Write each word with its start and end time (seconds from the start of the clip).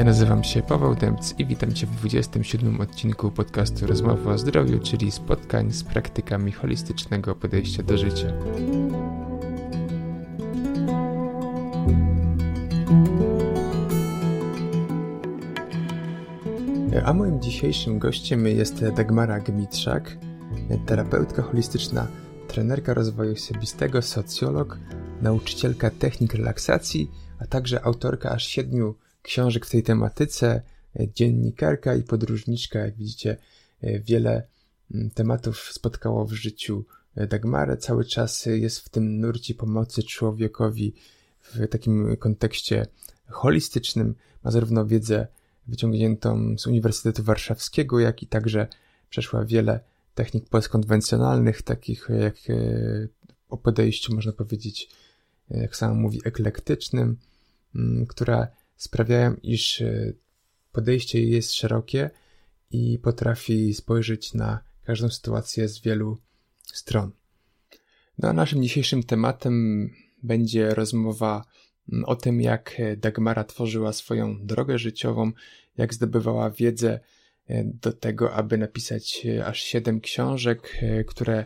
Ja 0.00 0.04
nazywam 0.04 0.44
się 0.44 0.62
Paweł 0.62 0.94
Dębc 0.94 1.34
i 1.38 1.46
witam 1.46 1.72
Cię 1.72 1.86
w 1.86 1.96
27 1.96 2.80
odcinku 2.80 3.30
podcastu 3.30 3.86
Rozmowy 3.86 4.30
o 4.30 4.38
Zdrowiu, 4.38 4.78
czyli 4.78 5.10
spotkań 5.10 5.72
z 5.72 5.84
praktykami 5.84 6.52
holistycznego 6.52 7.34
podejścia 7.34 7.82
do 7.82 7.98
życia. 7.98 8.32
A 17.04 17.12
moim 17.12 17.42
dzisiejszym 17.42 17.98
gościem 17.98 18.46
jest 18.46 18.84
Dagmara 18.88 19.40
Gmitrzak, 19.40 20.18
terapeutka 20.86 21.42
holistyczna, 21.42 22.06
trenerka 22.48 22.94
rozwoju 22.94 23.32
osobistego, 23.32 24.02
socjolog, 24.02 24.78
nauczycielka 25.22 25.90
technik 25.90 26.34
relaksacji, 26.34 27.10
a 27.38 27.46
także 27.46 27.84
autorka 27.84 28.30
aż 28.30 28.46
siedmiu 28.46 28.94
książek 29.22 29.66
w 29.66 29.70
tej 29.70 29.82
tematyce, 29.82 30.62
dziennikarka 31.14 31.94
i 31.94 32.02
podróżniczka. 32.02 32.78
Jak 32.78 32.96
widzicie, 32.96 33.36
wiele 33.82 34.46
mm, 34.94 35.10
tematów 35.10 35.58
spotkało 35.72 36.24
w 36.24 36.32
życiu 36.32 36.84
Dagmarę. 37.16 37.76
Cały 37.76 38.04
czas 38.04 38.46
jest 38.46 38.78
w 38.78 38.88
tym 38.88 39.20
nurcie 39.20 39.54
pomocy 39.54 40.02
człowiekowi 40.02 40.94
w 41.42 41.68
takim 41.68 42.16
kontekście 42.16 42.86
holistycznym. 43.28 44.14
Ma 44.44 44.50
zarówno 44.50 44.86
wiedzę 44.86 45.26
wyciągniętą 45.66 46.58
z 46.58 46.66
Uniwersytetu 46.66 47.22
Warszawskiego, 47.22 48.00
jak 48.00 48.22
i 48.22 48.26
także 48.26 48.66
przeszła 49.10 49.44
wiele 49.44 49.80
technik 50.14 50.48
postkonwencjonalnych, 50.48 51.62
takich 51.62 52.08
jak 52.20 52.36
e, 52.50 53.08
o 53.48 53.56
podejściu, 53.56 54.14
można 54.14 54.32
powiedzieć, 54.32 54.90
jak 55.50 55.76
sama 55.76 55.94
mówi, 55.94 56.20
eklektycznym, 56.24 57.16
mm, 57.74 58.06
które 58.06 58.46
sprawiają, 58.80 59.34
iż 59.42 59.80
e, 59.80 60.12
podejście 60.72 61.24
jest 61.24 61.54
szerokie 61.54 62.10
i 62.70 62.98
potrafi 62.98 63.74
spojrzeć 63.74 64.34
na 64.34 64.60
każdą 64.84 65.08
sytuację 65.08 65.68
z 65.68 65.80
wielu 65.80 66.18
stron. 66.72 67.10
No 68.18 68.28
a 68.28 68.32
naszym 68.32 68.62
dzisiejszym 68.62 69.02
tematem 69.02 69.86
będzie 70.22 70.74
rozmowa 70.74 71.44
mm, 71.92 72.04
o 72.04 72.16
tym, 72.16 72.40
jak 72.40 72.82
Dagmara 72.96 73.44
tworzyła 73.44 73.92
swoją 73.92 74.46
drogę 74.46 74.78
życiową, 74.78 75.32
jak 75.76 75.94
zdobywała 75.94 76.50
wiedzę 76.50 77.00
e, 77.46 77.64
do 77.64 77.92
tego, 77.92 78.34
aby 78.34 78.58
napisać 78.58 79.26
e, 79.26 79.46
aż 79.46 79.62
siedem 79.62 80.00
książek, 80.00 80.80
które 81.06 81.44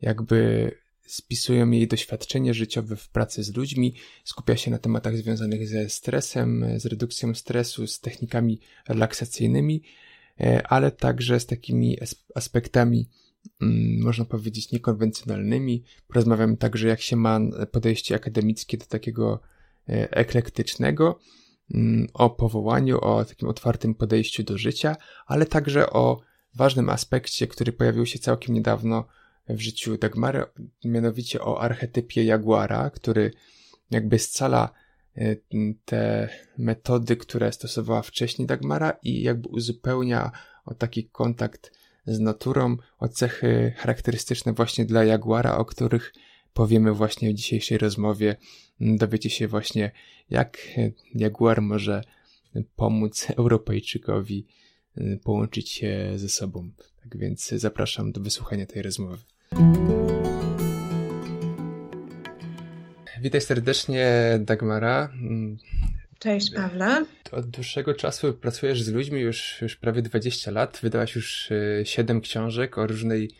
jakby 0.00 0.72
spisują 1.08 1.70
jej 1.70 1.88
doświadczenie 1.88 2.54
życiowe 2.54 2.96
w 2.96 3.08
pracy 3.08 3.42
z 3.42 3.56
ludźmi, 3.56 3.94
skupia 4.24 4.56
się 4.56 4.70
na 4.70 4.78
tematach 4.78 5.16
związanych 5.16 5.68
ze 5.68 5.88
stresem, 5.88 6.64
z 6.76 6.86
redukcją 6.86 7.34
stresu, 7.34 7.86
z 7.86 8.00
technikami 8.00 8.60
relaksacyjnymi, 8.88 9.82
e, 10.40 10.66
ale 10.66 10.90
także 10.90 11.40
z 11.40 11.46
takimi 11.46 11.98
aspektami, 12.34 13.08
mm, 13.62 14.02
można 14.02 14.24
powiedzieć, 14.24 14.72
niekonwencjonalnymi. 14.72 15.84
Porozmawiamy 16.08 16.56
także, 16.56 16.88
jak 16.88 17.00
się 17.00 17.16
ma 17.16 17.40
podejście 17.72 18.14
akademickie 18.14 18.78
do 18.78 18.86
takiego 18.86 19.40
e, 19.88 20.10
eklektycznego, 20.10 21.18
mm, 21.74 22.06
o 22.14 22.30
powołaniu, 22.30 23.00
o 23.00 23.24
takim 23.24 23.48
otwartym 23.48 23.94
podejściu 23.94 24.42
do 24.42 24.58
życia, 24.58 24.96
ale 25.26 25.46
także 25.46 25.90
o 25.90 26.20
ważnym 26.54 26.88
aspekcie, 26.88 27.46
który 27.46 27.72
pojawił 27.72 28.06
się 28.06 28.18
całkiem 28.18 28.54
niedawno 28.54 29.06
w 29.48 29.60
życiu 29.60 29.98
Dagmary, 29.98 30.44
mianowicie 30.84 31.40
o 31.40 31.60
archetypie 31.60 32.24
Jaguara, 32.24 32.90
który 32.90 33.32
jakby 33.90 34.18
scala 34.18 34.72
e, 35.16 35.36
te 35.84 36.28
metody, 36.58 37.16
które 37.16 37.52
stosowała 37.52 38.02
wcześniej 38.02 38.46
Dagmara 38.46 38.90
i 39.02 39.22
jakby 39.22 39.48
uzupełnia 39.48 40.30
o 40.64 40.74
taki 40.74 41.04
kontakt 41.04 41.72
z 42.06 42.20
naturą, 42.20 42.76
o 42.98 43.08
cechy 43.08 43.72
charakterystyczne 43.76 44.52
właśnie 44.52 44.84
dla 44.84 45.04
Jaguara, 45.04 45.56
o 45.58 45.64
których 45.64 46.12
powiemy 46.54 46.92
właśnie 46.92 47.30
w 47.30 47.34
dzisiejszej 47.34 47.78
rozmowie. 47.78 48.36
Dowiecie 48.80 49.30
się 49.30 49.48
właśnie, 49.48 49.90
jak 50.30 50.58
Jaguar 51.14 51.62
może 51.62 52.04
pomóc 52.76 53.26
Europejczykowi 53.36 54.46
e, 54.96 55.16
połączyć 55.16 55.70
się 55.70 56.12
ze 56.16 56.28
sobą. 56.28 56.70
Tak 57.02 57.16
więc 57.16 57.48
zapraszam 57.48 58.12
do 58.12 58.20
wysłuchania 58.20 58.66
tej 58.66 58.82
rozmowy. 58.82 59.22
Witaj 63.20 63.40
serdecznie, 63.40 64.38
Dagmara. 64.40 65.12
Cześć, 66.18 66.54
Pawle. 66.54 67.06
Od 67.32 67.46
dłuższego 67.46 67.94
czasu 67.94 68.32
pracujesz 68.32 68.82
z 68.82 68.88
ludźmi, 68.88 69.20
już, 69.20 69.62
już 69.62 69.76
prawie 69.76 70.02
20 70.02 70.50
lat. 70.50 70.78
Wydałaś 70.82 71.14
już 71.14 71.48
7 71.84 72.16
e, 72.16 72.20
książek 72.20 72.78
o 72.78 72.86
różnej 72.86 73.30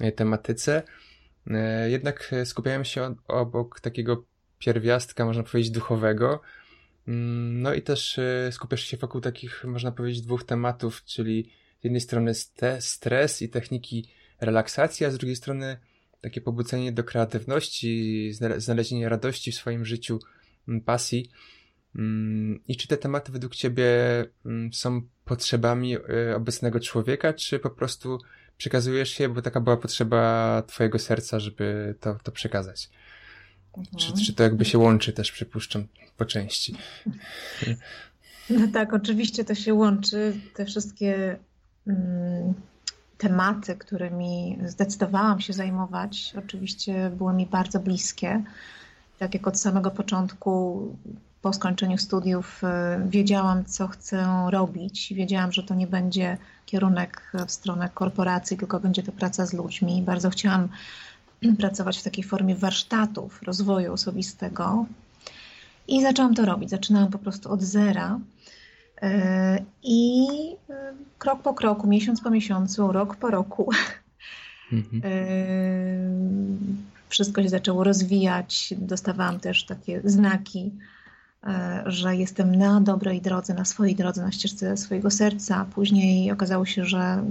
e, 0.00 0.12
tematyce. 0.12 0.82
E, 1.46 1.90
jednak 1.90 2.34
skupiałem 2.44 2.84
się 2.84 3.14
obok 3.28 3.80
takiego 3.80 4.24
pierwiastka, 4.58 5.24
można 5.24 5.42
powiedzieć, 5.42 5.70
duchowego. 5.70 6.40
Mm, 7.08 7.62
no 7.62 7.74
i 7.74 7.82
też 7.82 8.20
skupiasz 8.50 8.84
się 8.84 8.96
wokół 8.96 9.20
takich, 9.20 9.64
można 9.64 9.92
powiedzieć, 9.92 10.20
dwóch 10.20 10.44
tematów, 10.44 11.04
czyli 11.04 11.50
z 11.80 11.84
jednej 11.84 12.00
strony 12.00 12.32
stres 12.80 13.42
i 13.42 13.48
techniki 13.48 14.08
relaksacji, 14.40 15.06
a 15.06 15.10
z 15.10 15.18
drugiej 15.18 15.36
strony 15.36 15.78
takie 16.20 16.40
pobudzenie 16.40 16.92
do 16.92 17.04
kreatywności, 17.04 18.32
znalezienie 18.56 19.08
radości 19.08 19.52
w 19.52 19.54
swoim 19.54 19.84
życiu, 19.84 20.20
mm, 20.68 20.80
pasji. 20.80 21.30
Mm, 21.96 22.60
I 22.68 22.76
czy 22.76 22.88
te 22.88 22.96
tematy 22.96 23.32
według 23.32 23.54
Ciebie 23.54 23.86
mm, 24.46 24.72
są 24.72 25.02
potrzebami 25.24 25.96
y, 25.96 26.00
obecnego 26.36 26.80
człowieka, 26.80 27.32
czy 27.32 27.58
po 27.58 27.70
prostu 27.70 28.18
przekazujesz 28.58 29.10
się, 29.10 29.28
bo 29.28 29.42
taka 29.42 29.60
była 29.60 29.76
potrzeba 29.76 30.62
Twojego 30.66 30.98
serca, 30.98 31.40
żeby 31.40 31.94
to, 32.00 32.14
to 32.22 32.32
przekazać? 32.32 32.90
Mhm. 33.76 33.96
Czy, 33.98 34.24
czy 34.26 34.34
to 34.34 34.42
jakby 34.42 34.64
się 34.64 34.78
łączy 34.78 35.12
też, 35.12 35.32
przypuszczam, 35.32 35.86
po 36.16 36.24
części? 36.24 36.74
No 38.50 38.68
tak, 38.72 38.92
oczywiście 38.92 39.44
to 39.44 39.54
się 39.54 39.74
łączy. 39.74 40.32
Te 40.54 40.64
wszystkie 40.64 41.38
tematy, 43.18 43.76
którymi 43.76 44.58
zdecydowałam 44.66 45.40
się 45.40 45.52
zajmować, 45.52 46.34
oczywiście 46.38 47.10
były 47.10 47.32
mi 47.32 47.46
bardzo 47.46 47.80
bliskie. 47.80 48.42
Tak 49.18 49.34
jak 49.34 49.46
od 49.46 49.60
samego 49.60 49.90
początku, 49.90 50.82
po 51.42 51.52
skończeniu 51.52 51.98
studiów, 51.98 52.62
y, 52.64 52.66
wiedziałam, 53.08 53.64
co 53.64 53.88
chcę 53.88 54.26
robić. 54.50 55.12
Wiedziałam, 55.14 55.52
że 55.52 55.62
to 55.62 55.74
nie 55.74 55.86
będzie 55.86 56.38
kierunek 56.66 57.32
w 57.46 57.52
stronę 57.52 57.88
korporacji, 57.94 58.56
tylko 58.56 58.80
będzie 58.80 59.02
to 59.02 59.12
praca 59.12 59.46
z 59.46 59.52
ludźmi. 59.52 60.02
Bardzo 60.02 60.30
chciałam 60.30 60.68
pracować 61.58 61.98
w 61.98 62.02
takiej 62.02 62.24
formie 62.24 62.54
warsztatów 62.54 63.42
rozwoju 63.42 63.92
osobistego. 63.92 64.86
I 65.88 66.02
zaczęłam 66.02 66.34
to 66.34 66.44
robić. 66.44 66.70
Zaczynałam 66.70 67.10
po 67.10 67.18
prostu 67.18 67.52
od 67.52 67.62
zera. 67.62 68.18
E, 69.02 69.64
I 69.82 70.26
e, 70.70 70.92
krok 71.18 71.42
po 71.42 71.54
kroku, 71.54 71.86
miesiąc 71.86 72.20
po 72.20 72.30
miesiącu, 72.30 72.92
rok 72.92 73.16
po 73.16 73.30
roku, 73.30 73.70
mhm. 74.72 75.02
E, 75.04 75.10
wszystko 77.08 77.42
się 77.42 77.48
zaczęło 77.48 77.84
rozwijać. 77.84 78.74
Dostawałam 78.78 79.40
też 79.40 79.64
takie 79.64 80.00
znaki, 80.04 80.72
że 81.86 82.16
jestem 82.16 82.56
na 82.56 82.80
dobrej 82.80 83.20
drodze, 83.20 83.54
na 83.54 83.64
swojej 83.64 83.94
drodze, 83.94 84.22
na 84.22 84.32
ścieżce 84.32 84.76
swojego 84.76 85.10
serca. 85.10 85.66
Później 85.74 86.32
okazało 86.32 86.66
się, 86.66 86.84
że 86.84 87.24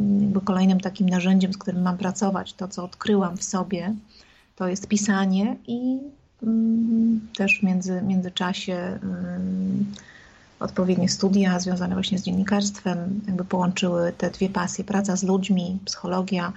kolejnym 0.45 0.79
takim 0.79 1.09
narzędziem, 1.09 1.53
z 1.53 1.57
którym 1.57 1.81
mam 1.81 1.97
pracować, 1.97 2.53
to 2.53 2.67
co 2.67 2.83
odkryłam 2.83 3.37
w 3.37 3.43
sobie, 3.43 3.95
to 4.55 4.67
jest 4.67 4.87
pisanie 4.87 5.57
i 5.67 5.99
mm, 6.43 7.27
też 7.37 7.59
w 7.59 7.63
między, 7.63 8.01
międzyczasie 8.01 8.73
mm, 8.73 9.85
odpowiednie 10.65 11.09
studia 11.09 11.59
związane 11.59 11.95
właśnie 11.95 12.17
z 12.17 12.23
dziennikarstwem, 12.23 13.21
jakby 13.27 13.45
połączyły 13.45 14.13
te 14.17 14.31
dwie 14.31 14.49
pasje, 14.49 14.83
praca 14.83 15.15
z 15.15 15.23
ludźmi, 15.23 15.79
psychologia, 15.85 16.53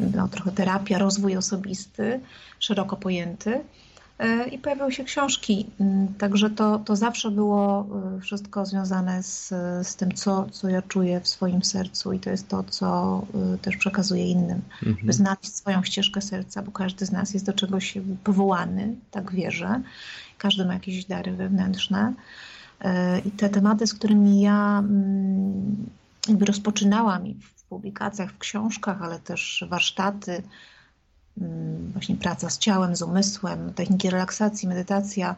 no, 0.00 0.28
trochę 0.28 0.52
terapia, 0.52 0.98
rozwój 0.98 1.36
osobisty, 1.36 2.20
szeroko 2.58 2.96
pojęty. 2.96 3.60
E, 4.20 4.48
I 4.48 4.58
pojawiły 4.58 4.92
się 4.92 5.04
książki, 5.04 5.66
także 6.18 6.50
to, 6.50 6.78
to 6.78 6.96
zawsze 6.96 7.30
było 7.30 7.86
e, 8.16 8.20
wszystko 8.20 8.66
związane 8.66 9.22
z, 9.22 9.48
z 9.82 9.96
tym, 9.96 10.12
co, 10.12 10.46
co 10.50 10.68
ja 10.68 10.82
czuję 10.82 11.20
w 11.20 11.28
swoim 11.28 11.64
sercu, 11.64 12.12
i 12.12 12.20
to 12.20 12.30
jest 12.30 12.48
to, 12.48 12.62
co 12.62 13.22
e, 13.54 13.58
też 13.58 13.76
przekazuję 13.76 14.30
innym. 14.30 14.60
Mhm. 14.86 15.06
By 15.06 15.12
znać 15.12 15.46
swoją 15.46 15.82
ścieżkę 15.82 16.22
serca, 16.22 16.62
bo 16.62 16.72
każdy 16.72 17.06
z 17.06 17.12
nas 17.12 17.34
jest 17.34 17.46
do 17.46 17.52
czegoś 17.52 17.98
powołany, 18.24 18.94
tak 19.10 19.32
wierzę. 19.32 19.80
Każdy 20.40 20.64
ma 20.64 20.74
jakieś 20.74 21.04
dary 21.04 21.32
wewnętrzne. 21.32 22.14
E, 22.80 23.18
I 23.18 23.30
te 23.30 23.48
tematy, 23.48 23.86
z 23.86 23.94
którymi 23.94 24.40
ja 24.40 24.78
mm, 24.78 25.86
jakby 26.28 26.44
rozpoczynałam 26.44 27.22
w 27.56 27.64
publikacjach, 27.64 28.32
w 28.32 28.38
książkach, 28.38 29.02
ale 29.02 29.18
też 29.18 29.64
warsztaty, 29.68 30.42
mm, 31.40 31.92
właśnie 31.92 32.16
praca 32.16 32.50
z 32.50 32.58
ciałem, 32.58 32.96
z 32.96 33.02
umysłem, 33.02 33.74
techniki 33.74 34.10
relaksacji, 34.10 34.68
medytacja, 34.68 35.36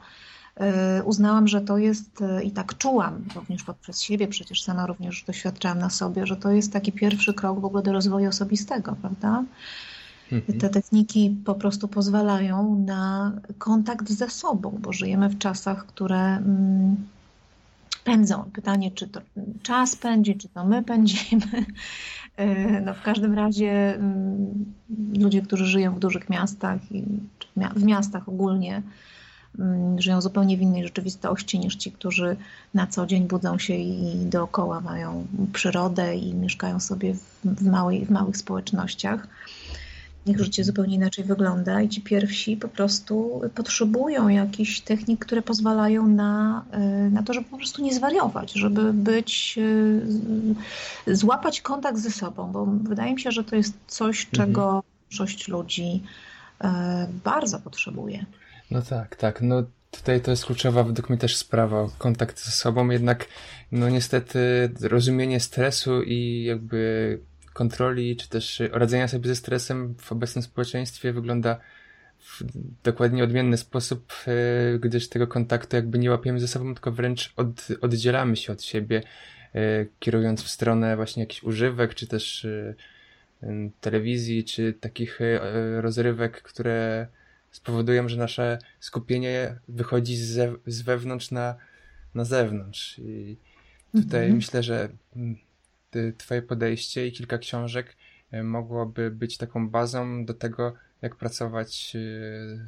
uznałam, 1.04 1.49
że 1.49 1.60
to 1.60 1.78
jest 1.78 2.25
i 2.44 2.50
tak 2.50 2.78
czułam 2.78 3.25
również 3.34 3.62
poprzez 3.64 4.00
siebie, 4.00 4.28
przecież 4.28 4.62
sama 4.62 4.87
również 4.87 5.25
doświadczałam 5.25 5.78
na 5.78 5.90
sobie, 5.90 6.26
że 6.26 6.37
to 6.37 6.50
jest 6.50 6.72
taki 6.72 6.93
pierwszy 6.93 7.34
krok 7.34 7.60
w 7.60 7.64
ogóle 7.64 7.82
do 7.82 7.93
rozwoju 7.93 8.28
osobistego, 8.28 8.96
prawda? 9.00 9.44
Mhm. 10.32 10.58
Te 10.58 10.69
techniki 10.69 11.37
po 11.44 11.55
prostu 11.55 11.88
pozwalają 11.88 12.84
na 12.87 13.32
kontakt 13.58 14.11
ze 14.11 14.31
sobą, 14.31 14.79
bo 14.81 14.93
żyjemy 14.93 15.29
w 15.29 15.38
czasach, 15.38 15.87
które 15.87 16.37
mm, 16.37 16.96
pędzą. 18.05 18.50
Pytanie, 18.52 18.90
czy 18.90 19.08
to 19.08 19.20
czas 19.62 19.96
pędzi, 19.96 20.37
czy 20.37 20.49
to 20.49 20.64
my 20.64 20.82
pędzimy. 20.82 21.46
E, 22.37 22.81
no 22.81 22.94
w 22.94 23.02
każdym 23.02 23.34
razie 23.34 23.94
mm, 23.94 24.64
ludzie, 25.19 25.43
którzy 25.43 25.67
żyją 25.67 25.94
w 25.94 25.99
dużych 25.99 26.31
miastach 26.31 26.93
i 26.93 27.05
w 27.76 27.85
miastach 27.85 28.28
ogólnie, 28.28 28.82
mm, 29.58 30.00
żyją 30.00 30.20
zupełnie 30.20 30.56
w 30.56 30.61
innej 30.61 30.85
rzeczywistości 30.85 31.58
niż 31.58 31.76
ci, 31.76 31.93
którzy 31.93 32.37
na 32.75 32.87
co 32.87 33.06
dzień 33.06 33.28
budzą 33.28 33.58
się 33.58 33.75
i 33.75 34.26
dookoła 34.26 34.81
mają 34.81 35.26
przyrodę 35.52 36.17
i 36.17 36.35
mieszkają 36.35 36.81
sobie 36.81 37.14
w, 37.44 37.67
małej, 37.67 38.06
w 38.06 38.11
małych 38.11 38.37
społecznościach 38.37 39.28
ich 40.27 40.39
życie 40.39 40.65
zupełnie 40.65 40.95
inaczej 40.95 41.25
wygląda 41.25 41.83
i 41.83 41.89
ci 41.89 42.01
pierwsi 42.01 42.57
po 42.57 42.69
prostu 42.69 43.41
potrzebują 43.55 44.29
jakichś 44.29 44.81
technik, 44.81 45.25
które 45.25 45.43
pozwalają 45.43 46.07
na, 46.07 46.65
y, 47.07 47.11
na 47.11 47.23
to, 47.23 47.33
żeby 47.33 47.49
po 47.49 47.57
prostu 47.57 47.83
nie 47.83 47.95
zwariować, 47.95 48.53
żeby 48.53 48.93
być, 48.93 49.59
y, 51.07 51.15
złapać 51.15 51.61
kontakt 51.61 51.99
ze 51.99 52.11
sobą, 52.11 52.53
bo 52.53 52.67
wydaje 52.67 53.15
mi 53.15 53.21
się, 53.21 53.31
że 53.31 53.45
to 53.45 53.57
jest 53.57 53.75
coś, 53.87 54.27
mhm. 54.27 54.49
czego 54.49 54.83
większość 55.03 55.49
ludzi 55.49 56.03
y, 56.65 56.67
bardzo 57.25 57.59
potrzebuje. 57.59 58.27
No 58.71 58.83
tak, 58.83 59.17
tak. 59.17 59.43
No 59.43 59.63
tutaj 59.91 60.21
to 60.21 60.31
jest 60.31 60.47
kluczowa 60.47 60.85
według 60.85 61.11
mnie 61.11 61.19
też 61.19 61.37
sprawa, 61.37 61.89
kontakt 61.99 62.45
ze 62.45 62.51
sobą, 62.51 62.91
jednak 62.91 63.27
no 63.73 63.89
niestety 63.89 64.71
rozumienie 64.83 65.41
stresu 65.41 66.03
i 66.03 66.45
jakby 66.45 67.21
kontroli, 67.52 68.16
czy 68.16 68.28
też 68.28 68.62
radzenia 68.72 69.08
sobie 69.08 69.28
ze 69.28 69.37
stresem 69.37 69.94
w 69.99 70.12
obecnym 70.12 70.43
społeczeństwie 70.43 71.12
wygląda 71.12 71.58
w 72.22 72.44
dokładnie 72.84 73.25
odmienny 73.25 73.56
sposób, 73.56 74.12
e, 74.26 74.78
gdyż 74.78 75.08
tego 75.08 75.26
kontaktu 75.26 75.76
jakby 75.76 75.99
nie 75.99 76.10
łapiemy 76.10 76.40
ze 76.40 76.49
sobą, 76.49 76.75
tylko 76.75 76.93
wręcz 76.93 77.32
od, 77.37 77.69
oddzielamy 77.81 78.37
się 78.37 78.52
od 78.52 78.62
siebie, 78.62 79.02
e, 79.54 79.87
kierując 79.99 80.43
w 80.43 80.49
stronę 80.49 80.96
właśnie 80.96 81.22
jakichś 81.22 81.43
używek, 81.43 81.94
czy 81.94 82.06
też 82.06 82.44
e, 82.44 82.75
telewizji, 83.81 84.44
czy 84.44 84.72
takich 84.72 85.20
rozrywek, 85.81 86.43
które 86.43 87.06
spowodują, 87.50 88.08
że 88.08 88.16
nasze 88.16 88.58
skupienie 88.81 89.58
wychodzi 89.69 90.16
z, 90.16 90.60
z 90.66 90.82
wewnątrz 90.82 91.31
na, 91.31 91.56
na 92.14 92.25
zewnątrz. 92.25 92.99
I 92.99 93.37
tutaj 93.93 94.20
mhm. 94.20 94.37
myślę, 94.37 94.62
że 94.62 94.88
Twoje 96.19 96.43
podejście 96.43 97.06
i 97.06 97.12
kilka 97.12 97.39
książek 97.39 97.97
e, 98.31 98.43
mogłoby 98.43 99.11
być 99.11 99.37
taką 99.37 99.69
bazą 99.69 100.25
do 100.25 100.35
tego, 100.35 100.75
jak 101.03 101.17
pracować 101.17 101.97
e, 101.97 101.99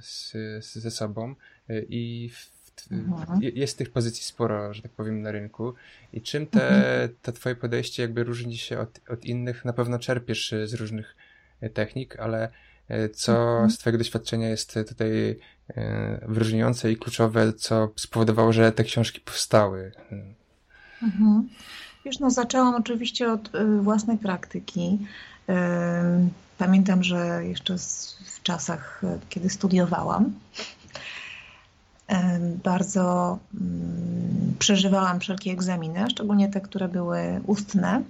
z, 0.02 0.32
ze 0.64 0.90
sobą 0.90 1.34
e, 1.68 1.80
i 1.80 2.30
w, 2.30 2.54
mhm. 2.92 3.40
jest 3.42 3.78
tych 3.78 3.90
pozycji 3.90 4.24
sporo, 4.24 4.74
że 4.74 4.82
tak 4.82 4.92
powiem, 4.92 5.22
na 5.22 5.32
rynku. 5.32 5.74
I 6.12 6.22
czym 6.22 6.46
te, 6.46 6.68
mhm. 6.68 7.16
to 7.22 7.32
twoje 7.32 7.54
podejście 7.54 8.02
jakby 8.02 8.24
różni 8.24 8.58
się 8.58 8.78
od, 8.78 9.00
od 9.08 9.24
innych? 9.24 9.64
Na 9.64 9.72
pewno 9.72 9.98
czerpiesz 9.98 10.54
z 10.64 10.74
różnych 10.74 11.16
technik, 11.74 12.16
ale 12.16 12.48
co 13.12 13.32
mhm. 13.32 13.70
z 13.70 13.78
twojego 13.78 13.98
doświadczenia 13.98 14.48
jest 14.48 14.78
tutaj 14.88 15.38
wyróżniające 16.22 16.92
i 16.92 16.96
kluczowe, 16.96 17.52
co 17.52 17.92
spowodowało, 17.96 18.52
że 18.52 18.72
te 18.72 18.84
książki 18.84 19.20
powstały? 19.20 19.92
Mhm. 21.02 21.48
Wiesz, 22.04 22.18
no 22.18 22.30
zaczęłam 22.30 22.74
oczywiście 22.74 23.32
od 23.32 23.54
y, 23.54 23.80
własnej 23.80 24.18
praktyki. 24.18 24.98
Pamiętam, 26.58 27.02
że 27.02 27.44
jeszcze 27.44 27.76
w 28.24 28.42
czasach, 28.42 29.04
y, 29.04 29.18
kiedy 29.28 29.50
studiowałam, 29.50 30.32
bardzo 32.64 33.38
przeżywałam 34.58 35.20
wszelkie 35.20 35.52
egzaminy, 35.52 36.10
szczególnie 36.10 36.48
te, 36.48 36.60
które 36.60 36.88
były 36.88 37.40
ustne. 37.46 38.02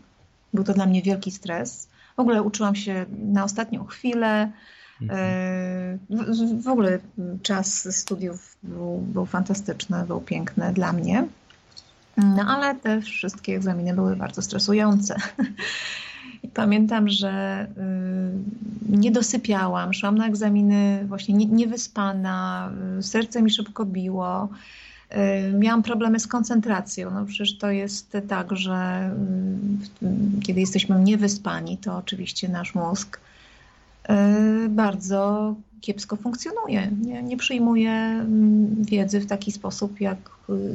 Był 0.55 0.65
to 0.65 0.75
dla 0.75 0.87
mnie 0.87 1.03
wielki 1.03 1.31
stres. 1.31 1.89
W 2.17 2.21
ogóle 2.21 2.43
uczyłam 2.43 2.75
się 2.75 3.07
na 3.19 3.45
ostatnią 3.45 3.85
chwilę. 3.85 4.53
Mhm. 5.03 6.63
W 6.63 6.69
ogóle 6.69 6.99
czas 7.43 7.97
studiów 7.97 8.57
był, 8.63 8.99
był 8.99 9.27
fantastyczny, 9.27 10.05
był 10.07 10.21
piękny 10.21 10.73
dla 10.73 10.93
mnie. 10.93 11.29
No 12.17 12.43
ale 12.47 12.75
te 12.75 13.01
wszystkie 13.01 13.57
egzaminy 13.57 13.95
były 13.95 14.17
bardzo 14.17 14.43
stresujące. 14.43 15.17
I 16.43 16.49
pamiętam, 16.49 17.09
że 17.09 17.67
y, 18.93 18.99
nie 18.99 19.11
dosypiałam, 19.11 19.95
szłam 19.95 20.19
na 20.19 20.27
egzaminy 20.27 21.05
właśnie 21.09 21.35
niewyspana, 21.35 22.71
nie 22.95 22.99
y, 22.99 23.03
serce 23.03 23.43
mi 23.43 23.51
szybko 23.51 23.85
biło. 23.85 24.49
Y, 25.13 25.53
miałam 25.53 25.83
problemy 25.83 26.21
z 26.21 26.27
koncentracją. 26.27 27.11
No 27.11 27.25
przecież 27.25 27.59
to 27.59 27.71
jest 27.71 28.17
tak, 28.29 28.57
że 28.57 29.11
kiedy 30.43 30.61
jesteśmy 30.61 31.01
niewyspani, 31.01 31.79
to 31.79 31.97
oczywiście 31.97 32.49
nasz 32.49 32.75
mózg 32.75 33.21
bardzo 34.69 35.55
kiepsko 35.85 36.17
funkcjonuje. 36.17 36.91
Nie, 37.03 37.23
nie 37.23 37.37
przyjmuje 37.37 37.91
mm, 37.91 38.85
wiedzy 38.85 39.21
w 39.21 39.27
taki 39.27 39.53
sposób, 39.53 40.01
jak, 40.01 40.19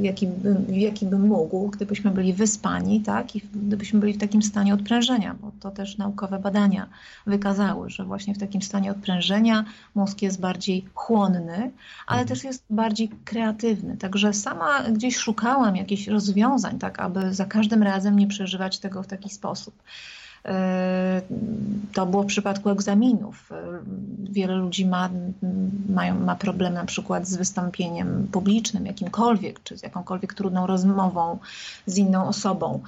jaki, 0.02 0.28
jaki 0.70 1.06
bym 1.06 1.28
mógł, 1.28 1.68
gdybyśmy 1.68 2.12
byli 2.12 2.34
wyspani, 2.34 3.02
tak? 3.02 3.36
I 3.36 3.42
gdybyśmy 3.54 4.00
byli 4.00 4.14
w 4.14 4.18
takim 4.18 4.42
stanie 4.42 4.74
odprężenia, 4.74 5.36
bo 5.42 5.52
to 5.60 5.72
też 5.72 5.98
naukowe 5.98 6.40
badania 6.40 6.88
wykazały, 7.28 7.90
że 7.90 8.06
właśnie 8.06 8.36
w 8.36 8.38
takim 8.38 8.62
stanie 8.62 8.92
odprężenia 8.92 9.66
mózg 9.96 10.22
jest 10.22 10.40
bardziej 10.40 10.86
chłonny, 10.94 11.72
ale 12.08 12.22
mhm. 12.22 12.28
też 12.28 12.44
jest 12.44 12.64
bardziej 12.70 13.10
kreatywny. 13.26 13.98
Także 13.98 14.34
sama 14.34 14.84
gdzieś 14.84 15.18
szukałam 15.18 15.76
jakichś 15.76 16.08
rozwiązań, 16.08 16.80
tak, 16.80 17.00
aby 17.00 17.34
za 17.34 17.46
każdym 17.46 17.84
razem 17.84 18.20
nie 18.20 18.28
przeżywać 18.28 18.80
tego 18.80 19.04
w 19.04 19.08
taki 19.08 19.30
sposób. 19.30 19.74
E, 20.50 21.22
to 21.94 22.06
było 22.06 22.24
w 22.24 22.26
przypadku 22.26 22.70
egzaminów. 22.70 23.52
E, 23.52 23.56
wiele 24.24 24.56
ludzi 24.56 24.86
ma, 24.86 25.10
mają, 25.90 26.20
ma 26.20 26.36
problem 26.36 26.74
na 26.74 26.86
przykład 26.86 27.28
z 27.28 27.36
wystąpieniem 27.36 28.28
publicznym, 28.32 28.86
jakimkolwiek, 28.86 29.64
czy 29.64 29.78
z 29.78 29.84
jakąkolwiek 29.84 30.34
trudną 30.34 30.68
rozmową 30.68 31.40
z 31.86 31.98
inną 31.98 32.28
osobą. 32.28 32.80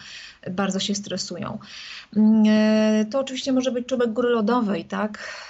Bardzo 0.51 0.79
się 0.79 0.95
stresują. 0.95 1.57
E, 2.47 3.05
to 3.11 3.19
oczywiście 3.19 3.53
może 3.53 3.71
być 3.71 3.87
czubek 3.87 4.13
góry 4.13 4.29
lodowej, 4.29 4.85
tak? 4.85 5.41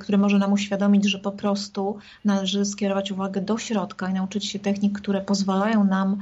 który 0.00 0.18
może 0.18 0.38
nam 0.38 0.52
uświadomić, 0.52 1.10
że 1.10 1.18
po 1.18 1.32
prostu 1.32 1.98
należy 2.24 2.64
skierować 2.64 3.12
uwagę 3.12 3.40
do 3.40 3.58
środka 3.58 4.08
i 4.08 4.12
nauczyć 4.12 4.44
się 4.44 4.58
technik, 4.58 5.00
które 5.00 5.20
pozwalają 5.20 5.84
nam 5.84 6.16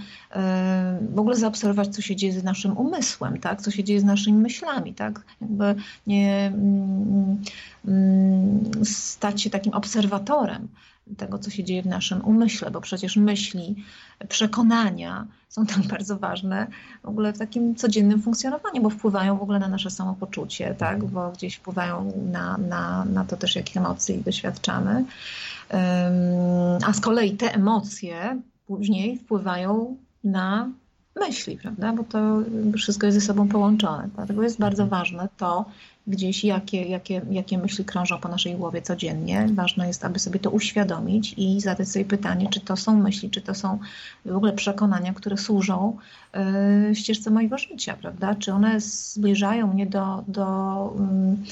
w 1.14 1.18
ogóle 1.18 1.36
zaobserwować, 1.36 1.88
co 1.88 2.02
się 2.02 2.16
dzieje 2.16 2.32
z 2.40 2.44
naszym 2.44 2.78
umysłem, 2.78 3.40
tak? 3.40 3.62
co 3.62 3.70
się 3.70 3.84
dzieje 3.84 4.00
z 4.00 4.04
naszymi 4.04 4.38
myślami 4.38 4.83
tak? 4.92 5.20
Jakby 5.40 5.74
nie 6.06 6.52
mm, 6.54 7.42
mm, 7.84 8.84
stać 8.84 9.42
się 9.42 9.50
takim 9.50 9.72
obserwatorem 9.72 10.68
tego, 11.16 11.38
co 11.38 11.50
się 11.50 11.64
dzieje 11.64 11.82
w 11.82 11.86
naszym 11.86 12.24
umyśle, 12.24 12.70
bo 12.70 12.80
przecież 12.80 13.16
myśli, 13.16 13.84
przekonania 14.28 15.26
są 15.48 15.66
tak 15.66 15.78
bardzo 15.94 16.18
ważne 16.18 16.66
w 17.02 17.08
ogóle 17.08 17.32
w 17.32 17.38
takim 17.38 17.74
codziennym 17.74 18.22
funkcjonowaniu, 18.22 18.82
bo 18.82 18.90
wpływają 18.90 19.38
w 19.38 19.42
ogóle 19.42 19.58
na 19.58 19.68
nasze 19.68 19.90
samopoczucie, 19.90 20.74
tak? 20.78 21.04
bo 21.04 21.30
gdzieś 21.30 21.54
wpływają 21.54 22.12
na, 22.32 22.58
na, 22.58 23.04
na 23.04 23.24
to 23.24 23.36
też, 23.36 23.56
jakich 23.56 23.76
emocji 23.76 24.22
doświadczamy. 24.24 25.04
A 26.86 26.92
z 26.92 27.00
kolei 27.00 27.36
te 27.36 27.54
emocje 27.54 28.40
później 28.66 29.18
wpływają 29.18 29.96
na 30.24 30.68
myśli, 31.16 31.56
prawda? 31.56 31.92
Bo 31.92 32.04
to 32.04 32.42
wszystko 32.76 33.06
jest 33.06 33.18
ze 33.18 33.26
sobą 33.26 33.49
połączone. 33.49 34.09
Dlatego 34.14 34.42
jest 34.42 34.59
bardzo 34.59 34.83
mhm. 34.83 35.00
ważne 35.00 35.28
to, 35.37 35.64
gdzieś 36.06 36.44
jakie, 36.44 36.83
jakie, 36.83 37.23
jakie 37.30 37.59
myśli 37.59 37.85
krążą 37.85 38.18
po 38.18 38.28
naszej 38.28 38.54
głowie 38.54 38.83
codziennie. 38.83 39.49
Ważne 39.52 39.87
jest, 39.87 40.04
aby 40.04 40.18
sobie 40.18 40.40
to 40.40 40.50
uświadomić 40.50 41.35
i 41.37 41.61
zadać 41.61 41.88
sobie 41.88 42.04
pytanie, 42.04 42.49
czy 42.50 42.61
to 42.61 42.76
są 42.76 43.02
myśli, 43.02 43.30
czy 43.30 43.40
to 43.40 43.54
są 43.54 43.78
w 44.25 44.37
ogóle 44.37 44.52
przekonania, 44.52 45.14
które 45.14 45.37
służą 45.37 45.97
yy, 46.88 46.94
ścieżce 46.94 47.30
mojego 47.30 47.59
życia, 47.59 47.97
prawda? 48.00 48.35
Czy 48.35 48.52
one 48.52 48.80
zbliżają 48.80 49.73
mnie 49.73 49.87
do, 49.87 50.25
do 50.28 50.44
Mm, 50.99 51.44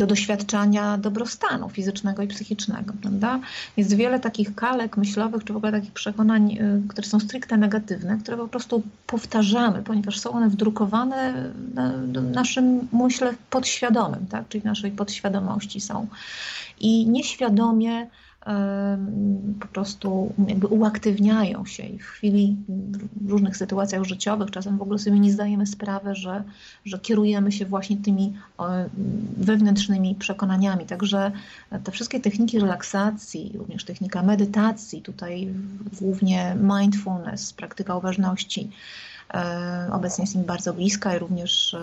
do 0.00 0.06
doświadczania 0.06 0.98
dobrostanu 0.98 1.68
fizycznego 1.68 2.22
i 2.22 2.26
psychicznego. 2.26 2.94
Prawda? 3.00 3.40
Jest 3.76 3.96
wiele 3.96 4.20
takich 4.20 4.54
kalek 4.54 4.96
myślowych, 4.96 5.44
czy 5.44 5.52
w 5.52 5.56
ogóle 5.56 5.72
takich 5.72 5.92
przekonań, 5.92 6.52
y, 6.52 6.88
które 6.88 7.06
są 7.06 7.20
stricte 7.20 7.56
negatywne, 7.56 8.18
które 8.18 8.36
po 8.36 8.48
prostu 8.48 8.82
powtarzamy, 9.06 9.82
ponieważ 9.82 10.20
są 10.20 10.30
one 10.30 10.48
wdrukowane 10.48 11.50
w 12.12 12.32
naszym 12.34 12.88
myśle 12.92 13.34
podświadomym, 13.50 14.26
tak? 14.26 14.48
czyli 14.48 14.62
w 14.62 14.64
naszej 14.64 14.90
podświadomości 14.90 15.80
są. 15.80 16.06
I 16.80 17.08
nieświadomie 17.08 18.06
po 19.60 19.66
prostu 19.66 20.32
jakby 20.48 20.66
uaktywniają 20.66 21.64
się 21.64 21.82
i 21.82 21.98
w 21.98 22.06
chwili, 22.06 22.56
w 23.20 23.30
różnych 23.30 23.56
sytuacjach 23.56 24.04
życiowych, 24.04 24.50
czasem 24.50 24.78
w 24.78 24.82
ogóle 24.82 24.98
sobie 24.98 25.20
nie 25.20 25.32
zdajemy 25.32 25.66
sprawy, 25.66 26.14
że, 26.14 26.44
że 26.84 26.98
kierujemy 26.98 27.52
się 27.52 27.66
właśnie 27.66 27.96
tymi 27.96 28.34
wewnętrznymi 29.36 30.14
przekonaniami. 30.14 30.86
Także 30.86 31.32
te 31.84 31.92
wszystkie 31.92 32.20
techniki 32.20 32.60
relaksacji, 32.60 33.52
również 33.54 33.84
technika 33.84 34.22
medytacji, 34.22 35.02
tutaj 35.02 35.48
głównie 36.00 36.56
mindfulness, 36.60 37.52
praktyka 37.52 37.96
uważności, 37.96 38.70
e, 39.34 39.88
obecnie 39.92 40.22
jest 40.22 40.34
im 40.34 40.44
bardzo 40.44 40.74
bliska 40.74 41.16
i 41.16 41.18
również 41.18 41.76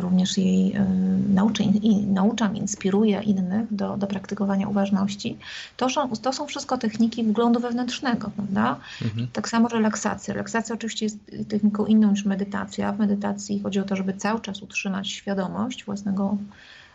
również 0.00 0.38
jej 0.38 0.76
e, 0.76 0.84
nauczę, 1.28 1.64
nauczam, 2.06 2.56
inspiruję 2.56 3.22
innych 3.22 3.74
do, 3.74 3.96
do 3.96 4.06
praktykowania 4.06 4.68
uważności, 4.68 5.38
to 5.76 5.90
są, 5.90 6.08
to 6.16 6.32
są 6.32 6.46
wszystko 6.46 6.78
techniki 6.78 7.24
wglądu 7.24 7.60
wewnętrznego, 7.60 8.30
prawda? 8.36 8.76
Mhm. 9.02 9.28
Tak 9.32 9.48
samo 9.48 9.68
relaksacja. 9.68 10.34
Relaksacja 10.34 10.74
oczywiście 10.74 11.06
jest 11.06 11.18
techniką 11.48 11.86
inną 11.86 12.10
niż 12.10 12.24
medytacja. 12.24 12.92
W 12.92 12.98
medytacji 12.98 13.60
chodzi 13.60 13.80
o 13.80 13.84
to, 13.84 13.96
żeby 13.96 14.14
cały 14.14 14.40
czas 14.40 14.62
utrzymać 14.62 15.08
świadomość 15.08 15.84
własnego 15.84 16.36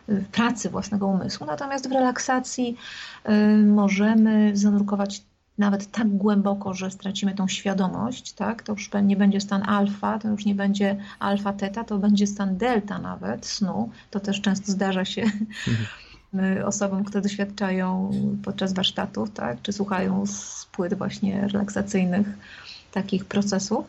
e, 0.09 0.15
pracy 0.15 0.69
własnego 0.69 1.07
umysłu. 1.07 1.47
Natomiast 1.47 1.89
w 1.89 1.91
relaksacji 1.91 2.77
możemy 3.65 4.51
zanurkować 4.53 5.21
nawet 5.57 5.91
tak 5.91 6.07
głęboko, 6.07 6.73
że 6.73 6.91
stracimy 6.91 7.35
tą 7.35 7.47
świadomość, 7.47 8.33
tak? 8.33 8.63
to 8.63 8.71
już 8.71 8.89
nie 9.03 9.15
będzie 9.15 9.41
stan 9.41 9.69
alfa, 9.69 10.19
to 10.19 10.27
już 10.27 10.45
nie 10.45 10.55
będzie 10.55 10.97
alfa 11.19 11.53
teta, 11.53 11.83
to 11.83 11.97
będzie 11.97 12.27
stan 12.27 12.57
delta 12.57 12.99
nawet 12.99 13.45
snu. 13.45 13.89
To 14.11 14.19
też 14.19 14.41
często 14.41 14.71
zdarza 14.71 15.05
się 15.05 15.21
mhm. 15.21 16.65
osobom, 16.65 17.03
które 17.03 17.21
doświadczają 17.21 18.11
podczas 18.43 18.73
warsztatów, 18.73 19.31
tak? 19.31 19.61
czy 19.61 19.73
słuchają 19.73 20.25
z 20.25 20.67
płyt 20.71 20.93
właśnie 20.93 21.47
relaksacyjnych 21.47 22.27
takich 22.91 23.25
procesów. 23.25 23.85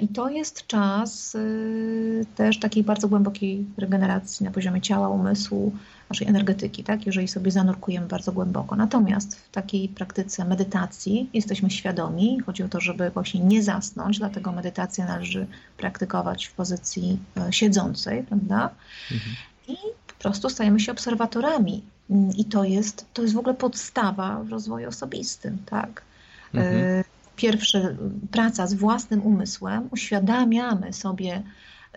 I 0.00 0.08
to 0.08 0.28
jest 0.28 0.66
czas 0.66 1.34
y, 1.34 2.26
też 2.36 2.58
takiej 2.58 2.84
bardzo 2.84 3.08
głębokiej 3.08 3.66
regeneracji 3.76 4.44
na 4.44 4.50
poziomie 4.50 4.80
ciała, 4.80 5.08
umysłu, 5.08 5.72
naszej 6.10 6.28
energetyki, 6.28 6.84
tak? 6.84 7.06
jeżeli 7.06 7.28
sobie 7.28 7.50
zanurkujemy 7.50 8.06
bardzo 8.06 8.32
głęboko. 8.32 8.76
Natomiast 8.76 9.36
w 9.36 9.50
takiej 9.50 9.88
praktyce 9.88 10.44
medytacji 10.44 11.30
jesteśmy 11.34 11.70
świadomi. 11.70 12.40
Chodzi 12.46 12.62
o 12.62 12.68
to, 12.68 12.80
żeby 12.80 13.10
właśnie 13.10 13.40
nie 13.40 13.62
zasnąć, 13.62 14.18
dlatego 14.18 14.52
medytację 14.52 15.04
należy 15.04 15.46
praktykować 15.76 16.46
w 16.46 16.52
pozycji 16.52 17.18
e, 17.36 17.52
siedzącej, 17.52 18.22
prawda? 18.22 18.70
Mhm. 19.12 19.36
I 19.68 19.76
po 20.06 20.14
prostu 20.18 20.50
stajemy 20.50 20.80
się 20.80 20.92
obserwatorami. 20.92 21.82
I 22.36 22.44
to 22.44 22.64
jest, 22.64 23.06
to 23.12 23.22
jest 23.22 23.34
w 23.34 23.38
ogóle 23.38 23.54
podstawa 23.54 24.42
w 24.44 24.48
rozwoju 24.50 24.88
osobistym, 24.88 25.58
tak? 25.66 26.02
E, 26.54 26.58
mhm. 26.58 27.04
Pierwsze, 27.38 27.96
praca 28.30 28.66
z 28.66 28.74
własnym 28.74 29.22
umysłem, 29.22 29.88
uświadamiamy 29.92 30.92
sobie, 30.92 31.42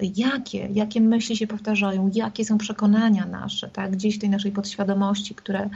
jakie, 0.01 0.69
jakie 0.73 1.01
myśli 1.01 1.37
się 1.37 1.47
powtarzają, 1.47 2.11
jakie 2.13 2.45
są 2.45 2.57
przekonania 2.57 3.25
nasze, 3.25 3.69
tak, 3.69 3.91
gdzieś 3.91 4.17
w 4.17 4.19
tej 4.19 4.29
naszej 4.29 4.51
podświadomości, 4.51 5.35
które, 5.35 5.69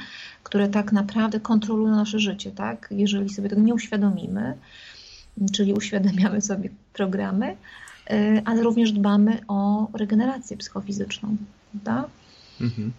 które 0.44 0.68
tak 0.68 0.92
naprawdę 0.92 1.40
kontrolują 1.40 1.96
nasze 1.96 2.20
życie, 2.20 2.52
tak, 2.52 2.88
jeżeli 2.92 3.30
sobie 3.30 3.50
tego 3.50 3.62
nie 3.62 3.74
uświadomimy, 3.74 4.58
czyli 5.54 5.74
uświadamiamy 5.74 6.42
sobie 6.42 6.70
programy, 6.94 7.56
y, 8.12 8.42
ale 8.46 8.64
również 8.64 8.92
dbamy 8.92 9.40
o 9.48 9.88
regenerację 9.94 10.58
psychofizyczną, 10.58 11.38
prawda? 11.72 12.10
Mhm. 12.62 12.92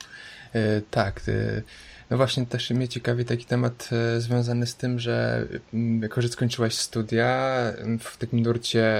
E, 0.52 0.80
tak, 0.90 1.20
e, 1.28 1.62
no 2.10 2.16
właśnie 2.16 2.46
też 2.46 2.70
mnie 2.70 2.88
ciekawi 2.88 3.24
taki 3.24 3.44
temat 3.44 3.88
e, 3.92 4.20
związany 4.20 4.66
z 4.66 4.76
tym, 4.76 4.98
że 4.98 5.46
mm, 5.74 6.02
jako, 6.02 6.22
że 6.22 6.28
skończyłaś 6.28 6.74
studia 6.74 7.60
mm, 7.78 7.98
w 7.98 8.16
takim 8.16 8.40
nurcie 8.40 8.94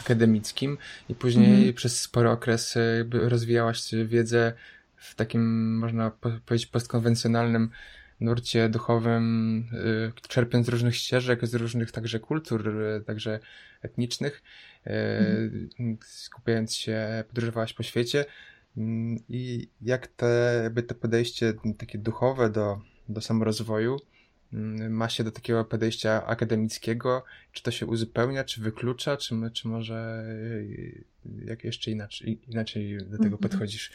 akademickim 0.00 0.78
i 1.08 1.14
później 1.14 1.54
mhm. 1.54 1.74
przez 1.74 2.00
spory 2.00 2.30
okres 2.30 2.74
rozwijałaś 3.12 3.82
wiedzę 4.06 4.52
w 4.96 5.14
takim, 5.14 5.76
można 5.78 6.10
powiedzieć, 6.46 6.66
postkonwencjonalnym 6.66 7.70
nurcie 8.20 8.68
duchowym, 8.68 9.64
czerpiąc 10.28 10.66
z 10.66 10.68
różnych 10.68 10.96
ścieżek, 10.96 11.46
z 11.46 11.54
różnych 11.54 11.92
także 11.92 12.20
kultur, 12.20 12.74
także 13.06 13.40
etnicznych, 13.82 14.42
mhm. 14.84 15.98
skupiając 16.04 16.74
się, 16.74 17.24
podróżowałaś 17.28 17.72
po 17.72 17.82
świecie. 17.82 18.24
Mm, 18.76 19.18
I 19.28 19.68
jak 19.82 20.06
te, 20.06 20.60
jakby 20.62 20.82
to 20.82 20.94
podejście 20.94 21.54
takie 21.78 21.98
duchowe 21.98 22.50
do, 22.50 22.80
do 23.08 23.20
samorozwoju 23.20 23.96
mm, 24.52 24.92
ma 24.92 25.08
się 25.08 25.24
do 25.24 25.32
takiego 25.32 25.64
podejścia 25.64 26.26
akademickiego? 26.26 27.24
Czy 27.52 27.62
to 27.62 27.70
się 27.70 27.86
uzupełnia, 27.86 28.44
czy 28.44 28.60
wyklucza, 28.60 29.16
czy, 29.16 29.34
czy 29.52 29.68
może 29.68 30.24
y, 30.28 31.04
jak 31.44 31.64
jeszcze 31.64 31.90
inaczej, 31.90 32.40
inaczej 32.48 32.98
do 32.98 33.18
tego 33.18 33.36
mhm. 33.36 33.38
podchodzisz? 33.38 33.90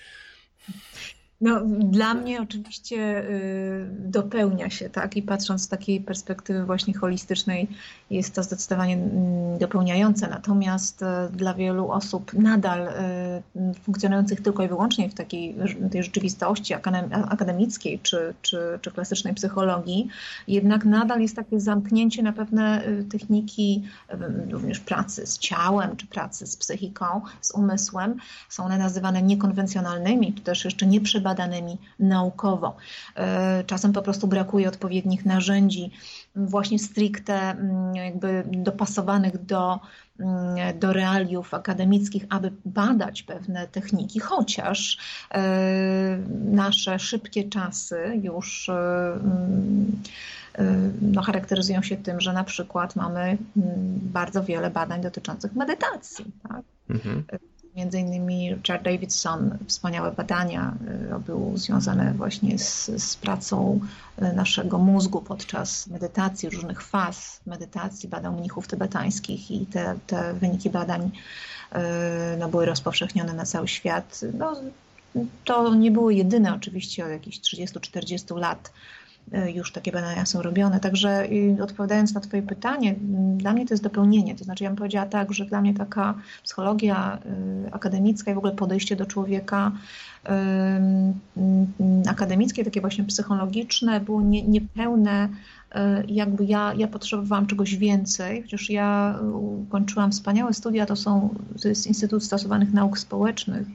No, 1.41 1.62
dla 1.79 2.13
mnie 2.13 2.41
oczywiście 2.41 3.29
y, 3.29 3.88
dopełnia 4.00 4.70
się, 4.70 4.89
tak, 4.89 5.17
i 5.17 5.22
patrząc 5.22 5.63
z 5.63 5.67
takiej 5.67 6.01
perspektywy 6.01 6.65
właśnie 6.65 6.94
holistycznej, 6.94 7.67
jest 8.10 8.36
to 8.36 8.44
zdecydowanie 8.44 8.94
mm, 8.94 9.58
dopełniające. 9.58 10.27
Natomiast 10.27 11.01
y, 11.01 11.06
dla 11.32 11.53
wielu 11.53 11.91
osób 11.91 12.34
nadal 12.34 12.88
y, 12.88 13.74
funkcjonujących 13.84 14.41
tylko 14.41 14.63
i 14.63 14.67
wyłącznie 14.67 15.10
w 15.10 15.13
takiej 15.13 15.56
tej 15.91 16.03
rzeczywistości 16.03 16.74
akademickiej 17.29 18.00
czy, 18.00 18.34
czy, 18.41 18.79
czy 18.82 18.91
klasycznej 18.91 19.34
psychologii, 19.34 20.08
jednak 20.48 20.86
nadal 20.86 21.22
jest 21.22 21.36
takie 21.36 21.60
zamknięcie 21.60 22.24
na 22.24 22.34
pewne 22.34 22.82
techniki 23.12 23.84
również 24.51 24.79
pracy 24.79 25.27
z 25.27 25.38
ciałem, 25.38 25.96
czy 25.96 26.08
pracy 26.08 26.48
z 26.48 26.58
psychiką, 26.58 27.22
z 27.41 27.51
umysłem. 27.51 28.15
Są 28.50 28.65
one 28.65 28.77
nazywane 28.77 29.22
niekonwencjonalnymi, 29.22 30.34
czy 30.34 30.41
też 30.41 30.65
jeszcze 30.65 30.86
nie 30.86 31.01
badanymi 31.27 31.77
naukowo. 32.00 32.75
E, 33.15 33.63
czasem 33.63 33.93
po 33.93 34.01
prostu 34.01 34.27
brakuje 34.27 34.67
odpowiednich 34.67 35.25
narzędzi, 35.25 35.91
właśnie 36.36 36.79
stricte 36.79 37.34
mm, 37.34 37.96
jakby 37.96 38.43
dopasowanych 38.48 39.46
do, 39.46 39.79
mm, 40.19 40.79
do 40.79 40.93
realiów 40.93 41.53
akademickich, 41.53 42.25
aby 42.29 42.51
badać 42.65 43.24
pewne 43.24 43.67
techniki, 43.67 44.19
chociaż 44.19 44.98
e, 45.34 46.17
nasze 46.51 47.00
szybkie 47.00 47.50
czasy 47.50 48.19
już 48.24 48.69
e, 48.69 48.74
mm, 49.13 50.01
no, 51.01 51.22
charakteryzują 51.22 51.81
się 51.81 51.98
tym, 51.98 52.22
że 52.22 52.34
na 52.34 52.43
przykład 52.43 52.96
mamy 52.96 53.38
bardzo 54.01 54.43
wiele 54.43 54.69
badań 54.69 55.01
dotyczących 55.01 55.55
medytacji. 55.55 56.25
Tak? 56.50 56.62
Mhm. 56.89 57.24
Między 57.77 58.00
innymi 58.00 58.55
Richard 58.55 58.84
Davidson 58.84 59.57
wspaniałe 59.67 60.12
badania 60.12 60.74
robił 61.10 61.57
związane 61.57 62.13
właśnie 62.13 62.60
z, 62.60 62.86
z 63.03 63.15
pracą 63.15 63.79
y, 64.22 64.34
naszego 64.34 64.77
mózgu 64.77 65.22
podczas 65.22 65.88
medytacji, 65.88 66.50
różnych 66.50 66.81
faz 66.81 67.41
medytacji, 67.46 68.10
badał 68.10 68.34
mnichów 68.34 68.67
tybetańskich 68.67 69.51
i 69.51 69.65
te, 69.65 69.96
te 70.07 70.34
wyniki 70.34 70.69
badań 70.69 71.12
y, 71.12 71.77
no, 72.39 72.50
były 72.50 72.65
rozpowszechnione 72.65 73.34
na 73.34 73.46
cały 73.46 73.67
świat. 73.67 74.22
No, 74.34 74.55
to 75.46 75.75
nie 75.75 75.91
było 75.91 76.12
jedyne 76.12 76.55
oczywiście 76.55 77.05
od 77.05 77.12
jakichś 77.12 77.39
30-40 77.39 78.38
lat 78.38 78.72
E, 79.06 79.06
już 79.53 79.72
takie 79.72 79.91
badania 79.91 80.25
są 80.25 80.41
robione. 80.41 80.79
Także 80.79 81.27
odpowiadając 81.63 82.13
na 82.13 82.22
Twoje 82.22 82.43
pytanie, 82.43 82.96
dla 83.38 83.53
mnie 83.53 83.65
to 83.65 83.74
jest 83.74 83.84
dopełnienie. 83.84 84.36
To 84.36 84.43
znaczy, 84.43 84.63
ja 84.63 84.69
bym 84.69 84.77
powiedziała 84.77 85.05
tak, 85.05 85.34
że 85.34 85.46
dla 85.46 85.62
mnie 85.62 85.74
taka 85.74 86.13
psychologia 86.43 87.17
e, 87.65 87.74
akademicka 87.74 88.31
i 88.31 88.36
w 88.36 88.38
ogóle 88.38 88.53
podejście 88.53 88.96
do 88.96 89.05
człowieka 89.05 89.72
akademickie, 92.07 92.65
takie 92.65 92.81
właśnie 92.81 93.03
psychologiczne, 93.03 94.00
było 94.00 94.22
nie, 94.22 94.43
niepełne. 94.43 95.29
Jakby 96.07 96.46
ja, 96.46 96.74
ja 96.77 96.88
potrzebowałam 96.88 97.48
czegoś 97.48 97.75
więcej, 97.75 98.41
chociaż 98.41 98.69
ja 98.69 99.19
kończyłam 99.69 100.12
wspaniałe 100.12 100.53
studia, 100.53 100.86
to 100.86 100.96
są, 100.96 101.36
to 101.62 101.67
jest 101.67 101.88
Instytut 101.88 102.24
Stosowanych 102.24 102.74
Nauk 102.74 103.00
Społecznych 103.00 103.67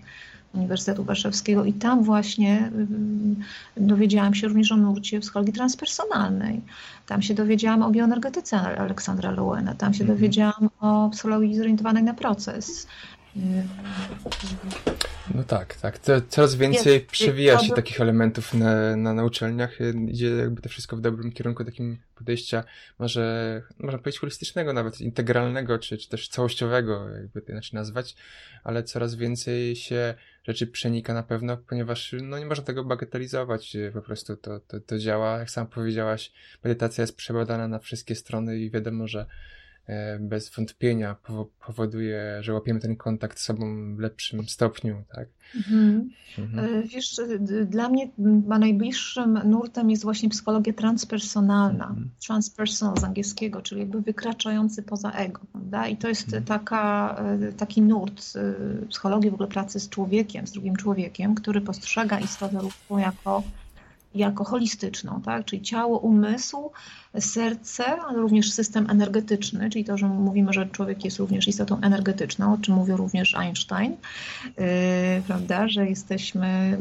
Uniwersytetu 0.54 1.04
Warszawskiego 1.04 1.64
i 1.64 1.72
tam 1.72 2.04
właśnie 2.04 2.70
dowiedziałam 3.76 4.34
się 4.34 4.46
również 4.48 4.72
o 4.72 4.76
nurcie 4.76 5.20
psychologii 5.20 5.52
transpersonalnej. 5.52 6.60
Tam 7.06 7.22
się 7.22 7.34
dowiedziałam 7.34 7.82
o 7.82 7.90
bioenergetyce 7.90 8.56
Aleksandra 8.58 9.30
Lowena, 9.30 9.74
tam 9.74 9.94
się 9.94 10.02
mhm. 10.04 10.18
dowiedziałam 10.18 10.70
o 10.80 11.10
psychologii 11.12 11.56
zorientowanej 11.56 12.02
na 12.02 12.14
proces. 12.14 12.86
No 15.34 15.44
tak, 15.44 15.74
tak. 15.74 15.98
Coraz 16.28 16.54
więcej 16.54 16.94
jest, 16.94 17.06
przewija 17.06 17.58
się 17.58 17.74
takich 17.74 18.00
elementów 18.00 18.54
na, 18.54 18.96
na, 18.96 19.14
na 19.14 19.24
uczelniach. 19.24 19.78
Idzie 20.08 20.28
jakby 20.28 20.62
to 20.62 20.68
wszystko 20.68 20.96
w 20.96 21.00
dobrym 21.00 21.32
kierunku 21.32 21.64
takim 21.64 21.98
podejścia, 22.14 22.64
może 22.98 23.62
można 23.78 23.98
powiedzieć 23.98 24.20
holistycznego, 24.20 24.72
nawet 24.72 25.00
integralnego, 25.00 25.78
czy, 25.78 25.98
czy 25.98 26.08
też 26.08 26.28
całościowego, 26.28 27.08
jakby 27.08 27.42
to 27.42 27.52
inaczej 27.52 27.76
nazwać, 27.78 28.16
ale 28.64 28.82
coraz 28.82 29.14
więcej 29.14 29.76
się 29.76 30.14
rzeczy 30.44 30.66
przenika 30.66 31.14
na 31.14 31.22
pewno, 31.22 31.56
ponieważ 31.56 32.14
no, 32.22 32.38
nie 32.38 32.46
można 32.46 32.64
tego 32.64 32.84
bagatelizować, 32.84 33.76
po 33.92 34.02
prostu 34.02 34.36
to, 34.36 34.60
to, 34.60 34.80
to 34.80 34.98
działa. 34.98 35.38
Jak 35.38 35.50
sam 35.50 35.66
powiedziałaś, 35.66 36.32
medytacja 36.64 37.02
jest 37.02 37.16
przebadana 37.16 37.68
na 37.68 37.78
wszystkie 37.78 38.14
strony 38.14 38.58
i 38.58 38.70
wiadomo, 38.70 39.08
że 39.08 39.26
bez 40.20 40.50
wątpienia 40.50 41.16
powoduje, 41.66 42.38
że 42.40 42.54
łapiemy 42.54 42.80
ten 42.80 42.96
kontakt 42.96 43.38
z 43.38 43.42
sobą 43.42 43.96
w 43.96 43.98
lepszym 43.98 44.48
stopniu, 44.48 45.04
tak? 45.16 45.28
Mhm. 45.56 46.10
Mhm. 46.38 46.64
E, 46.64 46.82
wiesz, 46.82 47.20
dla 47.66 47.88
mnie 47.88 48.08
najbliższym 48.58 49.40
nurtem 49.44 49.90
jest 49.90 50.02
właśnie 50.02 50.28
psychologia 50.28 50.72
transpersonalna, 50.72 51.86
mhm. 51.88 52.10
transpersonal 52.26 52.98
z 52.98 53.04
angielskiego, 53.04 53.62
czyli 53.62 53.80
jakby 53.80 54.00
wykraczający 54.00 54.82
poza 54.82 55.12
ego, 55.12 55.40
prawda? 55.52 55.88
I 55.88 55.96
to 55.96 56.08
jest 56.08 56.26
mhm. 56.26 56.44
taka, 56.44 57.16
e, 57.48 57.52
taki 57.52 57.82
nurt 57.82 58.32
psychologii 58.88 59.30
w 59.30 59.34
ogóle 59.34 59.48
pracy 59.48 59.80
z 59.80 59.88
człowiekiem, 59.88 60.46
z 60.46 60.52
drugim 60.52 60.76
człowiekiem, 60.76 61.34
który 61.34 61.60
postrzega 61.60 62.20
istotę 62.20 62.62
ludzką 62.62 62.98
jako 62.98 63.42
jako 64.14 64.44
holistyczną, 64.44 65.20
tak? 65.24 65.44
czyli 65.44 65.62
ciało, 65.62 65.98
umysł, 65.98 66.70
serce, 67.20 67.84
ale 67.84 68.18
również 68.18 68.52
system 68.52 68.90
energetyczny, 68.90 69.70
czyli 69.70 69.84
to, 69.84 69.98
że 69.98 70.08
mówimy, 70.08 70.52
że 70.52 70.66
człowiek 70.66 71.04
jest 71.04 71.18
również 71.18 71.48
istotą 71.48 71.80
energetyczną, 71.80 72.54
o 72.54 72.58
czym 72.58 72.74
mówił 72.74 72.96
również 72.96 73.34
Einstein, 73.34 73.92
yy, 73.92 74.64
prawda, 75.26 75.68
że 75.68 75.88
jesteśmy 75.88 76.78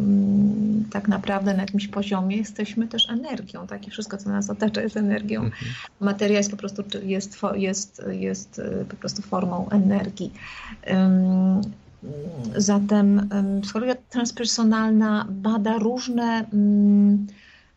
yy, 0.80 0.90
tak 0.92 1.08
naprawdę 1.08 1.54
na 1.54 1.62
jakimś 1.62 1.88
poziomie, 1.88 2.38
jesteśmy 2.38 2.88
też 2.88 3.10
energią, 3.10 3.68
tak? 3.68 3.88
i 3.88 3.92
wszystko, 3.92 4.18
co 4.18 4.30
nas 4.30 4.50
otacza 4.50 4.82
jest 4.82 4.98
energią. 4.98 5.42
Mhm. 5.42 5.74
Materia 6.00 6.38
jest 6.38 6.52
po 6.52 6.58
prostu, 6.58 6.84
jest, 7.04 7.38
jest, 7.56 8.02
jest 8.10 8.60
y, 8.60 8.86
po 8.90 8.96
prostu 8.96 9.22
formą 9.22 9.70
energii. 9.70 10.32
Yy, 10.88 10.94
Zatem 12.56 13.30
psychologia 13.62 13.96
transpersonalna 14.10 15.28
bada 15.30 15.78
różne 15.78 16.46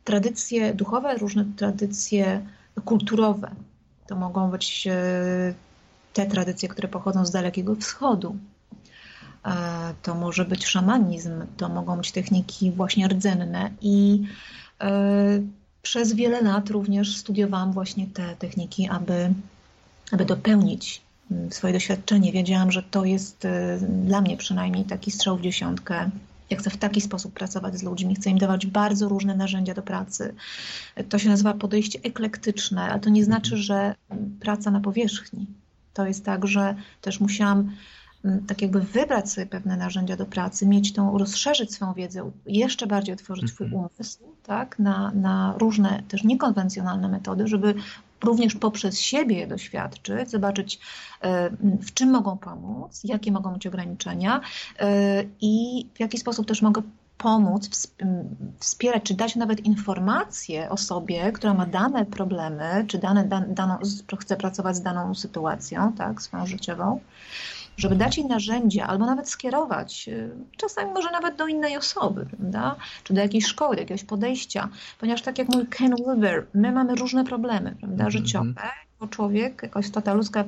tradycje 0.04 0.74
duchowe, 0.74 1.16
różne 1.16 1.44
tradycje 1.56 2.46
kulturowe. 2.84 3.50
To 4.06 4.16
mogą 4.16 4.50
być 4.50 4.86
e, 4.86 5.54
te 6.12 6.26
tradycje, 6.26 6.68
które 6.68 6.88
pochodzą 6.88 7.26
z 7.26 7.30
Dalekiego 7.30 7.74
Wschodu. 7.76 8.36
E, 9.46 9.52
to 10.02 10.14
może 10.14 10.44
być 10.44 10.66
szamanizm, 10.66 11.30
to 11.56 11.68
mogą 11.68 11.96
być 11.96 12.12
techniki 12.12 12.70
właśnie 12.70 13.08
rdzenne 13.08 13.70
i 13.80 14.22
e, 14.80 14.90
przez 15.82 16.12
wiele 16.12 16.42
lat 16.42 16.70
również 16.70 17.16
studiowałam 17.16 17.72
właśnie 17.72 18.06
te 18.06 18.36
techniki, 18.36 18.88
aby, 18.88 19.34
aby 20.12 20.24
dopełnić 20.24 21.03
swoje 21.50 21.72
doświadczenie. 21.72 22.32
Wiedziałam, 22.32 22.72
że 22.72 22.82
to 22.82 23.04
jest 23.04 23.44
e, 23.44 23.78
dla 24.06 24.20
mnie 24.20 24.36
przynajmniej 24.36 24.84
taki 24.84 25.10
strzał 25.10 25.36
w 25.36 25.42
dziesiątkę. 25.42 26.10
Ja 26.50 26.56
chcę 26.56 26.70
w 26.70 26.76
taki 26.76 27.00
sposób 27.00 27.32
pracować 27.32 27.78
z 27.78 27.82
ludźmi, 27.82 28.14
chcę 28.14 28.30
im 28.30 28.38
dawać 28.38 28.66
bardzo 28.66 29.08
różne 29.08 29.36
narzędzia 29.36 29.74
do 29.74 29.82
pracy. 29.82 30.34
To 31.08 31.18
się 31.18 31.28
nazywa 31.28 31.54
podejście 31.54 31.98
eklektyczne, 32.02 32.82
ale 32.82 33.00
to 33.00 33.10
nie 33.10 33.24
znaczy, 33.24 33.56
że 33.56 33.94
praca 34.40 34.70
na 34.70 34.80
powierzchni. 34.80 35.46
To 35.94 36.06
jest 36.06 36.24
tak, 36.24 36.46
że 36.46 36.74
też 37.00 37.20
musiałam 37.20 37.70
tak 38.46 38.62
jakby 38.62 38.80
wybrać 38.80 39.32
sobie 39.32 39.46
pewne 39.46 39.76
narzędzia 39.76 40.16
do 40.16 40.26
pracy, 40.26 40.66
mieć 40.66 40.92
tą, 40.92 41.18
rozszerzyć 41.18 41.72
swoją 41.72 41.92
wiedzę, 41.92 42.30
jeszcze 42.46 42.86
bardziej 42.86 43.14
otworzyć 43.14 43.50
swój 43.50 43.66
mhm. 43.66 43.88
umysł 43.96 44.18
tak, 44.42 44.78
na, 44.78 45.12
na 45.14 45.54
różne 45.58 46.02
też 46.08 46.24
niekonwencjonalne 46.24 47.08
metody, 47.08 47.48
żeby 47.48 47.74
również 48.24 48.54
poprzez 48.54 49.00
siebie 49.00 49.36
je 49.38 49.46
doświadczyć, 49.46 50.30
zobaczyć 50.30 50.80
e, 51.20 51.50
w 51.60 51.94
czym 51.94 52.10
mogą 52.10 52.36
pomóc, 52.36 53.00
jakie 53.04 53.32
mogą 53.32 53.52
być 53.52 53.66
ograniczenia 53.66 54.40
e, 54.78 55.24
i 55.40 55.86
w 55.94 56.00
jaki 56.00 56.18
sposób 56.18 56.46
też 56.46 56.62
mogę 56.62 56.82
pomóc, 57.18 57.88
wspierać, 58.58 59.02
czy 59.02 59.14
dać 59.14 59.36
nawet 59.36 59.60
informację 59.60 60.70
osobie, 60.70 61.32
która 61.32 61.54
ma 61.54 61.66
dane 61.66 62.06
problemy, 62.06 62.84
czy 62.88 62.98
dane, 62.98 63.24
dan, 63.24 63.78
chce 64.18 64.36
pracować 64.36 64.76
z 64.76 64.82
daną 64.82 65.14
sytuacją, 65.14 65.92
tak, 65.92 66.22
swoją 66.22 66.46
życiową, 66.46 67.00
żeby 67.76 67.96
dać 67.96 68.18
jej 68.18 68.26
narzędzia 68.26 68.86
albo 68.86 69.06
nawet 69.06 69.28
skierować, 69.28 70.08
y, 70.08 70.30
czasami 70.56 70.92
może 70.92 71.10
nawet 71.10 71.36
do 71.36 71.46
innej 71.46 71.76
osoby, 71.76 72.26
prawda? 72.26 72.76
czy 73.04 73.14
do 73.14 73.20
jakiejś 73.20 73.46
szkoły, 73.46 73.76
do 73.76 73.82
jakiegoś 73.82 74.04
podejścia, 74.04 74.68
ponieważ 75.00 75.22
tak 75.22 75.38
jak 75.38 75.48
mówi 75.48 75.66
Ken 75.66 75.94
Wilber, 75.96 76.46
my 76.54 76.72
mamy 76.72 76.94
różne 76.94 77.24
problemy 77.24 77.74
prawda? 77.80 78.04
Mhm. 78.04 78.10
życiowe, 78.10 78.62
jako 78.92 79.08
człowiek, 79.08 79.62
jako 79.62 79.80
istota 79.80 80.14
ludzka, 80.14 80.44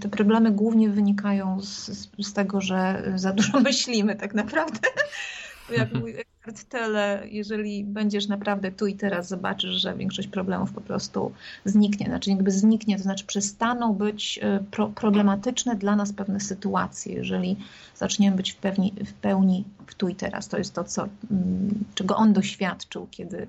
te 0.00 0.08
problemy 0.08 0.50
głównie 0.50 0.90
wynikają 0.90 1.60
z, 1.60 1.90
z 2.18 2.32
tego, 2.32 2.60
że 2.60 3.12
za 3.14 3.32
dużo 3.32 3.60
myślimy 3.70 4.16
tak 4.16 4.34
naprawdę. 4.34 4.88
Jak 5.78 5.94
mój 5.94 6.14
tyle, 6.52 7.22
jeżeli 7.30 7.84
będziesz 7.84 8.28
naprawdę 8.28 8.72
tu 8.72 8.86
i 8.86 8.94
teraz, 8.94 9.28
zobaczysz, 9.28 9.74
że 9.74 9.94
większość 9.94 10.28
problemów 10.28 10.72
po 10.72 10.80
prostu 10.80 11.32
zniknie. 11.64 12.06
Znaczy, 12.06 12.30
jakby 12.30 12.50
zniknie, 12.50 12.96
to 12.96 13.02
znaczy 13.02 13.26
przestaną 13.26 13.94
być 13.94 14.40
e, 14.42 14.60
pro 14.70 14.88
problematyczne 14.88 15.76
dla 15.76 15.96
nas 15.96 16.12
pewne 16.12 16.40
sytuacje, 16.40 17.14
jeżeli 17.14 17.56
zaczniemy 17.96 18.36
być 18.36 18.52
w, 18.52 18.56
pewni, 18.56 18.92
w 19.06 19.12
pełni 19.12 19.64
w 19.86 19.94
tu 19.94 20.08
i 20.08 20.14
teraz. 20.14 20.48
To 20.48 20.58
jest 20.58 20.74
to, 20.74 20.84
co, 20.84 21.08
mm, 21.30 21.84
czego 21.94 22.16
on 22.16 22.32
doświadczył, 22.32 23.08
kiedy 23.10 23.46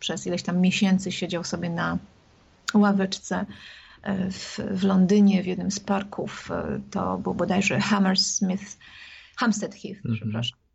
przez 0.00 0.26
ileś 0.26 0.42
tam 0.42 0.60
miesięcy 0.60 1.12
siedział 1.12 1.44
sobie 1.44 1.70
na 1.70 1.98
ławeczce 2.74 3.46
e, 4.02 4.30
w, 4.30 4.60
w 4.70 4.84
Londynie, 4.84 5.42
w 5.42 5.46
jednym 5.46 5.70
z 5.70 5.80
parków. 5.80 6.50
E, 6.50 6.80
to 6.90 7.18
był 7.18 7.34
bodajże 7.34 7.80
Hammersmith, 7.80 8.78
Hampstead 9.36 9.74
Heath, 9.74 10.00
mm 10.04 10.16
-hmm. 10.16 10.20
przepraszam 10.20 10.65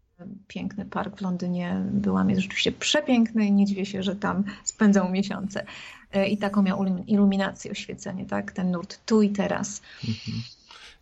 piękny 0.48 0.86
park 0.86 1.18
w 1.18 1.22
Londynie. 1.22 1.82
Byłam, 1.92 2.30
jest 2.30 2.42
rzeczywiście 2.42 2.72
przepiękny 2.72 3.46
i 3.46 3.52
nie 3.52 3.66
dziwię 3.66 3.86
się, 3.86 4.04
że 4.04 4.16
tam 4.16 4.44
spędzał 4.64 5.12
miesiące. 5.12 5.66
E, 6.14 6.28
I 6.28 6.38
taką 6.38 6.62
miał 6.62 6.86
iluminację, 7.08 7.72
oświecenie, 7.72 8.26
tak? 8.26 8.52
Ten 8.52 8.72
nurt 8.72 9.06
tu 9.06 9.22
i 9.22 9.30
teraz. 9.30 9.82
Mhm. 10.08 10.44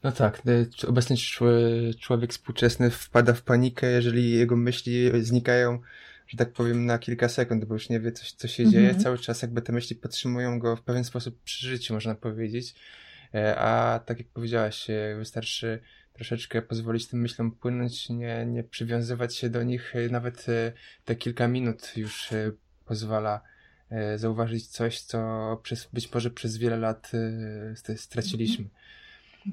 No 0.03 0.11
tak, 0.11 0.41
e, 0.47 0.87
obecny 0.87 1.15
człowiek 1.99 2.31
współczesny 2.31 2.89
wpada 2.89 3.33
w 3.33 3.41
panikę, 3.41 3.91
jeżeli 3.91 4.31
jego 4.31 4.55
myśli 4.55 5.23
znikają, 5.23 5.79
że 6.27 6.37
tak 6.37 6.53
powiem, 6.53 6.85
na 6.85 6.99
kilka 6.99 7.29
sekund, 7.29 7.65
bo 7.65 7.73
już 7.73 7.89
nie 7.89 7.99
wie, 7.99 8.11
co, 8.11 8.23
co 8.37 8.47
się 8.47 8.69
dzieje. 8.69 8.87
Mhm. 8.87 9.03
Cały 9.03 9.17
czas 9.17 9.41
jakby 9.41 9.61
te 9.61 9.73
myśli 9.73 9.95
podtrzymują 9.95 10.59
go 10.59 10.75
w 10.75 10.81
pewien 10.81 11.03
sposób 11.03 11.43
przy 11.43 11.67
życiu, 11.67 11.93
można 11.93 12.15
powiedzieć. 12.15 12.75
E, 13.35 13.59
a 13.59 13.99
tak 13.99 14.17
jak 14.19 14.27
powiedziałaś, 14.27 14.87
wystarczy 15.17 15.79
troszeczkę 16.19 16.61
pozwolić 16.61 17.07
tym 17.07 17.21
myślom 17.21 17.51
płynąć, 17.51 18.09
nie, 18.09 18.45
nie 18.45 18.63
przywiązywać 18.63 19.35
się 19.35 19.49
do 19.49 19.63
nich. 19.63 19.95
E, 19.95 20.09
nawet 20.09 20.45
e, 20.49 20.71
te 21.05 21.15
kilka 21.15 21.47
minut 21.47 21.91
już 21.95 22.31
e, 22.31 22.51
pozwala 22.85 23.41
zauważyć 24.15 24.67
coś, 24.67 25.01
co 25.01 25.19
przez, 25.63 25.89
być 25.93 26.13
może 26.13 26.29
przez 26.29 26.57
wiele 26.57 26.77
lat 26.77 27.11
straciliśmy. 27.95 28.65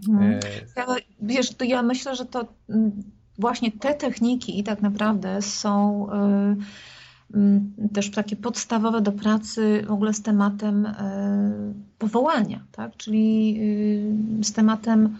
Mhm. 0.08 0.40
Ja, 0.76 0.86
wiesz, 1.22 1.54
to 1.54 1.64
ja 1.64 1.82
myślę, 1.82 2.16
że 2.16 2.26
to 2.26 2.48
mm, 2.68 3.02
właśnie 3.38 3.72
te 3.72 3.94
techniki 3.94 4.64
tak 4.64 4.82
naprawdę 4.82 5.42
są 5.42 6.06
mm, 7.34 7.72
też 7.92 8.10
takie 8.10 8.36
podstawowe 8.36 9.00
do 9.00 9.12
pracy 9.12 9.84
w 9.86 9.90
ogóle 9.90 10.14
z 10.14 10.22
tematem 10.22 10.88
powołania, 11.98 12.64
tak? 12.72 12.96
czyli 12.96 13.60
z 14.42 14.52
tematem 14.52 15.16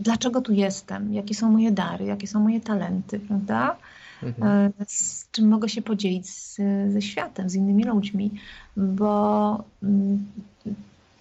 dlaczego 0.00 0.40
tu 0.40 0.52
jestem, 0.52 1.14
jakie 1.14 1.34
są 1.34 1.50
moje 1.52 1.70
dary, 1.70 2.04
jakie 2.04 2.26
są 2.26 2.40
moje 2.40 2.60
talenty, 2.60 3.20
prawda? 3.20 3.76
Mhm. 4.22 4.72
E, 4.78 4.86
z 4.86 5.30
czym 5.30 5.48
mogę 5.48 5.68
się 5.68 5.82
podzielić 5.82 6.30
z, 6.30 6.56
ze 6.92 7.02
światem, 7.02 7.50
z 7.50 7.54
innymi 7.54 7.84
ludźmi, 7.84 8.30
bo 8.76 9.64
mm, 9.82 10.26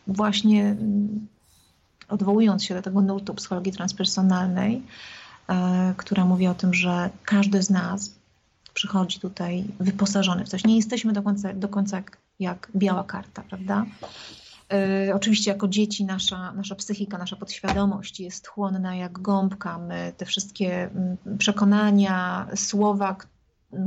właśnie 0.07 0.63
mm, 0.65 1.27
odwołując 2.09 2.63
się 2.63 2.75
do 2.75 2.81
tego 2.81 3.01
nurtu 3.01 3.33
psychologii 3.33 3.73
transpersonalnej, 3.73 4.81
e, 5.49 5.93
która 5.97 6.25
mówi 6.25 6.47
o 6.47 6.53
tym, 6.53 6.73
że 6.73 7.09
każdy 7.23 7.63
z 7.63 7.69
nas 7.69 8.15
przychodzi 8.73 9.19
tutaj 9.19 9.65
wyposażony 9.79 10.45
w 10.45 10.49
coś. 10.49 10.63
Nie 10.63 10.75
jesteśmy 10.75 11.13
do 11.13 11.21
końca, 11.21 11.53
do 11.53 11.67
końca 11.67 12.03
jak 12.39 12.71
biała 12.75 13.03
karta, 13.03 13.43
prawda? 13.49 13.85
E, 14.73 15.15
oczywiście 15.15 15.51
jako 15.51 15.67
dzieci 15.67 16.05
nasza, 16.05 16.53
nasza 16.53 16.75
psychika, 16.75 17.17
nasza 17.17 17.35
podświadomość 17.35 18.19
jest 18.19 18.47
chłonna 18.47 18.95
jak 18.95 19.19
gąbka. 19.19 19.77
My 19.77 20.13
te 20.17 20.25
wszystkie 20.25 20.83
mm, 20.83 21.17
przekonania, 21.37 22.47
słowa, 22.55 23.15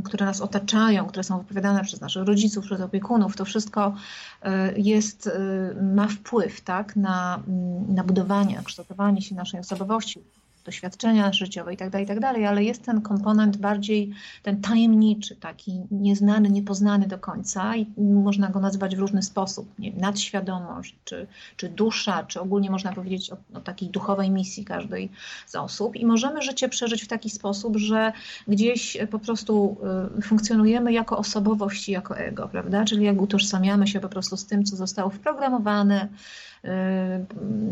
które 0.04 0.26
nas 0.26 0.40
otaczają, 0.40 1.06
które 1.06 1.24
są 1.24 1.38
wypowiadane 1.38 1.84
przez 1.84 2.00
naszych 2.00 2.22
rodziców, 2.22 2.64
przez 2.64 2.80
opiekunów, 2.80 3.36
to 3.36 3.44
wszystko 3.44 3.94
e, 4.42 4.78
jest, 4.78 5.26
e, 5.26 5.82
ma 5.82 6.08
wpływ 6.08 6.60
tak, 6.60 6.96
na, 6.96 7.42
mm, 7.48 7.94
na 7.94 8.04
budowanie, 8.04 8.60
kształtowanie 8.64 9.22
się 9.22 9.34
naszej 9.34 9.60
osobowości. 9.60 10.20
Doświadczenia 10.64 11.32
życiowe 11.32 11.70
itd., 11.70 11.90
tak 11.90 12.00
itd., 12.00 12.20
tak 12.20 12.42
ale 12.42 12.64
jest 12.64 12.84
ten 12.84 13.00
komponent 13.00 13.56
bardziej 13.56 14.12
ten 14.42 14.60
tajemniczy, 14.60 15.36
taki 15.36 15.80
nieznany, 15.90 16.50
niepoznany 16.50 17.06
do 17.06 17.18
końca 17.18 17.76
i 17.76 17.86
można 17.98 18.48
go 18.48 18.60
nazwać 18.60 18.96
w 18.96 18.98
różny 18.98 19.22
sposób, 19.22 19.78
nie 19.78 19.90
wiem, 19.90 20.00
nadświadomość, 20.00 20.94
czy, 21.04 21.26
czy 21.56 21.68
dusza, 21.68 22.22
czy 22.22 22.40
ogólnie 22.40 22.70
można 22.70 22.92
powiedzieć 22.92 23.30
o, 23.32 23.36
o 23.54 23.60
takiej 23.60 23.88
duchowej 23.88 24.30
misji 24.30 24.64
każdej 24.64 25.10
z 25.46 25.54
osób 25.54 25.96
i 25.96 26.06
możemy 26.06 26.42
życie 26.42 26.68
przeżyć 26.68 27.02
w 27.02 27.08
taki 27.08 27.30
sposób, 27.30 27.76
że 27.76 28.12
gdzieś 28.48 28.96
po 29.10 29.18
prostu 29.18 29.76
y, 30.18 30.22
funkcjonujemy 30.22 30.92
jako 30.92 31.18
osobowość 31.18 31.88
jako 31.88 32.18
ego, 32.18 32.48
prawda, 32.48 32.84
czyli 32.84 33.04
jak 33.04 33.22
utożsamiamy 33.22 33.86
się 33.86 34.00
po 34.00 34.08
prostu 34.08 34.36
z 34.36 34.46
tym, 34.46 34.64
co 34.64 34.76
zostało 34.76 35.10
wprogramowane, 35.10 36.08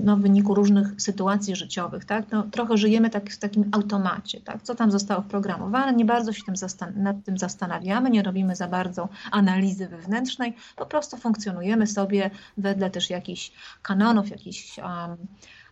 no, 0.04 0.16
w 0.16 0.20
wyniku 0.20 0.54
różnych 0.54 1.02
sytuacji 1.02 1.56
życiowych. 1.56 2.04
Tak? 2.04 2.24
No, 2.30 2.42
trochę 2.42 2.76
żyjemy 2.76 3.10
tak, 3.10 3.30
w 3.30 3.38
takim 3.38 3.64
automacie. 3.72 4.40
Tak? 4.40 4.62
Co 4.62 4.74
tam 4.74 4.90
zostało 4.90 5.22
wprogramowane, 5.22 5.92
nie 5.92 6.04
bardzo 6.04 6.32
się 6.32 6.42
tym 6.44 6.54
nad 6.96 7.24
tym 7.24 7.38
zastanawiamy, 7.38 8.10
nie 8.10 8.22
robimy 8.22 8.56
za 8.56 8.68
bardzo 8.68 9.08
analizy 9.30 9.88
wewnętrznej, 9.88 10.54
po 10.76 10.86
prostu 10.86 11.16
funkcjonujemy 11.16 11.86
sobie 11.86 12.30
wedle 12.56 12.90
też 12.90 13.10
jakichś 13.10 13.52
kanonów, 13.82 14.30
jakichś 14.30 14.78
um, 14.78 14.86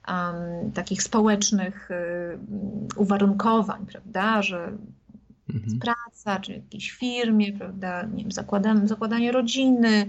um, 0.08 0.72
takich 0.72 1.02
społecznych 1.02 1.88
um, 1.90 2.88
uwarunkowań, 2.96 3.86
prawda, 3.86 4.42
że 4.42 4.72
mhm. 5.54 5.78
praca, 5.78 6.40
czy 6.40 6.52
jakiejś 6.52 6.90
firmie, 6.90 7.52
prawda, 7.52 8.02
nie 8.02 8.22
wiem, 8.22 8.32
zakładam, 8.32 8.88
zakładanie 8.88 9.32
rodziny, 9.32 10.06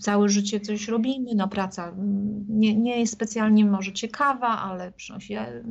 całe 0.00 0.28
życie 0.28 0.60
coś 0.60 0.88
robimy, 0.88 1.34
no 1.34 1.48
praca 1.48 1.92
nie, 2.48 2.76
nie 2.76 3.00
jest 3.00 3.12
specjalnie 3.12 3.64
może 3.64 3.92
ciekawa, 3.92 4.48
ale 4.48 4.92
przynosi 4.92 5.34
e, 5.34 5.62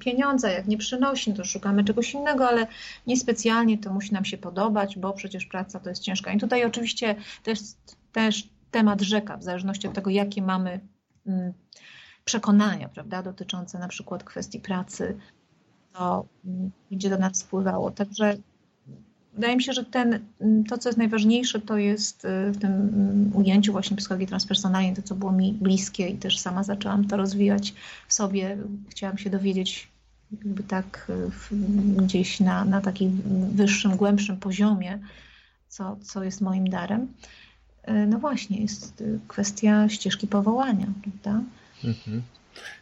pieniądze, 0.00 0.52
jak 0.52 0.68
nie 0.68 0.78
przynosi, 0.78 1.34
to 1.34 1.44
szukamy 1.44 1.84
czegoś 1.84 2.14
innego, 2.14 2.48
ale 2.48 2.66
niespecjalnie 3.06 3.78
to 3.78 3.92
musi 3.92 4.14
nam 4.14 4.24
się 4.24 4.38
podobać, 4.38 4.98
bo 4.98 5.12
przecież 5.12 5.46
praca 5.46 5.80
to 5.80 5.88
jest 5.88 6.02
ciężka. 6.02 6.32
I 6.32 6.38
tutaj 6.38 6.64
oczywiście 6.64 7.16
jest 7.46 7.96
też 8.12 8.48
temat 8.70 9.00
rzeka, 9.00 9.36
w 9.36 9.42
zależności 9.42 9.88
od 9.88 9.94
tego, 9.94 10.10
jakie 10.10 10.42
mamy 10.42 10.80
mm, 11.26 11.52
przekonania, 12.24 12.88
prawda, 12.88 13.22
dotyczące 13.22 13.78
na 13.78 13.88
przykład 13.88 14.24
kwestii 14.24 14.60
pracy, 14.60 15.18
to 15.92 16.26
mm, 16.44 16.70
będzie 16.90 17.10
do 17.10 17.18
nas 17.18 17.42
wpływało. 17.42 17.90
Także 17.90 18.36
wydaje 19.34 19.56
mi 19.56 19.62
się, 19.62 19.72
że 19.72 19.84
ten, 19.84 20.20
to, 20.68 20.78
co 20.78 20.88
jest 20.88 20.98
najważniejsze, 20.98 21.60
to 21.60 21.76
jest 21.76 22.24
y, 22.24 22.52
w 22.52 22.58
tym 22.58 22.72
mm, 22.72 23.30
ujęciu 23.34 23.72
właśnie 23.72 23.96
psychologii 23.96 24.26
transpersonalnej, 24.26 24.96
to, 24.96 25.02
co 25.02 25.14
było 25.14 25.32
mi 25.32 25.52
bliskie 25.52 26.08
i 26.08 26.16
też 26.16 26.38
sama 26.38 26.64
zaczęłam 26.64 27.04
to 27.04 27.16
rozwijać 27.16 27.74
w 28.08 28.14
sobie. 28.14 28.56
Chciałam 28.90 29.18
się 29.18 29.30
dowiedzieć 29.30 29.88
jakby 30.32 30.62
tak 30.62 31.10
y, 31.10 31.56
gdzieś 32.02 32.40
na, 32.40 32.64
na 32.64 32.80
takim 32.80 33.22
wyższym, 33.54 33.96
głębszym 33.96 34.36
poziomie, 34.36 34.98
co, 35.68 35.96
co 36.02 36.24
jest 36.24 36.40
moim 36.40 36.68
darem. 36.68 37.08
Y, 37.88 38.06
no 38.06 38.18
właśnie, 38.18 38.60
jest 38.60 39.04
kwestia 39.28 39.88
ścieżki 39.88 40.26
powołania, 40.26 40.86
prawda? 41.02 41.42
Mhm. 41.84 42.22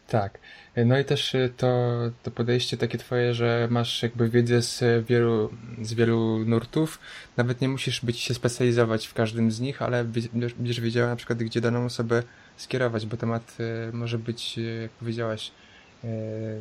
Tak. 0.07 0.39
No 0.85 0.99
i 0.99 1.05
też 1.05 1.35
y, 1.35 1.53
to, 1.57 1.97
to 2.23 2.31
podejście 2.31 2.77
takie 2.77 2.97
twoje, 2.97 3.33
że 3.33 3.67
masz 3.71 4.03
jakby 4.03 4.29
wiedzę 4.29 4.61
z 4.61 5.05
wielu, 5.07 5.49
z 5.81 5.93
wielu 5.93 6.39
nurtów. 6.45 6.99
Nawet 7.37 7.61
nie 7.61 7.69
musisz 7.69 8.05
być 8.05 8.19
się 8.19 8.33
specjalizować 8.33 9.07
w 9.07 9.13
każdym 9.13 9.51
z 9.51 9.59
nich, 9.59 9.81
ale 9.81 10.03
będziesz 10.03 10.81
wiedziała 10.81 11.09
na 11.09 11.15
przykład, 11.15 11.39
gdzie 11.39 11.61
daną 11.61 11.85
osobę 11.85 12.23
skierować, 12.57 13.05
bo 13.05 13.17
temat 13.17 13.57
y, 13.89 13.93
może 13.93 14.19
być, 14.19 14.57
y, 14.57 14.79
jak 14.81 14.91
powiedziałaś, 14.91 15.51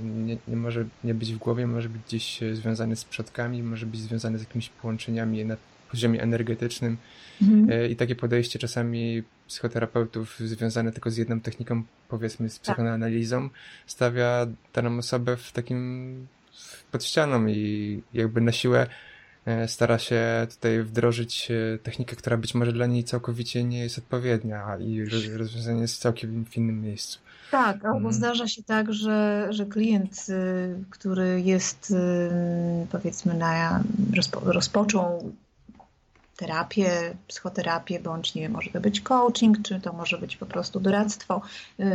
nie, 0.03 0.37
nie 0.49 0.57
może 0.57 0.85
nie 1.05 1.15
być 1.15 1.35
w 1.35 1.39
głowie, 1.39 1.67
może 1.67 1.89
być 1.89 2.03
gdzieś 2.03 2.41
związany 2.53 2.97
z 2.97 3.05
przodkami, 3.05 3.63
może 3.63 3.87
być 3.87 4.01
związany 4.01 4.39
z 4.39 4.41
jakimiś 4.41 4.69
połączeniami 4.69 5.39
poziomie 5.91 6.23
energetycznym. 6.23 6.97
Mhm. 7.43 7.91
I 7.91 7.97
takie 7.97 8.15
podejście 8.17 8.59
czasami 8.59 9.23
psychoterapeutów 9.47 10.39
związane 10.41 10.93
tylko 10.93 11.11
z 11.11 11.17
jedną 11.17 11.41
techniką, 11.41 11.83
powiedzmy 12.09 12.51
z 12.51 12.55
tak. 12.55 12.63
psychoanalizą, 12.63 13.49
stawia 13.87 14.47
daną 14.75 14.99
osobę 14.99 15.37
w 15.37 15.53
takim 15.53 16.27
pod 16.93 17.05
ścianą 17.05 17.47
i 17.47 18.03
jakby 18.15 18.41
na 18.41 18.53
siłę 18.53 18.87
e, 19.47 19.69
stara 19.69 19.99
się 19.99 20.47
tutaj 20.51 20.83
wdrożyć 20.83 21.51
e, 21.51 21.79
technikę, 21.79 22.17
która 22.17 22.37
być 22.37 22.55
może 22.55 22.73
dla 22.73 22.87
niej 22.87 23.05
całkowicie 23.05 23.65
nie 23.65 23.79
jest 23.79 23.99
odpowiednia 23.99 24.77
i 24.81 25.05
rozwiązanie 25.37 25.81
jest 25.81 26.01
całkiem 26.01 26.45
w 26.45 26.57
innym 26.57 26.83
miejscu. 26.83 27.19
Tak, 27.51 27.77
albo 27.85 27.99
hmm. 27.99 28.13
zdarza 28.13 28.47
się 28.47 28.63
tak, 28.63 28.93
że, 28.93 29.47
że 29.51 29.67
klient, 29.67 30.27
y, 30.29 30.85
który 30.91 31.41
jest 31.41 31.91
y, 31.91 32.87
powiedzmy 32.93 33.35
na, 33.35 33.85
rozpo, 34.17 34.41
rozpoczął 34.45 35.33
terapię, 36.39 36.91
psychoterapię, 37.27 38.01
bądź 38.01 38.35
nie 38.35 38.43
wiem, 38.43 38.53
może 38.53 38.71
to 38.71 38.81
być 38.81 39.01
coaching, 39.01 39.63
czy 39.63 39.81
to 39.81 39.93
może 39.93 40.19
być 40.19 40.37
po 40.37 40.47
prostu 40.47 40.81
doradztwo 40.81 41.41
yy, 41.79 41.87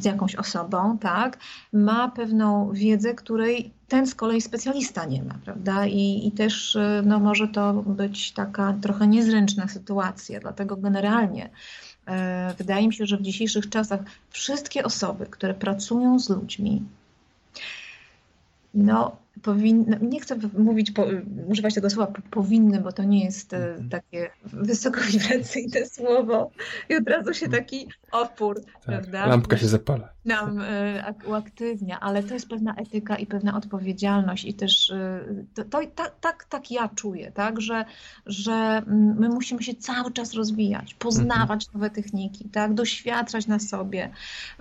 z 0.00 0.04
jakąś 0.04 0.34
osobą, 0.34 0.98
tak, 0.98 1.38
ma 1.72 2.08
pewną 2.08 2.72
wiedzę, 2.72 3.14
której 3.14 3.70
ten 3.88 4.06
z 4.06 4.14
kolei 4.14 4.40
specjalista 4.40 5.04
nie 5.04 5.22
ma, 5.22 5.34
prawda? 5.44 5.86
I, 5.86 6.26
i 6.26 6.32
też 6.32 6.74
yy, 6.74 7.02
no, 7.04 7.18
może 7.18 7.48
to 7.48 7.72
być 7.72 8.32
taka 8.32 8.74
trochę 8.82 9.06
niezręczna 9.06 9.68
sytuacja, 9.68 10.40
dlatego 10.40 10.76
generalnie 10.76 11.50
yy, 12.06 12.14
wydaje 12.58 12.86
mi 12.86 12.94
się, 12.94 13.06
że 13.06 13.16
w 13.16 13.22
dzisiejszych 13.22 13.68
czasach 13.68 14.00
wszystkie 14.30 14.84
osoby, 14.84 15.26
które 15.26 15.54
pracują 15.54 16.18
z 16.18 16.28
ludźmi, 16.28 16.82
no, 18.74 19.16
powinny, 19.42 19.98
nie 20.02 20.20
chcę 20.20 20.36
mówić, 20.58 20.90
po, 20.90 21.06
używać 21.46 21.74
tego 21.74 21.90
słowa 21.90 22.12
powinny, 22.30 22.80
bo 22.80 22.92
to 22.92 23.04
nie 23.04 23.24
jest 23.24 23.54
mhm. 23.54 23.88
takie 23.88 24.30
wysokowibracyjne 24.42 25.86
słowo 25.96 26.50
i 26.88 26.96
od 26.96 27.08
razu 27.08 27.34
się 27.34 27.48
taki 27.48 27.88
opór, 28.12 28.60
tak, 28.64 28.82
prawda? 28.82 29.26
Lampka 29.26 29.56
się 29.56 29.68
zapala. 29.68 30.08
Nam 30.24 30.60
e, 30.60 31.14
uaktywnia, 31.26 32.00
ale 32.00 32.22
to 32.22 32.34
jest 32.34 32.48
pewna 32.48 32.74
etyka 32.74 33.16
i 33.16 33.26
pewna 33.26 33.56
odpowiedzialność 33.56 34.44
i 34.44 34.54
też 34.54 34.90
e, 34.90 35.24
to, 35.54 35.64
to 35.64 35.80
tak, 35.94 36.14
tak, 36.20 36.44
tak 36.44 36.70
ja 36.70 36.88
czuję, 36.88 37.32
tak, 37.32 37.60
że, 37.60 37.84
że 38.26 38.82
my 39.16 39.28
musimy 39.28 39.62
się 39.62 39.74
cały 39.74 40.12
czas 40.12 40.34
rozwijać, 40.34 40.94
poznawać 40.94 41.64
mhm. 41.64 41.70
nowe 41.74 41.90
techniki, 41.90 42.48
tak, 42.48 42.74
doświadczać 42.74 43.46
na 43.46 43.58
sobie, 43.58 44.10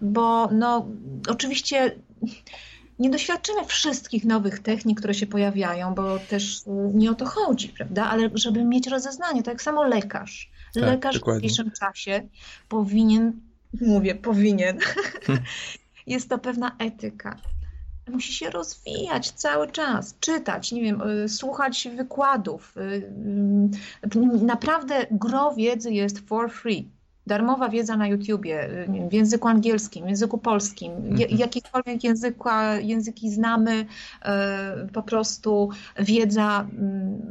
bo 0.02 0.50
no 0.52 0.88
oczywiście 1.28 1.96
nie 3.00 3.10
doświadczymy 3.10 3.66
wszystkich 3.66 4.26
nowych 4.26 4.60
technik, 4.60 5.00
które 5.00 5.14
się 5.14 5.28
pojawiają, 5.28 5.94
bo 5.94 6.20
też 6.20 6.58
y, 6.58 6.62
nie 6.94 7.12
o 7.12 7.16
to 7.16 7.26
chodzi, 7.26 7.70
prawda? 7.70 8.06
Ale 8.06 8.30
żeby 8.34 8.64
mieć 8.64 8.88
rozeznanie, 8.88 9.44
tak 9.44 9.62
samo 9.62 9.84
lekarz. 9.84 10.52
Tak, 10.74 10.84
lekarz 10.84 11.16
dokładnie. 11.16 11.40
w 11.40 11.44
dzisiejszym 11.44 11.72
czasie 11.72 12.28
powinien, 12.70 13.34
mówię, 13.82 14.16
powinien, 14.16 14.80
hmm. 15.26 15.46
jest 16.08 16.30
to 16.30 16.38
pewna 16.38 16.76
etyka. 16.80 17.38
Musi 18.08 18.34
się 18.34 18.50
rozwijać 18.50 19.32
cały 19.32 19.72
czas, 19.72 20.16
czytać, 20.20 20.72
nie 20.72 20.82
wiem, 20.82 21.02
y, 21.02 21.30
słuchać 21.30 21.88
wykładów. 21.98 22.78
Y, 22.78 23.12
naprawdę 24.42 25.06
gro 25.12 25.54
wiedzy 25.56 25.92
jest 25.92 26.20
for 26.20 26.52
free 26.52 26.95
darmowa 27.28 27.70
wiedza 27.70 27.98
na 27.98 28.08
YouTubie, 28.08 28.70
w 29.10 29.14
języku 29.14 29.48
angielskim, 29.48 30.06
w 30.06 30.10
języku 30.10 30.38
polskim, 30.38 30.92
mhm. 30.92 31.30
jakiekolwiek 31.30 32.04
języka, 32.04 32.80
języki 32.80 33.30
znamy, 33.30 33.86
e, 34.26 34.88
po 34.94 35.04
prostu 35.04 35.70
wiedza, 36.00 36.68
mm, 36.80 37.22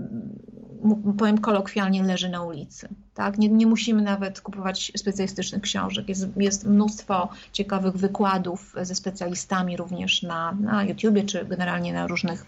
powiem 1.18 1.38
kolokwialnie, 1.38 2.02
leży 2.02 2.28
na 2.28 2.42
ulicy. 2.42 2.88
Tak? 3.14 3.38
Nie, 3.38 3.48
nie 3.48 3.66
musimy 3.66 4.02
nawet 4.02 4.40
kupować 4.40 4.92
specjalistycznych 4.96 5.62
książek. 5.62 6.08
Jest, 6.08 6.26
jest 6.36 6.66
mnóstwo 6.66 7.28
ciekawych 7.52 7.96
wykładów 7.96 8.74
ze 8.82 8.94
specjalistami 8.94 9.76
również 9.76 10.22
na, 10.22 10.52
na 10.60 10.84
YouTubie, 10.84 11.24
czy 11.24 11.44
generalnie 11.44 11.92
na 11.92 12.06
różnych 12.06 12.46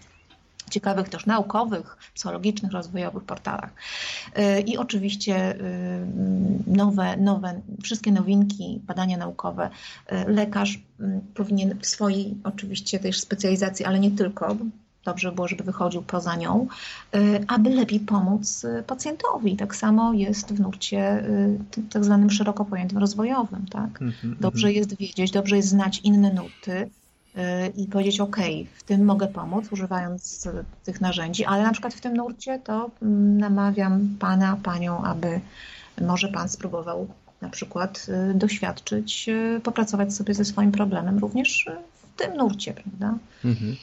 ciekawych 0.69 1.09
też 1.09 1.25
naukowych, 1.25 1.97
psychologicznych, 2.13 2.71
rozwojowych 2.71 3.23
portalach. 3.23 3.69
Y, 4.37 4.61
I 4.61 4.77
oczywiście 4.77 5.55
y, 5.55 6.07
nowe, 6.67 7.17
nowe, 7.17 7.61
wszystkie 7.83 8.11
nowinki, 8.11 8.81
badania 8.87 9.17
naukowe. 9.17 9.69
Y, 10.11 10.15
lekarz 10.27 10.79
powinien 11.33 11.79
w 11.81 11.87
swojej 11.87 12.35
oczywiście 12.43 12.99
też 12.99 13.19
specjalizacji, 13.19 13.85
ale 13.85 13.99
nie 13.99 14.11
tylko, 14.11 14.55
dobrze 15.05 15.31
było, 15.31 15.47
żeby 15.47 15.63
wychodził 15.63 16.01
poza 16.01 16.35
nią, 16.35 16.67
aby 17.47 17.69
lepiej 17.69 17.99
pomóc 17.99 18.65
pacjentowi. 18.87 19.57
Tak 19.57 19.75
samo 19.75 20.13
jest 20.13 20.53
w 20.53 20.59
nurcie 20.59 21.23
tak 21.89 22.05
zwanym 22.05 22.29
szeroko 22.29 22.65
pojętym 22.65 22.97
rozwojowym. 22.97 23.65
Tak? 23.65 23.85
Mhm, 23.85 24.13
mhm. 24.23 24.37
Dobrze 24.39 24.73
jest 24.73 24.97
wiedzieć, 24.97 25.31
dobrze 25.31 25.55
jest 25.55 25.69
znać 25.69 25.99
inne 26.03 26.33
nuty, 26.33 26.89
i 27.77 27.87
powiedzieć, 27.87 28.19
OK, 28.19 28.37
w 28.75 28.83
tym 28.83 29.05
mogę 29.05 29.27
pomóc, 29.27 29.71
używając 29.71 30.47
tych 30.83 31.01
narzędzi, 31.01 31.45
ale 31.45 31.63
na 31.63 31.71
przykład 31.71 31.93
w 31.93 32.01
tym 32.01 32.17
nurcie 32.17 32.59
to 32.59 32.91
mm, 33.01 33.37
namawiam 33.37 34.15
Pana, 34.19 34.57
Panią, 34.63 35.03
aby 35.03 35.39
może 36.01 36.27
Pan 36.27 36.49
spróbował 36.49 37.07
na 37.41 37.49
przykład 37.49 38.05
y, 38.31 38.33
doświadczyć, 38.33 39.29
popracować 39.63 40.13
sobie 40.13 40.33
ze 40.33 40.45
swoim 40.45 40.71
problemem 40.71 41.17
również 41.17 41.65
tym 42.17 42.33
nurcie, 42.33 42.73
prawda? 42.73 43.17
Mhm. 43.45 43.75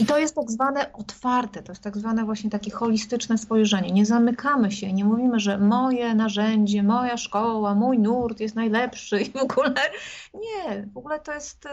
I 0.00 0.06
to 0.06 0.18
jest 0.18 0.34
tak 0.34 0.50
zwane 0.50 0.92
otwarte, 0.92 1.62
to 1.62 1.72
jest 1.72 1.82
tak 1.82 1.98
zwane 1.98 2.24
właśnie 2.24 2.50
takie 2.50 2.70
holistyczne 2.70 3.38
spojrzenie. 3.38 3.92
Nie 3.92 4.06
zamykamy 4.06 4.72
się, 4.72 4.92
nie 4.92 5.04
mówimy, 5.04 5.40
że 5.40 5.58
moje 5.58 6.14
narzędzie, 6.14 6.82
moja 6.82 7.16
szkoła, 7.16 7.74
mój 7.74 7.98
nurt 7.98 8.40
jest 8.40 8.54
najlepszy 8.54 9.20
i 9.22 9.30
w 9.30 9.36
ogóle 9.36 9.74
nie, 10.34 10.86
w 10.94 10.98
ogóle 10.98 11.20
to 11.20 11.32
jest, 11.32 11.68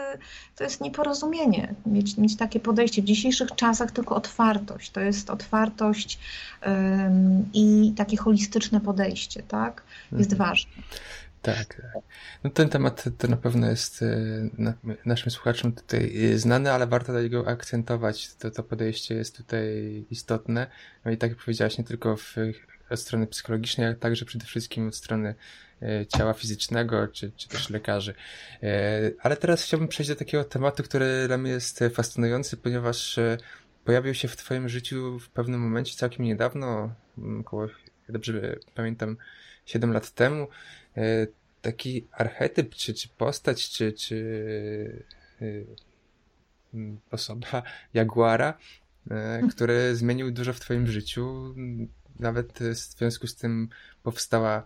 to 0.56 0.64
jest 0.64 0.80
nieporozumienie 0.80 1.74
mieć, 1.86 2.16
mieć 2.16 2.36
takie 2.36 2.60
podejście. 2.60 3.02
W 3.02 3.04
dzisiejszych 3.04 3.48
czasach 3.56 3.90
tylko 3.90 4.16
otwartość, 4.16 4.90
to 4.90 5.00
jest 5.00 5.30
otwartość 5.30 6.18
i 7.54 7.92
takie 7.96 8.16
holistyczne 8.16 8.80
podejście, 8.80 9.42
tak? 9.42 9.82
Jest 10.12 10.32
mhm. 10.32 10.48
ważne. 10.48 10.72
Tak. 11.42 11.82
No 12.44 12.50
ten 12.50 12.68
temat 12.68 13.04
to 13.18 13.28
na 13.28 13.36
pewno 13.36 13.70
jest 13.70 14.02
e, 14.02 14.76
naszym 15.04 15.30
słuchaczom 15.30 15.72
tutaj 15.72 16.32
e, 16.32 16.38
znany, 16.38 16.72
ale 16.72 16.86
warto 16.86 17.12
do 17.12 17.22
niego 17.22 17.48
akcentować. 17.48 18.34
To, 18.34 18.50
to 18.50 18.62
podejście 18.62 19.14
jest 19.14 19.36
tutaj 19.36 20.04
istotne. 20.10 20.66
No 21.04 21.10
i 21.10 21.16
tak 21.16 21.30
jak 21.30 21.38
powiedziałaś, 21.38 21.78
nie 21.78 21.84
tylko 21.84 22.16
w, 22.16 22.36
od 22.90 23.00
strony 23.00 23.26
psychologicznej, 23.26 23.86
ale 23.86 23.96
także 23.96 24.24
przede 24.24 24.44
wszystkim 24.44 24.88
od 24.88 24.96
strony 24.96 25.34
e, 25.82 26.06
ciała 26.06 26.32
fizycznego, 26.32 27.08
czy, 27.08 27.32
czy 27.36 27.48
też 27.48 27.70
lekarzy. 27.70 28.14
Ale 29.22 29.36
teraz 29.36 29.62
chciałbym 29.62 29.88
przejść 29.88 30.08
do 30.08 30.16
takiego 30.16 30.44
tematu, 30.44 30.82
który 30.82 31.26
dla 31.26 31.38
mnie 31.38 31.50
jest 31.50 31.80
fascynujący, 31.94 32.56
ponieważ 32.56 33.18
pojawił 33.84 34.14
się 34.14 34.28
w 34.28 34.36
Twoim 34.36 34.68
życiu 34.68 35.18
w 35.18 35.28
pewnym 35.28 35.60
momencie 35.60 35.96
całkiem 35.96 36.24
niedawno, 36.24 36.94
około, 37.40 37.66
dobrze 38.08 38.56
pamiętam, 38.74 39.16
7 39.68 39.92
lat 39.92 40.10
temu, 40.10 40.48
E, 40.98 41.26
taki 41.62 42.06
archetyp, 42.12 42.74
czy, 42.74 42.94
czy 42.94 43.08
postać, 43.08 43.70
czy, 43.70 43.92
czy 43.92 45.04
e, 45.42 45.46
osoba 47.10 47.62
Jaguara, 47.94 48.58
e, 49.10 49.14
mhm. 49.14 49.48
który 49.48 49.96
zmienił 49.96 50.30
dużo 50.30 50.52
w 50.52 50.60
Twoim 50.60 50.86
życiu. 50.86 51.54
Nawet 52.20 52.58
w 52.58 52.74
związku 52.74 53.26
z 53.26 53.36
tym 53.36 53.68
powstała 54.02 54.62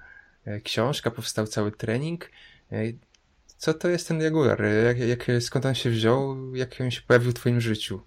książka, 0.64 1.10
powstał 1.10 1.46
cały 1.46 1.72
trening. 1.72 2.30
Co 3.56 3.74
to 3.74 3.88
jest 3.88 4.08
ten 4.08 4.20
Jaguar? 4.20 4.62
Jak, 4.84 4.98
jak, 4.98 5.42
skąd 5.42 5.66
on 5.66 5.74
się 5.74 5.90
wziął? 5.90 6.54
Jak 6.54 6.80
on 6.80 6.90
się 6.90 7.02
pojawił 7.02 7.30
w 7.30 7.34
Twoim 7.34 7.60
życiu? 7.60 8.00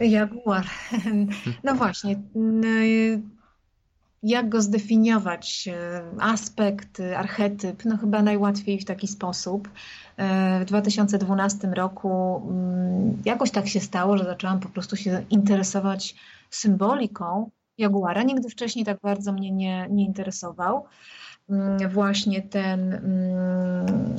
Jaguar. 0.00 0.66
No 1.64 1.74
właśnie 1.74 2.22
jak 4.22 4.48
go 4.48 4.62
zdefiniować? 4.62 5.68
Aspekt, 6.20 7.00
archetyp, 7.16 7.84
no 7.84 7.96
chyba 7.96 8.22
najłatwiej 8.22 8.80
w 8.80 8.84
taki 8.84 9.08
sposób. 9.08 9.68
W 10.60 10.64
2012 10.64 11.68
roku 11.68 12.42
mm, 12.50 13.22
jakoś 13.24 13.50
tak 13.50 13.68
się 13.68 13.80
stało, 13.80 14.18
że 14.18 14.24
zaczęłam 14.24 14.60
po 14.60 14.68
prostu 14.68 14.96
się 14.96 15.24
interesować 15.30 16.14
symboliką 16.50 17.50
Jaguara. 17.78 18.22
Nigdy 18.22 18.48
wcześniej 18.48 18.84
tak 18.84 18.98
bardzo 19.02 19.32
mnie 19.32 19.50
nie, 19.50 19.86
nie 19.90 20.04
interesował. 20.04 20.84
Mm, 21.50 21.88
właśnie 21.88 22.42
ten, 22.42 22.94
mm, 22.94 24.16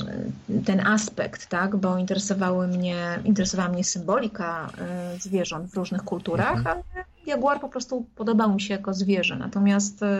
ten 0.65 0.87
aspekt, 0.87 1.47
tak, 1.47 1.75
bo 1.75 1.97
interesowały 1.97 2.67
mnie, 2.67 3.19
interesowała 3.25 3.69
mnie 3.69 3.83
symbolika 3.83 4.69
e, 4.77 5.19
zwierząt 5.19 5.71
w 5.71 5.73
różnych 5.73 6.03
kulturach, 6.03 6.57
mhm. 6.57 6.83
ale 6.93 6.96
jaguar 7.27 7.59
po 7.59 7.69
prostu 7.69 8.05
podobał 8.15 8.53
mi 8.53 8.61
się 8.61 8.73
jako 8.73 8.93
zwierzę. 8.93 9.35
Natomiast 9.35 10.03
e, 10.03 10.19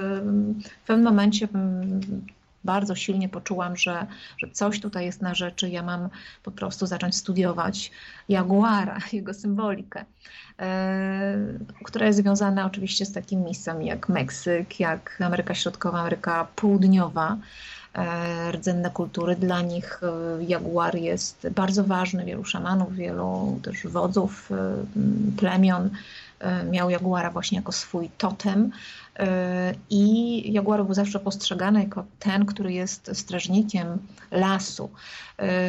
w 0.83 0.87
pewnym 0.87 1.05
momencie 1.05 1.47
bardzo 2.63 2.95
silnie 2.95 3.29
poczułam, 3.29 3.77
że, 3.77 4.07
że 4.37 4.47
coś 4.51 4.79
tutaj 4.79 5.05
jest 5.05 5.21
na 5.21 5.35
rzeczy. 5.35 5.69
Ja 5.69 5.83
mam 5.83 6.09
po 6.43 6.51
prostu 6.51 6.85
zacząć 6.85 7.15
studiować 7.15 7.91
jaguara, 8.29 8.97
jego 9.13 9.33
symbolikę, 9.33 10.05
e, 10.59 11.37
która 11.83 12.05
jest 12.05 12.19
związana 12.19 12.65
oczywiście 12.65 13.05
z 13.05 13.13
takimi 13.13 13.43
miejscami 13.43 13.85
jak 13.85 14.09
Meksyk, 14.09 14.79
jak 14.79 15.21
Ameryka 15.21 15.55
Środkowa, 15.55 15.99
Ameryka 15.99 16.47
Południowa 16.55 17.37
e, 17.93 18.51
rdzenne 18.51 18.89
kultury. 18.89 19.35
Dla 19.35 19.61
nich 19.61 20.01
jaguar 20.47 20.95
jest 20.95 21.47
bardzo 21.55 21.83
ważny. 21.83 22.25
Wielu 22.25 22.43
szamanów, 22.45 22.95
wielu 22.95 23.59
też 23.63 23.87
wodzów 23.87 24.49
plemion 25.37 25.89
miał 26.71 26.89
jaguara 26.89 27.31
właśnie 27.31 27.57
jako 27.57 27.71
swój 27.71 28.09
totem. 28.17 28.71
I 29.89 30.53
jaguar 30.53 30.85
był 30.85 30.93
zawsze 30.93 31.19
postrzegany 31.19 31.79
jako 31.79 32.05
ten, 32.19 32.45
który 32.45 32.73
jest 32.73 33.11
strażnikiem 33.13 33.97
lasu. 34.31 34.89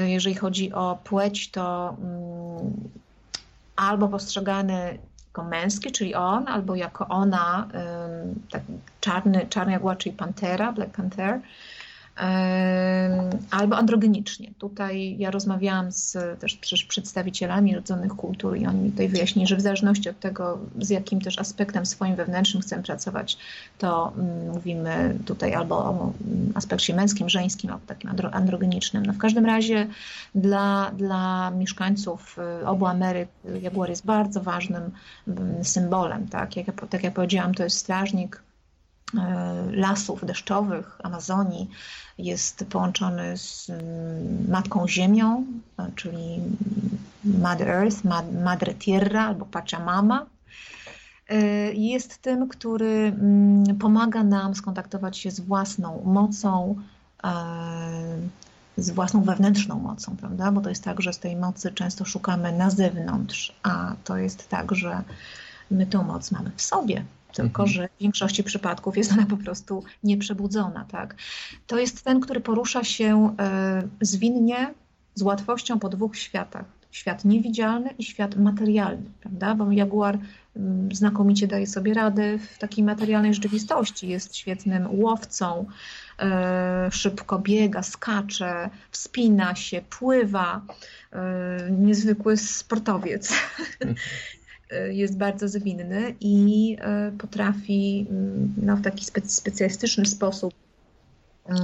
Jeżeli 0.07 0.35
chodzi 0.35 0.73
o 0.73 0.99
płeć, 1.05 1.51
to 1.51 1.97
mm, 2.03 2.91
albo 3.77 4.09
postrzegany 4.09 4.99
jako 5.29 5.45
męski, 5.45 5.93
czyli 5.93 6.15
on, 6.15 6.49
albo 6.49 6.75
jako 6.75 7.09
ona, 7.09 7.69
tak 8.51 8.63
czarny, 9.01 9.47
czarny 9.51 9.73
jaguar, 9.73 9.99
czyli 9.99 10.17
pantera, 10.17 10.73
Black 10.73 10.91
Panther 10.91 11.41
albo 13.51 13.77
androgenicznie. 13.77 14.51
Tutaj 14.59 15.17
ja 15.19 15.31
rozmawiałam 15.31 15.93
z 15.93 16.17
też 16.41 16.57
przecież 16.57 16.85
przedstawicielami 16.85 17.75
rodzonych 17.75 18.13
kultur 18.13 18.57
i 18.57 18.67
oni 18.67 18.81
mi 18.81 18.91
tutaj 18.91 19.09
wyjaśnili, 19.09 19.49
że 19.49 19.57
w 19.57 19.61
zależności 19.61 20.11
od 20.11 20.21
tego, 20.21 20.59
z 20.79 20.91
jakim 20.91 21.21
też 21.21 21.39
aspektem 21.39 21.87
swoim 21.87 22.17
wewnętrznym 22.17 22.63
chcemy 22.63 22.83
pracować, 22.83 23.39
to 23.79 24.13
mm, 24.19 24.51
mówimy 24.51 25.19
tutaj 25.27 25.55
albo 25.55 25.77
o 25.77 26.13
aspekcie 26.55 26.95
męskim, 26.95 27.29
żeńskim, 27.29 27.71
albo 27.71 27.87
takim 27.87 28.11
androgenicznym. 28.33 29.07
No 29.07 29.13
w 29.13 29.19
każdym 29.19 29.47
razie 29.47 29.87
dla, 30.35 30.91
dla 30.97 31.51
mieszkańców 31.51 32.39
y, 32.63 32.67
obu 32.67 32.87
Ameryk 32.87 33.29
jaguar 33.63 33.91
jest 33.91 34.07
bardzo 34.07 34.41
ważnym 34.41 34.83
mm, 35.29 35.65
symbolem. 35.65 36.29
Tak 36.29 36.57
jak, 36.57 36.67
tak 36.91 37.05
jak 37.05 37.15
powiedziałam, 37.15 37.55
to 37.55 37.65
jest 37.65 37.77
strażnik 37.77 38.43
lasów 39.73 40.27
deszczowych 40.27 41.01
Amazonii 41.03 41.71
jest 42.19 42.65
połączony 42.71 43.37
z 43.37 43.71
mm, 43.71 44.51
Matką 44.51 44.89
Ziemią, 44.89 45.45
e, 45.79 45.91
czyli 45.95 46.41
Mother 47.25 47.69
Earth, 47.69 48.05
Madre 48.45 48.75
Tierra 48.75 49.25
albo 49.25 49.45
Pachamama. 49.45 50.27
E, 51.29 51.37
jest 51.73 52.19
tym, 52.19 52.49
który 52.49 52.87
mm, 52.87 53.79
pomaga 53.79 54.25
nam 54.25 54.55
skontaktować 54.55 55.19
się 55.19 55.31
z 55.31 55.41
własną 55.41 56.03
mocą, 56.05 56.75
z 58.77 58.91
własną 58.91 59.23
wewnętrzną 59.23 59.79
mocą, 59.79 60.17
prawda? 60.17 60.53
Bo 60.53 60.61
to 60.61 60.69
jest 60.69 60.85
tak, 60.85 61.01
że 61.01 61.13
z 61.13 61.19
tej 61.19 61.37
mocy 61.37 61.73
często 61.73 62.05
szukamy 62.05 62.53
na 62.53 62.71
zewnątrz, 62.71 63.57
a 63.63 63.95
to 64.05 64.17
jest 64.17 64.49
tak, 64.49 64.75
że 64.75 65.03
my 65.71 65.87
tą 65.87 66.03
moc 66.03 66.31
mamy 66.31 66.51
w 66.57 66.63
sobie, 66.63 67.05
tylko 67.43 67.63
mhm. 67.63 67.69
że 67.69 67.89
w 67.89 68.03
większości 68.03 68.45
przypadków 68.45 68.97
jest 68.97 69.13
ona 69.13 69.27
po 69.27 69.37
prostu 69.37 69.85
nieprzebudzona. 70.05 70.85
Tak? 70.85 71.15
To 71.67 71.79
jest 71.79 72.05
ten, 72.05 72.21
który 72.21 72.41
porusza 72.41 72.85
się 72.85 73.35
e, 73.39 73.83
zwinnie, 74.01 74.75
z 75.15 75.23
łatwością 75.23 75.79
po 75.79 75.89
dwóch 75.89 76.17
światach. 76.17 76.65
Świat 76.91 77.25
niewidzialny 77.25 77.91
i 77.99 78.05
świat 78.05 78.37
materialny, 78.37 79.11
prawda? 79.21 79.55
Bo 79.55 79.73
jaguar 79.73 80.19
mm, 80.57 80.95
znakomicie 80.95 81.47
daje 81.47 81.67
sobie 81.67 81.95
radę 81.95 82.39
w 82.39 82.59
takiej 82.59 82.85
materialnej 82.85 83.35
rzeczywistości. 83.35 84.09
Jest 84.09 84.37
świetnym 84.37 85.01
łowcą, 85.01 85.67
e, 86.19 86.89
szybko 86.93 87.39
biega, 87.39 87.83
skacze, 87.83 88.71
wspina 88.91 89.55
się, 89.55 89.83
pływa. 89.91 90.63
E, 91.13 91.71
niezwykły 91.71 92.37
sportowiec. 92.37 93.33
Y, 94.73 94.95
jest 94.95 95.17
bardzo 95.17 95.49
zwinny 95.49 96.15
i 96.21 96.77
y, 97.09 97.19
potrafi 97.19 98.07
mm, 98.11 98.55
no, 98.63 98.77
w 98.77 98.83
taki 98.83 99.05
specjalistyczny 99.25 100.07
sposób 100.07 100.55
um, 101.45 101.57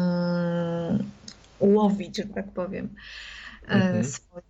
łowić, 1.61 2.17
że 2.17 2.25
tak 2.25 2.49
powiem, 2.49 2.85
y, 2.85 3.73
mhm. 3.73 4.05
swoje 4.05 4.45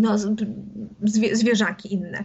no, 0.00 0.18
zwierzaki 1.32 1.94
inne 1.94 2.24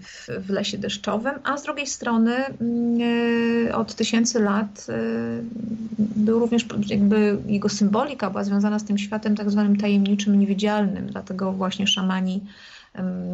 w, 0.00 0.28
w 0.38 0.50
lesie 0.50 0.78
deszczowym, 0.78 1.32
a 1.44 1.56
z 1.56 1.62
drugiej 1.62 1.86
strony 1.86 2.34
mm, 2.34 3.74
od 3.74 3.94
tysięcy 3.94 4.40
lat 4.40 4.86
był 5.98 6.38
również 6.38 6.66
jakby 6.86 7.38
jego 7.46 7.68
symbolika 7.68 8.30
była 8.30 8.44
związana 8.44 8.78
z 8.78 8.84
tym 8.84 8.98
światem 8.98 9.36
tak 9.36 9.50
zwanym 9.50 9.76
tajemniczym, 9.76 10.40
niewidzialnym, 10.40 11.06
dlatego 11.06 11.52
właśnie 11.52 11.86
szamani 11.86 12.40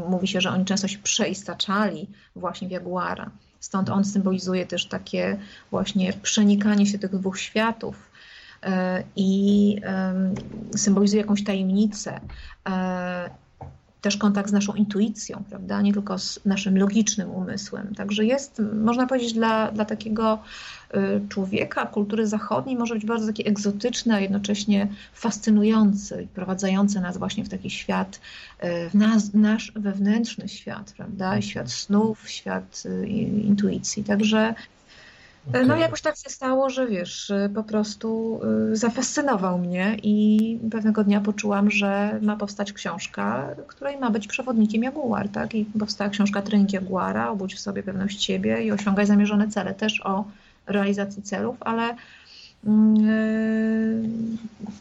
Mówi 0.08 0.28
się, 0.28 0.40
że 0.40 0.50
oni 0.50 0.64
często 0.64 0.88
się 0.88 0.98
przeistaczali 0.98 2.08
właśnie 2.36 2.68
w 2.68 2.70
jaguara. 2.70 3.30
Stąd 3.60 3.90
on 3.90 4.04
symbolizuje 4.04 4.66
też 4.66 4.86
takie 4.86 5.38
właśnie 5.70 6.12
przenikanie 6.12 6.86
się 6.86 6.98
tych 6.98 7.10
dwóch 7.10 7.38
światów 7.38 8.10
e, 8.62 9.02
i 9.16 9.80
symbolizuje 10.76 11.22
jakąś 11.22 11.44
tajemnicę. 11.44 12.20
Też 14.00 14.16
kontakt 14.16 14.50
z 14.50 14.52
naszą 14.52 14.72
intuicją, 14.72 15.42
prawda? 15.48 15.82
Nie 15.82 15.92
tylko 15.92 16.18
z 16.18 16.40
naszym 16.44 16.78
logicznym 16.78 17.30
umysłem. 17.30 17.94
Także 17.94 18.24
jest, 18.24 18.62
można 18.74 19.06
powiedzieć, 19.06 19.32
dla, 19.32 19.72
dla 19.72 19.84
takiego 19.84 20.38
y, 20.94 21.28
człowieka 21.28 21.86
kultury 21.86 22.26
zachodniej 22.26 22.76
może 22.76 22.94
być 22.94 23.06
bardzo 23.06 23.26
taki 23.26 23.48
egzotyczny, 23.48 24.14
a 24.14 24.20
jednocześnie 24.20 24.88
fascynujący 25.14 26.22
i 26.22 26.26
prowadzący 26.26 27.00
nas 27.00 27.18
właśnie 27.18 27.44
w 27.44 27.48
taki 27.48 27.70
świat, 27.70 28.20
y, 28.64 28.90
w 28.90 28.94
nas, 28.94 29.34
nasz 29.34 29.72
wewnętrzny 29.76 30.48
świat, 30.48 30.92
prawda? 30.96 31.42
Świat 31.42 31.70
snów, 31.70 32.30
świat 32.30 32.82
y, 32.86 33.06
intuicji. 33.46 34.04
Także 34.04 34.54
Okay. 35.48 35.66
No 35.66 35.76
jakoś 35.76 36.00
tak 36.00 36.16
się 36.16 36.30
stało, 36.30 36.70
że 36.70 36.86
wiesz, 36.86 37.32
po 37.54 37.62
prostu 37.62 38.40
y, 38.72 38.76
zafascynował 38.76 39.58
mnie 39.58 39.96
i 40.02 40.58
pewnego 40.70 41.04
dnia 41.04 41.20
poczułam, 41.20 41.70
że 41.70 42.18
ma 42.22 42.36
powstać 42.36 42.72
książka, 42.72 43.48
której 43.66 43.98
ma 43.98 44.10
być 44.10 44.26
przewodnikiem 44.26 44.82
Jaguar, 44.82 45.28
tak? 45.28 45.54
I 45.54 45.64
powstała 45.64 46.10
książka 46.10 46.42
Trening 46.42 46.72
Jaguara, 46.72 47.30
obudź 47.30 47.54
w 47.54 47.60
sobie 47.60 47.82
pewność 47.82 48.24
siebie 48.24 48.62
i 48.62 48.72
osiągaj 48.72 49.06
zamierzone 49.06 49.48
cele, 49.48 49.74
też 49.74 50.00
o 50.04 50.24
realizacji 50.66 51.22
celów, 51.22 51.56
ale 51.60 51.92
y, 51.92 51.96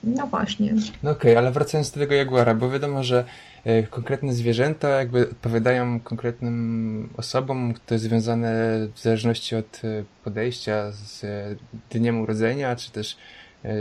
no 0.04 0.28
właśnie. 0.30 0.74
No 1.04 1.12
okej, 1.12 1.32
okay, 1.32 1.38
ale 1.38 1.52
wracając 1.52 1.92
do 1.92 2.00
tego 2.00 2.16
Jaguara, 2.16 2.56
bo 2.56 2.70
wiadomo, 2.70 3.04
że 3.04 3.26
E, 3.68 3.84
konkretne 3.84 4.34
zwierzęta 4.34 4.90
jakby 4.90 5.30
odpowiadają 5.30 6.00
konkretnym 6.00 7.10
osobom, 7.18 7.74
to 7.86 7.96
jest 7.96 8.06
związane 8.06 8.78
w 8.94 9.00
zależności 9.00 9.56
od 9.56 9.82
e, 9.84 10.04
podejścia 10.24 10.92
z 10.92 11.24
e, 11.24 11.56
dniem 11.90 12.22
urodzenia, 12.22 12.76
czy 12.76 12.92
też 12.92 13.18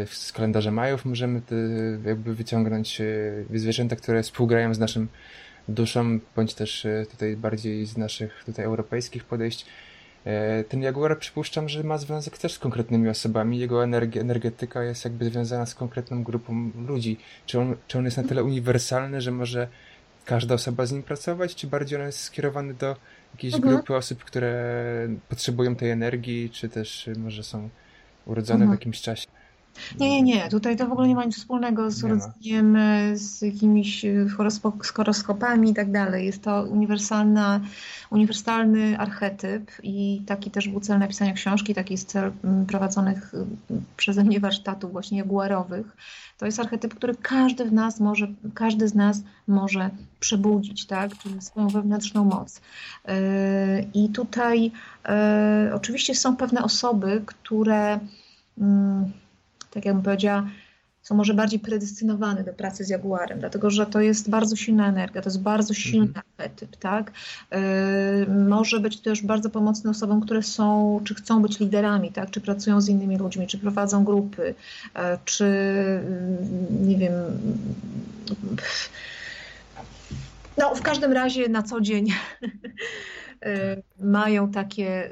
z 0.06 0.32
kalendarza 0.32 0.70
majów 0.70 1.04
możemy 1.04 1.42
jakby 2.04 2.34
wyciągnąć 2.34 3.02
zwierzęta, 3.54 3.96
które 3.96 4.22
współgrają 4.22 4.74
z 4.74 4.78
naszym 4.78 5.08
duszą, 5.68 6.18
bądź 6.36 6.54
też 6.54 6.86
tutaj 7.10 7.36
bardziej 7.36 7.86
z 7.86 7.96
naszych 7.96 8.44
tutaj 8.46 8.64
europejskich 8.64 9.24
podejść. 9.24 9.66
Ten 10.68 10.82
jaguar 10.82 11.18
przypuszczam, 11.18 11.68
że 11.68 11.82
ma 11.82 11.98
związek 11.98 12.38
też 12.38 12.52
z 12.52 12.58
konkretnymi 12.58 13.08
osobami. 13.08 13.58
Jego 13.58 13.84
energi 13.84 14.18
energetyka 14.18 14.82
jest 14.82 15.04
jakby 15.04 15.24
związana 15.24 15.66
z 15.66 15.74
konkretną 15.74 16.24
grupą 16.24 16.70
ludzi. 16.88 17.16
Czy 17.46 17.60
on, 17.60 17.76
czy 17.86 17.98
on 17.98 18.04
jest 18.04 18.16
na 18.16 18.22
tyle 18.22 18.44
uniwersalny, 18.44 19.20
że 19.20 19.30
może 19.30 19.68
każda 20.24 20.54
osoba 20.54 20.86
z 20.86 20.92
nim 20.92 21.02
pracować, 21.02 21.54
czy 21.54 21.66
bardziej 21.66 22.00
on 22.00 22.06
jest 22.06 22.20
skierowany 22.20 22.74
do 22.74 22.96
jakiejś 23.34 23.54
mhm. 23.54 23.74
grupy 23.74 23.96
osób, 23.96 24.24
które 24.24 25.08
potrzebują 25.28 25.76
tej 25.76 25.90
energii, 25.90 26.50
czy 26.50 26.68
też 26.68 27.10
może 27.16 27.42
są 27.42 27.68
urodzone 28.26 28.64
mhm. 28.64 28.70
w 28.70 28.80
jakimś 28.80 29.00
czasie? 29.00 29.26
Nie, 30.00 30.10
nie, 30.10 30.22
nie. 30.22 30.48
Tutaj 30.48 30.76
to 30.76 30.86
w 30.86 30.92
ogóle 30.92 31.08
nie 31.08 31.14
ma 31.14 31.24
nic 31.24 31.36
wspólnego 31.36 31.90
z 31.90 32.04
urodzeniem, 32.04 32.78
z 33.14 33.42
jakimiś 33.42 34.04
e, 34.04 34.26
horoskopami 34.94 35.70
i 35.70 35.74
tak 35.74 35.92
dalej. 35.92 36.26
Jest 36.26 36.42
to 36.42 36.62
uniwersalna, 36.62 37.60
uniwersalny 38.10 38.98
archetyp 38.98 39.70
i 39.82 40.22
taki 40.26 40.50
też 40.50 40.68
był 40.68 40.80
cel 40.80 40.98
napisania 40.98 41.32
książki, 41.32 41.74
taki 41.74 41.94
jest 41.94 42.08
cel 42.08 42.32
prowadzonych 42.68 43.32
przeze 43.96 44.24
mnie 44.24 44.40
warsztatów 44.40 44.92
właśnie 44.92 45.18
jaguarowych. 45.18 45.96
To 46.38 46.46
jest 46.46 46.60
archetyp, 46.60 46.94
który 46.94 47.14
każdy 47.14 47.64
w 47.64 47.72
nas 47.72 48.00
może, 48.00 48.26
każdy 48.54 48.88
z 48.88 48.94
nas 48.94 49.22
może 49.48 49.90
przebudzić, 50.20 50.86
tak? 50.86 51.18
czyli 51.18 51.42
swoją 51.42 51.68
wewnętrzną 51.68 52.24
moc. 52.24 52.60
E, 53.04 53.82
I 53.94 54.08
tutaj 54.08 54.70
e, 55.04 55.70
oczywiście 55.74 56.14
są 56.14 56.36
pewne 56.36 56.62
osoby, 56.62 57.22
które 57.26 58.00
mm, 58.58 59.12
tak 59.76 59.84
jakbym 59.84 60.02
powiedziała, 60.02 60.46
są 61.02 61.14
może 61.14 61.34
bardziej 61.34 61.60
predestynowane 61.60 62.44
do 62.44 62.52
pracy 62.52 62.84
z 62.84 62.88
jaguarem, 62.88 63.38
dlatego 63.38 63.70
że 63.70 63.86
to 63.86 64.00
jest 64.00 64.30
bardzo 64.30 64.56
silna 64.56 64.88
energia, 64.88 65.22
to 65.22 65.28
jest 65.28 65.42
bardzo 65.42 65.74
silny 65.74 66.06
mhm. 66.06 66.24
archetyp, 66.38 66.76
tak? 66.76 67.12
Yy, 67.50 67.58
może 68.48 68.80
być 68.80 69.00
też 69.00 69.22
bardzo 69.22 69.50
pomocny 69.50 69.90
osobom, 69.90 70.20
które 70.20 70.42
są, 70.42 71.00
czy 71.04 71.14
chcą 71.14 71.42
być 71.42 71.60
liderami, 71.60 72.12
tak? 72.12 72.30
Czy 72.30 72.40
pracują 72.40 72.80
z 72.80 72.88
innymi 72.88 73.16
ludźmi, 73.16 73.46
czy 73.46 73.58
prowadzą 73.58 74.04
grupy, 74.04 74.54
yy, 74.94 75.02
czy 75.24 75.44
yy, 76.80 76.86
nie 76.86 76.96
wiem. 76.98 77.12
No, 80.58 80.74
w 80.74 80.82
każdym 80.82 81.12
razie 81.12 81.48
na 81.48 81.62
co 81.62 81.80
dzień 81.80 82.06
Y, 83.46 83.82
mają 84.00 84.50
takie 84.50 85.10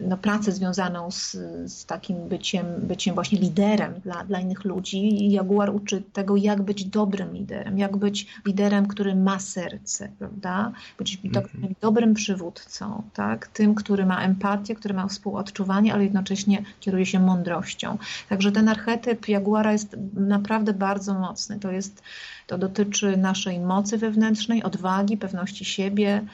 no, 0.00 0.16
pracę 0.16 0.52
związaną 0.52 1.10
z, 1.10 1.32
z 1.66 1.86
takim 1.86 2.28
byciem, 2.28 2.66
byciem 2.78 3.14
właśnie 3.14 3.38
liderem 3.38 3.94
dla, 4.00 4.24
dla 4.24 4.40
innych 4.40 4.64
ludzi. 4.64 4.98
I 4.98 5.32
Jaguar 5.32 5.74
uczy 5.74 6.02
tego, 6.12 6.36
jak 6.36 6.62
być 6.62 6.84
dobrym 6.84 7.34
liderem, 7.34 7.78
jak 7.78 7.96
być 7.96 8.26
liderem, 8.46 8.86
który 8.86 9.14
ma 9.14 9.38
serce, 9.38 10.08
prawda? 10.18 10.72
Być 10.98 11.18
mm 11.24 11.44
dobrym 11.80 12.14
przywódcą, 12.14 13.02
tak? 13.14 13.46
Tym, 13.46 13.74
który 13.74 14.06
ma 14.06 14.22
empatię, 14.22 14.74
który 14.74 14.94
ma 14.94 15.08
współodczuwanie, 15.08 15.94
ale 15.94 16.04
jednocześnie 16.04 16.62
kieruje 16.80 17.06
się 17.06 17.20
mądrością. 17.20 17.98
Także 18.28 18.52
ten 18.52 18.68
archetyp 18.68 19.28
Jaguara 19.28 19.72
jest 19.72 19.96
naprawdę 20.14 20.72
bardzo 20.72 21.14
mocny. 21.14 21.58
To 21.60 21.70
jest, 21.70 22.02
to 22.46 22.58
dotyczy 22.58 23.16
naszej 23.16 23.60
mocy 23.60 23.98
wewnętrznej, 23.98 24.62
odwagi, 24.62 25.16
pewności 25.16 25.64
siebie, 25.64 26.24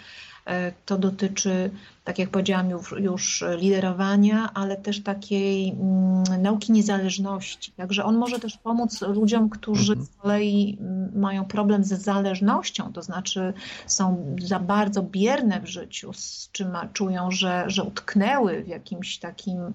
to 0.87 0.98
dotyczy, 0.98 1.70
tak 2.05 2.18
jak 2.18 2.31
powiedziałam, 2.31 2.70
już 2.98 3.44
liderowania, 3.59 4.50
ale 4.55 4.76
też 4.76 5.03
takiej 5.03 5.68
mm, 5.68 6.42
nauki 6.42 6.72
niezależności. 6.72 7.72
Także 7.72 8.05
on 8.05 8.16
może 8.18 8.38
też 8.38 8.57
pomóc 8.57 9.00
ludziom, 9.03 9.50
którzy 9.50 9.92
mhm. 9.92 10.07
z 10.07 10.16
kolei 10.16 10.79
mm, 10.81 11.20
mają 11.20 11.44
problem 11.44 11.85
ze 11.85 11.96
zależnością, 11.96 12.92
to 12.92 13.03
znaczy 13.03 13.53
są 13.87 14.37
za 14.42 14.59
bardzo 14.59 15.03
bierne 15.03 15.61
w 15.61 15.66
życiu, 15.66 16.12
z 16.12 16.48
czym 16.53 16.68
czują, 16.92 17.31
że, 17.31 17.64
że 17.66 17.85
utknęły 17.85 18.64
w 18.64 18.68
jakimś 18.68 19.18
takim 19.18 19.72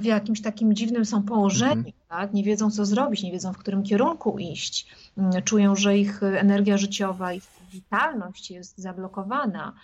w 0.00 0.04
jakimś 0.04 0.42
takim 0.42 0.74
dziwnym 0.74 1.04
są 1.04 1.22
położeniu, 1.22 1.72
mhm. 1.72 1.92
tak? 2.08 2.34
nie 2.34 2.44
wiedzą 2.44 2.70
co 2.70 2.84
zrobić, 2.84 3.22
nie 3.22 3.32
wiedzą 3.32 3.52
w 3.52 3.58
którym 3.58 3.82
kierunku 3.82 4.38
iść, 4.38 4.86
mm, 5.18 5.42
czują, 5.42 5.76
że 5.76 5.98
ich 5.98 6.22
energia 6.22 6.78
życiowa, 6.78 7.32
ich 7.32 7.55
witalność 7.76 8.50
jest 8.50 8.78
zablokowana. 8.78 9.74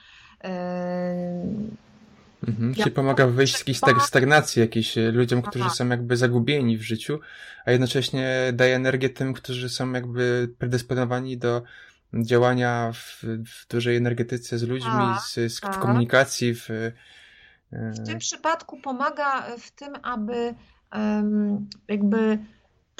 Mhm, 2.48 2.74
czyli 2.74 2.90
pomaga 2.90 3.26
wyjść 3.26 3.56
z 3.56 3.58
jakiejś 3.58 3.80
stagnacji 4.02 4.60
jakiejś 4.60 4.98
e, 4.98 5.12
ludziom, 5.12 5.42
którzy 5.42 5.70
są 5.70 5.88
jakby 5.88 6.16
zagubieni 6.16 6.78
w 6.78 6.82
życiu, 6.82 7.20
a 7.64 7.70
jednocześnie 7.70 8.52
daje 8.52 8.76
energię 8.76 9.10
tym, 9.10 9.32
którzy 9.32 9.68
są 9.68 9.92
jakby 9.92 10.48
predysponowani 10.58 11.38
do 11.38 11.62
działania 12.14 12.92
w, 12.92 13.24
w 13.46 13.68
dużej 13.68 13.96
energetyce 13.96 14.58
z 14.58 14.62
ludźmi, 14.62 14.90
tak, 14.90 15.20
z, 15.20 15.34
z, 15.34 15.58
w 15.58 15.60
tak. 15.60 15.78
komunikacji. 15.78 16.54
W, 16.54 16.70
e, 16.70 16.92
w 17.72 18.06
tym 18.06 18.18
przypadku 18.18 18.80
pomaga 18.80 19.56
w 19.58 19.70
tym, 19.70 19.92
aby 20.02 20.54
um, 20.94 21.68
jakby 21.88 22.38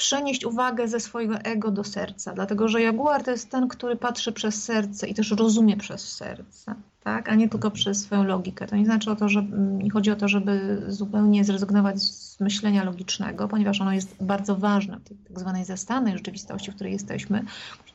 przenieść 0.03 0.45
uwagę 0.45 0.88
ze 0.88 1.01
swojego 1.01 1.38
ego 1.38 1.71
do 1.71 1.85
serca, 1.85 2.33
dlatego 2.35 2.69
że 2.69 2.83
jaguar 2.83 3.23
to 3.23 3.31
jest 3.31 3.51
ten, 3.51 3.69
który 3.69 3.97
patrzy 3.97 4.33
przez 4.33 4.65
serce 4.65 5.09
i 5.09 5.15
też 5.15 5.31
rozumie 5.31 5.77
przez 5.77 6.12
serce, 6.17 6.75
tak? 7.05 7.29
a 7.29 7.35
nie 7.35 7.49
tylko 7.49 7.69
mhm. 7.69 7.75
przez 7.75 8.01
swoją 8.01 8.25
logikę. 8.25 8.67
To 8.67 8.77
nie 8.77 8.85
znaczy 8.85 9.11
o 9.11 9.17
to, 9.17 9.29
że 9.29 9.43
nie 9.53 9.91
chodzi 9.91 10.11
o 10.11 10.17
to, 10.17 10.29
żeby 10.29 10.83
zupełnie 10.88 11.45
zrezygnować 11.45 12.03
z 12.03 12.41
myślenia 12.41 12.85
logicznego, 12.85 13.49
ponieważ 13.49 13.81
ono 13.81 13.93
jest 13.93 14.17
bardzo 14.21 14.57
ważne 14.57 14.99
w 14.99 15.09
tej 15.09 15.17
tak 15.17 15.38
zwanej 15.38 15.65
zastanej 15.65 16.15
rzeczywistości, 16.15 16.71
w 16.71 16.75
której 16.75 16.93
jesteśmy, 16.93 17.45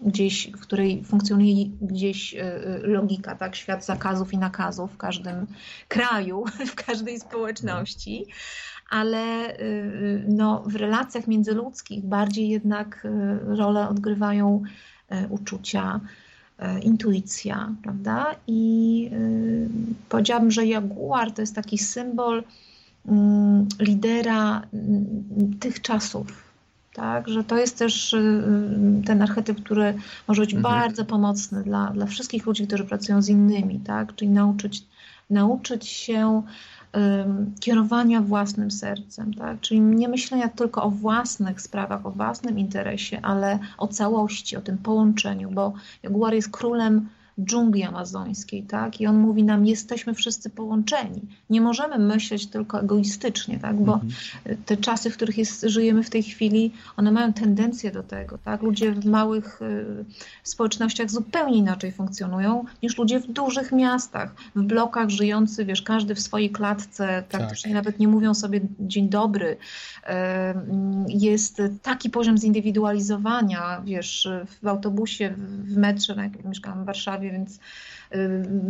gdzieś, 0.02 0.52
w 0.52 0.60
której 0.60 1.04
funkcjonuje 1.04 1.66
gdzieś 1.82 2.36
e, 2.36 2.40
e, 2.40 2.80
logika, 2.80 3.36
tak? 3.36 3.56
świat 3.56 3.86
zakazów 3.86 4.34
i 4.34 4.38
nakazów 4.38 4.94
w 4.94 4.98
każdym 4.98 5.48
kraju, 5.88 6.46
w 6.74 6.76
każdej 6.76 7.20
społeczności 7.20 8.26
ale 8.90 9.54
y, 9.54 9.64
y, 9.64 10.26
no, 10.28 10.64
w 10.66 10.76
relacjach 10.76 11.28
międzyludzkich 11.28 12.06
bardziej 12.06 12.50
jednak 12.50 13.06
y, 13.06 13.56
rolę 13.56 13.90
odgrywają 13.90 14.64
uczucia, 15.30 16.00
intuicja, 16.82 17.74
prawda? 17.84 18.36
I 18.48 19.12
powiedziałabym, 20.10 20.52
że 20.52 20.66
jaguar 20.66 21.32
to 21.32 21.42
jest 21.42 21.56
taki 21.56 21.78
symbol 21.78 22.44
mm, 23.06 23.68
lidera 23.80 24.62
mm, 24.74 25.58
tych 25.60 25.82
czasów, 25.82 26.28
tak, 26.94 27.28
że 27.28 27.44
to 27.44 27.58
jest 27.58 27.78
też 27.78 28.16
ten 29.06 29.22
archetyp, 29.22 29.64
który 29.64 29.94
może 30.28 30.42
być 30.42 30.54
mhm. 30.54 30.76
bardzo 30.76 31.06
pomocny 31.06 31.64
dla, 31.64 31.88
dla 31.88 32.06
wszystkich 32.06 32.46
ludzi, 32.46 32.68
którzy 32.68 32.84
pracują 32.84 33.22
z 33.22 33.30
innymi, 33.30 33.80
tak, 33.80 34.16
czyli 34.16 34.32
nauczyć, 34.32 34.84
nauczyć 35.30 35.88
się 35.88 36.44
kierowania 37.60 38.22
własnym 38.22 38.72
sercem, 38.72 39.34
tak? 39.34 39.62
czyli 39.62 39.80
nie 39.80 40.08
myślenia 40.08 40.50
tylko 40.50 40.84
o 40.84 40.90
własnych 40.90 41.62
sprawach, 41.62 42.06
o 42.06 42.12
własnym 42.12 42.60
interesie, 42.60 43.20
ale 43.22 43.60
o 43.78 43.88
całości, 43.88 44.58
o 44.58 44.62
tym 44.62 44.78
połączeniu, 44.78 45.52
bo 45.52 45.74
Jaguar 46.04 46.34
jest 46.34 46.52
królem 46.52 47.10
dżungli 47.44 47.84
amazońskiej, 47.84 48.64
tak? 48.64 49.02
I 49.02 49.08
on 49.08 49.18
mówi 49.18 49.44
nam, 49.44 49.66
jesteśmy 49.66 50.14
wszyscy 50.14 50.50
połączeni. 50.50 51.22
Nie 51.50 51.62
możemy 51.62 52.00
myśleć 52.00 52.48
tylko 52.48 52.82
egoistycznie, 52.82 53.60
tak? 53.60 53.76
Bo 53.76 53.94
mhm. 53.94 54.12
te 54.66 54.78
czasy, 54.78 55.10
w 55.10 55.14
których 55.14 55.38
jest, 55.38 55.62
żyjemy 55.62 56.04
w 56.04 56.10
tej 56.10 56.24
chwili, 56.24 56.72
one 56.98 57.12
mają 57.12 57.34
tendencję 57.34 57.92
do 57.92 58.04
tego, 58.04 58.38
tak? 58.38 58.62
Ludzie 58.62 58.92
w 58.92 59.06
małych 59.06 59.62
y, 59.62 60.06
społecznościach 60.44 61.12
zupełnie 61.12 61.58
inaczej 61.58 61.92
funkcjonują 61.92 62.66
niż 62.84 62.98
ludzie 62.98 63.20
w 63.20 63.28
dużych 63.28 63.72
miastach, 63.72 64.36
w 64.56 64.64
blokach 64.64 65.10
żyjący, 65.10 65.66
wiesz, 65.66 65.82
każdy 65.82 66.16
w 66.16 66.20
swojej 66.20 66.50
klatce, 66.50 67.24
praktycznie 67.30 67.72
tak. 67.72 67.76
nawet 67.76 68.00
nie 68.00 68.08
mówią 68.08 68.34
sobie 68.34 68.62
dzień 68.80 69.10
dobry. 69.10 69.58
Jest 71.08 71.62
taki 71.82 72.10
poziom 72.10 72.38
zindywidualizowania, 72.38 73.82
wiesz, 73.86 74.30
w 74.64 74.68
autobusie, 74.68 75.34
w 75.64 75.78
metrze, 75.78 76.16
jak 76.18 76.46
mieszkam 76.46 76.84
w 76.84 76.86
Warszawie, 76.86 77.27
więc 77.32 77.60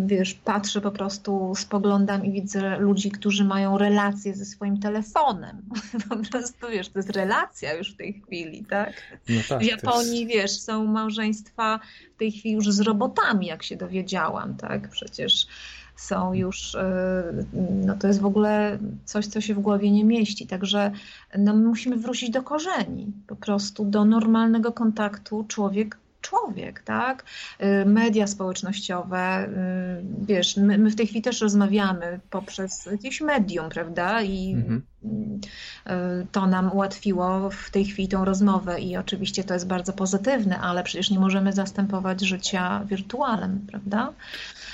wiesz, 0.05 0.34
patrzę 0.34 0.82
po 0.82 0.91
prostu, 0.91 1.53
spoglądam 1.55 2.26
i 2.26 2.32
widzę 2.32 2.80
ludzi, 2.80 3.12
którzy 3.12 3.43
mają 3.43 3.78
relacje 3.78 4.36
ze 4.36 4.45
swoim 4.45 4.80
telefonem. 4.80 5.62
Po 6.10 6.16
prostu, 6.16 6.68
wiesz, 6.72 6.89
to 6.89 6.99
jest 6.99 7.10
relacja 7.10 7.74
już 7.74 7.93
w 7.93 7.97
tej 7.97 8.14
chwili, 8.14 8.66
tak? 8.66 8.93
No 9.30 9.41
tak 9.49 9.60
w 9.60 9.64
Japonii, 9.64 10.20
jest... 10.22 10.34
wiesz, 10.34 10.51
są 10.51 10.86
małżeństwa 10.86 11.80
w 12.16 12.20
tej 12.20 12.32
chwili 12.32 12.55
już 12.55 12.72
z 12.72 12.80
robotami, 12.80 13.47
jak 13.47 13.64
się 13.64 13.76
dowiedziałam, 13.76 14.55
tak? 14.55 14.89
Przecież 14.89 15.47
są 15.95 16.34
już, 16.34 16.76
y, 16.76 16.80
no 17.86 17.95
to 17.95 18.08
jest 18.08 18.22
w 18.22 18.26
ogóle 18.26 18.80
coś, 19.05 19.28
co 19.28 19.41
się 19.41 19.55
w 19.55 19.60
głowie 19.60 19.91
nie 19.91 20.05
mieści. 20.05 20.47
Także 20.47 20.91
no, 21.38 21.55
musimy 21.55 21.97
wrócić 21.97 22.30
do 22.30 22.43
korzeni, 22.43 23.12
po 23.28 23.36
prostu 23.36 23.86
do 23.86 24.05
normalnego 24.05 24.72
kontaktu 24.72 25.45
człowiek 25.47 25.97
człowiek, 26.22 26.84
tak? 26.84 27.26
Y, 27.61 27.86
media 27.86 28.28
społecznościowe, 28.28 29.47
y, 29.47 30.26
wiesz, 30.26 30.57
my, 30.57 30.78
my, 30.78 30.89
w 30.89 30.95
tej 30.95 31.07
chwili 31.07 31.22
też 31.22 31.41
rozmawiamy 31.41 32.20
poprzez 32.30 32.86
jakieś 32.86 33.22
medium, 33.22 33.70
prawda? 33.70 34.22
I 34.22 34.53
mhm. 34.53 34.82
to 36.32 36.47
nam 36.47 36.72
ułatwiło 36.72 37.49
w 37.49 37.70
tej 37.70 37.86
chwili 37.86 38.07
tą 38.07 38.26
rozmowę 38.26 38.80
i 38.80 38.97
oczywiście 38.97 39.43
to 39.43 39.53
jest 39.53 39.68
bardzo 39.68 39.93
pozytywne, 39.93 40.59
ale 40.59 40.84
przecież 40.84 41.11
nie 41.11 41.20
możemy 41.20 41.53
zastępować 41.53 42.22
życia 42.22 42.86
wirtualem, 42.86 43.65
prawda? 43.68 44.13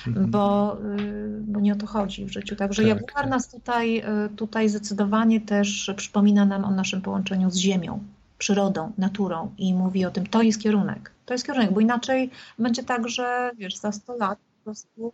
Mhm. 0.07 0.31
bo, 0.31 0.77
y, 0.99 1.41
bo 1.41 1.59
nie 1.59 1.73
o 1.73 1.75
to 1.75 1.87
chodzi 1.87 2.25
w 2.25 2.31
życiu. 2.31 2.55
Także 2.55 2.81
tak, 2.81 2.89
Jaguar 2.89 3.13
tak. 3.13 3.29
nas 3.29 3.49
tutaj, 3.49 3.97
y, 4.25 4.35
tutaj 4.35 4.69
zdecydowanie 4.69 5.41
też 5.41 5.91
przypomina 5.97 6.45
nam 6.45 6.65
o 6.65 6.71
naszym 6.71 7.01
połączeniu 7.01 7.51
z 7.51 7.57
ziemią, 7.57 8.03
przyrodą, 8.43 8.91
naturą 8.97 9.53
i 9.57 9.73
mówi 9.73 10.05
o 10.05 10.11
tym, 10.11 10.27
to 10.27 10.41
jest 10.41 10.61
kierunek. 10.61 11.11
To 11.25 11.33
jest 11.33 11.45
kierunek, 11.45 11.71
bo 11.71 11.79
inaczej 11.79 12.29
będzie 12.59 12.83
tak, 12.83 13.09
że 13.09 13.51
wiesz, 13.57 13.75
za 13.75 13.91
100 13.91 14.17
lat 14.17 14.39
po 14.39 14.63
prostu 14.63 15.13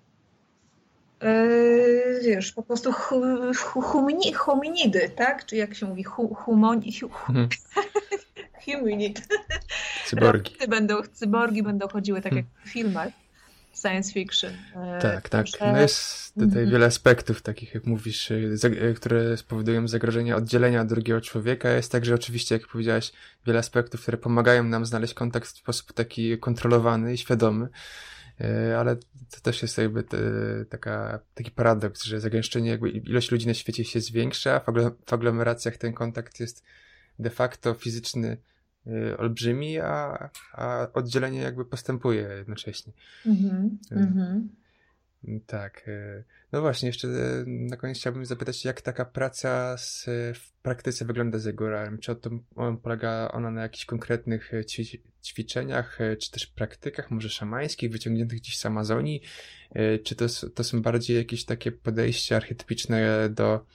Yy, 1.22 2.20
wiesz, 2.24 2.52
po 2.52 2.64
prostu 2.64 2.92
hu, 2.92 3.22
hu, 3.66 3.82
humini, 3.82 4.34
hominidy, 4.34 5.10
tak? 5.10 5.46
Czy 5.46 5.56
jak 5.56 5.76
się 5.76 5.86
mówi, 5.86 6.04
hu, 6.04 6.36
humoni, 6.36 7.00
hu, 7.00 7.10
hmm. 7.10 7.50
Cyborgi. 10.06 10.56
Będą, 10.68 11.02
cyborgi 11.14 11.64
będą 11.64 11.88
chodziły 11.88 12.22
tak 12.22 12.32
hmm. 12.32 12.46
jak 12.56 12.68
w 12.68 12.74
filmach 12.74 13.10
science 13.80 14.14
fiction. 14.14 14.54
E, 14.76 15.00
tak, 15.02 15.30
tak. 15.30 15.46
No 15.62 15.82
jest 15.82 16.34
tutaj 16.34 16.66
-hmm. 16.66 16.72
wiele 16.72 16.86
aspektów 16.86 17.42
takich, 17.42 17.74
jak 17.74 17.86
mówisz, 17.86 18.32
e, 18.32 18.36
e, 18.64 18.94
które 18.94 19.38
spowodują 19.38 19.88
zagrożenie 19.88 20.36
oddzielenia 20.36 20.86
drugiego 20.86 21.22
człowieka. 21.22 21.70
Jest 21.70 21.92
także 21.92 22.16
oczywiście, 22.16 22.56
jak 22.56 22.68
powiedziałaś, 22.68 23.12
wiele 23.46 23.60
aspektów, 23.60 24.02
które 24.02 24.18
pomagają 24.18 24.64
nam 24.64 24.86
znaleźć 24.86 25.14
kontakt 25.14 25.48
w 25.48 25.58
sposób 25.58 25.94
taki 25.94 26.38
kontrolowany 26.38 27.14
i 27.14 27.18
świadomy. 27.18 27.68
Ale 28.78 28.96
to 29.32 29.40
też 29.42 29.62
jest 29.62 29.78
jakby 29.78 30.04
te, 30.04 30.18
taka, 30.70 31.20
taki 31.34 31.52
paradoks, 31.52 32.04
że 32.04 32.20
zagęszczenie, 32.20 32.70
jakby 32.70 32.90
ilość 32.90 33.32
ludzi 33.32 33.48
na 33.48 33.54
świecie 33.54 33.86
się 33.86 34.02
zwiększa, 34.02 34.62
w 35.06 35.14
aglomeracjach 35.14 35.78
ten 35.78 35.94
kontakt 35.94 36.40
jest 36.40 36.64
de 37.20 37.30
facto 37.30 37.74
fizyczny 37.74 38.38
olbrzymi, 39.18 39.80
a, 39.80 40.30
a 40.54 40.88
oddzielenie 40.94 41.42
jakby 41.42 41.66
postępuje 41.66 42.22
jednocześnie. 42.22 42.94
Mm 43.26 43.38
-hmm. 43.38 44.48
Tak. 45.46 45.88
Y, 45.88 46.24
no 46.52 46.62
właśnie, 46.62 46.90
jeszcze 46.90 47.08
na 47.46 47.78
koniec 47.78 47.98
chciałbym 47.98 48.26
zapytać, 48.26 48.66
jak 48.66 48.82
taka 48.82 49.06
praca 49.06 49.78
z, 49.78 50.06
w 50.38 50.52
praktyce 50.62 51.06
wygląda 51.06 51.40
z 51.40 51.48
Egorem? 51.48 51.98
Czy 51.98 52.16
to, 52.16 52.30
on, 52.56 52.78
polega 52.78 53.30
ona 53.34 53.52
na 53.52 53.62
jakichś 53.62 53.86
konkretnych 53.86 54.52
ćwiczeniach, 55.24 56.00
czy 56.22 56.32
też 56.32 56.48
praktykach, 56.48 57.12
może 57.12 57.30
szamańskich, 57.30 57.92
wyciągniętych 57.92 58.40
gdzieś 58.40 58.58
z 58.58 58.66
Amazonii? 58.66 59.22
Czy 60.04 60.16
to, 60.16 60.26
to 60.56 60.64
są 60.64 60.82
bardziej 60.82 61.18
jakieś 61.18 61.46
takie 61.46 61.72
podejścia 61.72 62.36
archetypiczne 62.36 63.30
do 63.30 63.66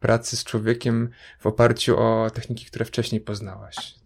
pracy 0.00 0.36
z 0.36 0.44
człowiekiem 0.44 1.08
w 1.40 1.46
oparciu 1.46 1.98
o 1.98 2.30
techniki, 2.30 2.64
które 2.64 2.84
wcześniej 2.84 3.20
poznałaś? 3.20 4.05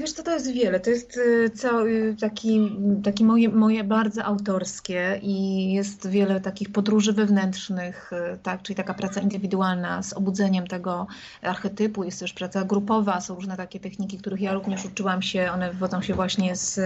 wiesz 0.00 0.12
co, 0.12 0.22
to 0.22 0.34
jest 0.34 0.52
wiele. 0.52 0.80
To 0.80 0.90
jest 0.90 1.16
y, 1.16 1.50
cały 1.50 2.16
taki, 2.20 2.76
taki 3.04 3.24
moje, 3.24 3.48
moje 3.48 3.84
bardzo 3.84 4.24
autorskie 4.24 5.20
i 5.22 5.72
jest 5.72 6.08
wiele 6.08 6.40
takich 6.40 6.72
podróży 6.72 7.12
wewnętrznych, 7.12 8.12
y, 8.12 8.38
tak, 8.42 8.62
czyli 8.62 8.76
taka 8.76 8.94
praca 8.94 9.20
indywidualna 9.20 10.02
z 10.02 10.12
obudzeniem 10.12 10.66
tego 10.66 11.06
archetypu. 11.42 12.04
Jest 12.04 12.20
też 12.20 12.32
praca 12.32 12.64
grupowa, 12.64 13.20
są 13.20 13.34
różne 13.34 13.56
takie 13.56 13.80
techniki, 13.80 14.18
których 14.18 14.40
ja 14.40 14.54
również 14.54 14.84
uczyłam 14.84 15.22
się. 15.22 15.50
One 15.52 15.72
wywodzą 15.72 16.02
się 16.02 16.14
właśnie 16.14 16.56
z 16.56 16.80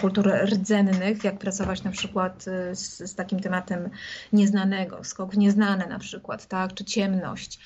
kultur 0.00 0.32
rdzennych, 0.44 1.24
jak 1.24 1.38
pracować 1.38 1.82
na 1.82 1.90
przykład 1.90 2.44
z, 2.72 3.10
z 3.10 3.14
takim 3.14 3.40
tematem 3.40 3.90
nieznanego, 4.32 5.04
skok 5.04 5.32
w 5.34 5.38
nieznane 5.38 5.86
na 5.86 5.98
przykład, 5.98 6.46
tak, 6.46 6.74
czy 6.74 6.84
ciemność. 6.84 7.58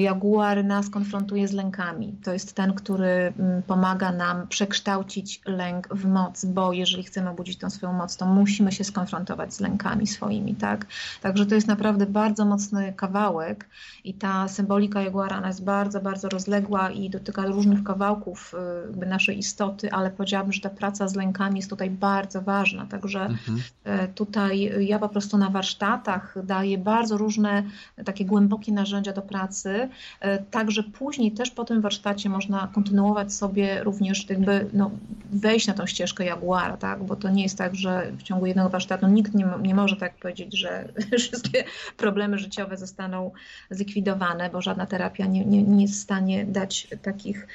Jaguar 0.00 0.64
nas 0.64 0.90
konfrontuje 0.90 1.48
z 1.48 1.52
lękami. 1.52 2.16
To 2.24 2.32
jest 2.32 2.52
ten, 2.54 2.74
który 2.74 3.25
pomaga 3.66 4.12
nam 4.12 4.48
przekształcić 4.48 5.40
lęk 5.46 5.88
w 5.94 6.06
moc, 6.06 6.44
bo 6.44 6.72
jeżeli 6.72 7.04
chcemy 7.04 7.30
obudzić 7.30 7.58
tą 7.58 7.70
swoją 7.70 7.92
moc, 7.92 8.16
to 8.16 8.26
musimy 8.26 8.72
się 8.72 8.84
skonfrontować 8.84 9.54
z 9.54 9.60
lękami 9.60 10.06
swoimi, 10.06 10.54
tak? 10.54 10.86
Także 11.22 11.46
to 11.46 11.54
jest 11.54 11.66
naprawdę 11.66 12.06
bardzo 12.06 12.44
mocny 12.44 12.92
kawałek 12.92 13.68
i 14.04 14.14
ta 14.14 14.48
symbolika 14.48 15.02
Jaguara 15.02 15.46
jest 15.46 15.64
bardzo, 15.64 16.00
bardzo 16.00 16.28
rozległa 16.28 16.90
i 16.90 17.10
dotyka 17.10 17.46
różnych 17.46 17.84
kawałków 17.84 18.54
y, 19.02 19.06
naszej 19.06 19.38
istoty, 19.38 19.92
ale 19.92 20.10
powiedziałabym, 20.10 20.52
że 20.52 20.60
ta 20.60 20.70
praca 20.70 21.08
z 21.08 21.14
lękami 21.14 21.56
jest 21.56 21.70
tutaj 21.70 21.90
bardzo 21.90 22.42
ważna, 22.42 22.86
także 22.86 23.20
mhm. 23.20 23.62
E, 23.84 24.08
tutaj 24.08 24.72
ja 24.86 24.98
po 24.98 25.08
prostu 25.08 25.38
na 25.38 25.50
warsztatach 25.50 26.34
daję 26.44 26.78
bardzo 26.78 27.16
różne 27.16 27.62
takie 28.04 28.24
głębokie 28.24 28.72
narzędzia 28.72 29.12
do 29.12 29.22
pracy, 29.22 29.88
e, 30.20 30.38
także 30.38 30.82
później 30.82 31.32
też 31.32 31.50
po 31.50 31.64
tym 31.64 31.80
warsztacie 31.80 32.28
można 32.28 32.68
kontynuować 32.74 33.15
sobie 33.24 33.84
również 33.84 34.30
jakby 34.30 34.66
no, 34.72 34.90
wejść 35.32 35.66
na 35.66 35.74
tą 35.74 35.86
ścieżkę 35.86 36.24
Jaguara, 36.24 36.76
tak? 36.76 37.04
bo 37.04 37.16
to 37.16 37.28
nie 37.28 37.42
jest 37.42 37.58
tak, 37.58 37.74
że 37.74 38.12
w 38.18 38.22
ciągu 38.22 38.46
jednego 38.46 38.68
warsztatu 38.68 39.08
nikt 39.08 39.34
nie, 39.34 39.46
nie 39.62 39.74
może 39.74 39.96
tak 39.96 40.14
powiedzieć, 40.14 40.58
że 40.58 40.88
wszystkie 41.18 41.64
problemy 41.96 42.38
życiowe 42.38 42.76
zostaną 42.76 43.30
zlikwidowane, 43.70 44.50
bo 44.50 44.62
żadna 44.62 44.86
terapia 44.86 45.26
nie, 45.26 45.44
nie, 45.44 45.62
nie 45.62 45.82
jest 45.82 45.94
w 45.94 46.02
stanie 46.02 46.44
dać 46.44 46.88
takich, 47.02 47.46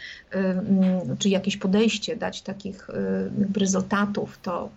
czy 1.20 1.30
jakieś 1.30 1.58
podejście 1.58 2.16
dać 2.16 2.42
takich 2.42 2.88
rezultatów. 3.58 4.40
To, 4.42 4.70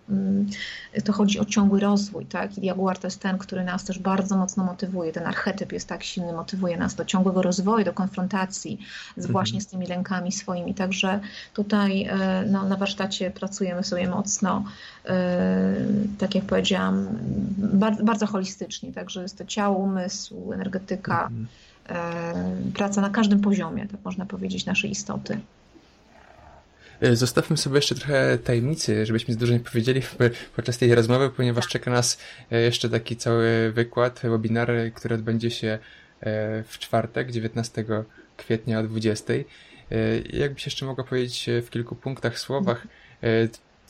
to 1.05 1.13
chodzi 1.13 1.39
o 1.39 1.45
ciągły 1.45 1.79
rozwój. 1.79 2.25
Tak? 2.25 2.57
I 2.57 2.65
Jaguar 2.65 2.97
to 2.97 3.07
jest 3.07 3.21
ten, 3.21 3.37
który 3.37 3.63
nas 3.63 3.83
też 3.83 3.99
bardzo 3.99 4.37
mocno 4.37 4.63
motywuje. 4.63 5.11
Ten 5.11 5.27
archetyp 5.27 5.71
jest 5.71 5.87
tak 5.87 6.03
silny, 6.03 6.33
motywuje 6.33 6.77
nas 6.77 6.95
do 6.95 7.05
ciągłego 7.05 7.41
rozwoju, 7.41 7.85
do 7.85 7.93
konfrontacji 7.93 8.79
z, 9.15 9.17
mhm. 9.17 9.31
właśnie 9.31 9.61
z 9.61 9.67
tymi 9.67 9.87
lękami 9.87 10.31
swoimi 10.31 10.64
Także 10.73 11.19
tutaj 11.53 12.09
no, 12.47 12.63
na 12.63 12.75
warsztacie 12.75 13.31
pracujemy 13.31 13.83
sobie 13.83 14.09
mocno, 14.09 14.63
e, 15.05 15.75
tak 16.17 16.35
jak 16.35 16.45
powiedziałam, 16.45 17.07
bardzo, 17.57 18.03
bardzo 18.03 18.27
holistycznie. 18.27 18.93
Także 18.93 19.21
jest 19.21 19.37
to 19.37 19.45
ciało, 19.45 19.77
umysł, 19.77 20.53
energetyka, 20.53 21.21
mhm. 21.23 21.47
E, 21.89 22.71
praca 22.73 23.01
na 23.01 23.09
każdym 23.09 23.41
poziomie, 23.41 23.87
tak 23.87 23.99
można 24.05 24.25
powiedzieć, 24.25 24.65
naszej 24.65 24.91
istoty. 24.91 25.39
Zostawmy 27.13 27.57
sobie 27.57 27.75
jeszcze 27.75 27.95
trochę 27.95 28.37
tajemnicy, 28.37 29.05
żebyśmy 29.05 29.33
z 29.33 29.37
dużo 29.37 29.53
nie 29.53 29.59
powiedzieli 29.59 30.01
podczas 30.55 30.77
tej 30.77 30.95
rozmowy, 30.95 31.29
ponieważ 31.29 31.67
czeka 31.67 31.91
nas 31.91 32.17
jeszcze 32.51 32.89
taki 32.89 33.15
cały 33.15 33.71
wykład, 33.71 34.19
webinar, 34.23 34.71
który 34.93 35.15
odbędzie 35.15 35.51
się 35.51 35.79
w 36.67 36.79
czwartek, 36.79 37.31
19 37.31 37.85
kwietnia 38.37 38.79
o 38.79 38.83
20. 38.83 39.33
E, 39.91 40.19
jakbyś 40.39 40.65
jeszcze 40.65 40.85
mogła 40.85 41.03
powiedzieć 41.03 41.49
e, 41.49 41.61
w 41.61 41.69
kilku 41.69 41.95
punktach, 41.95 42.39
słowach, 42.39 42.87
e, 43.23 43.27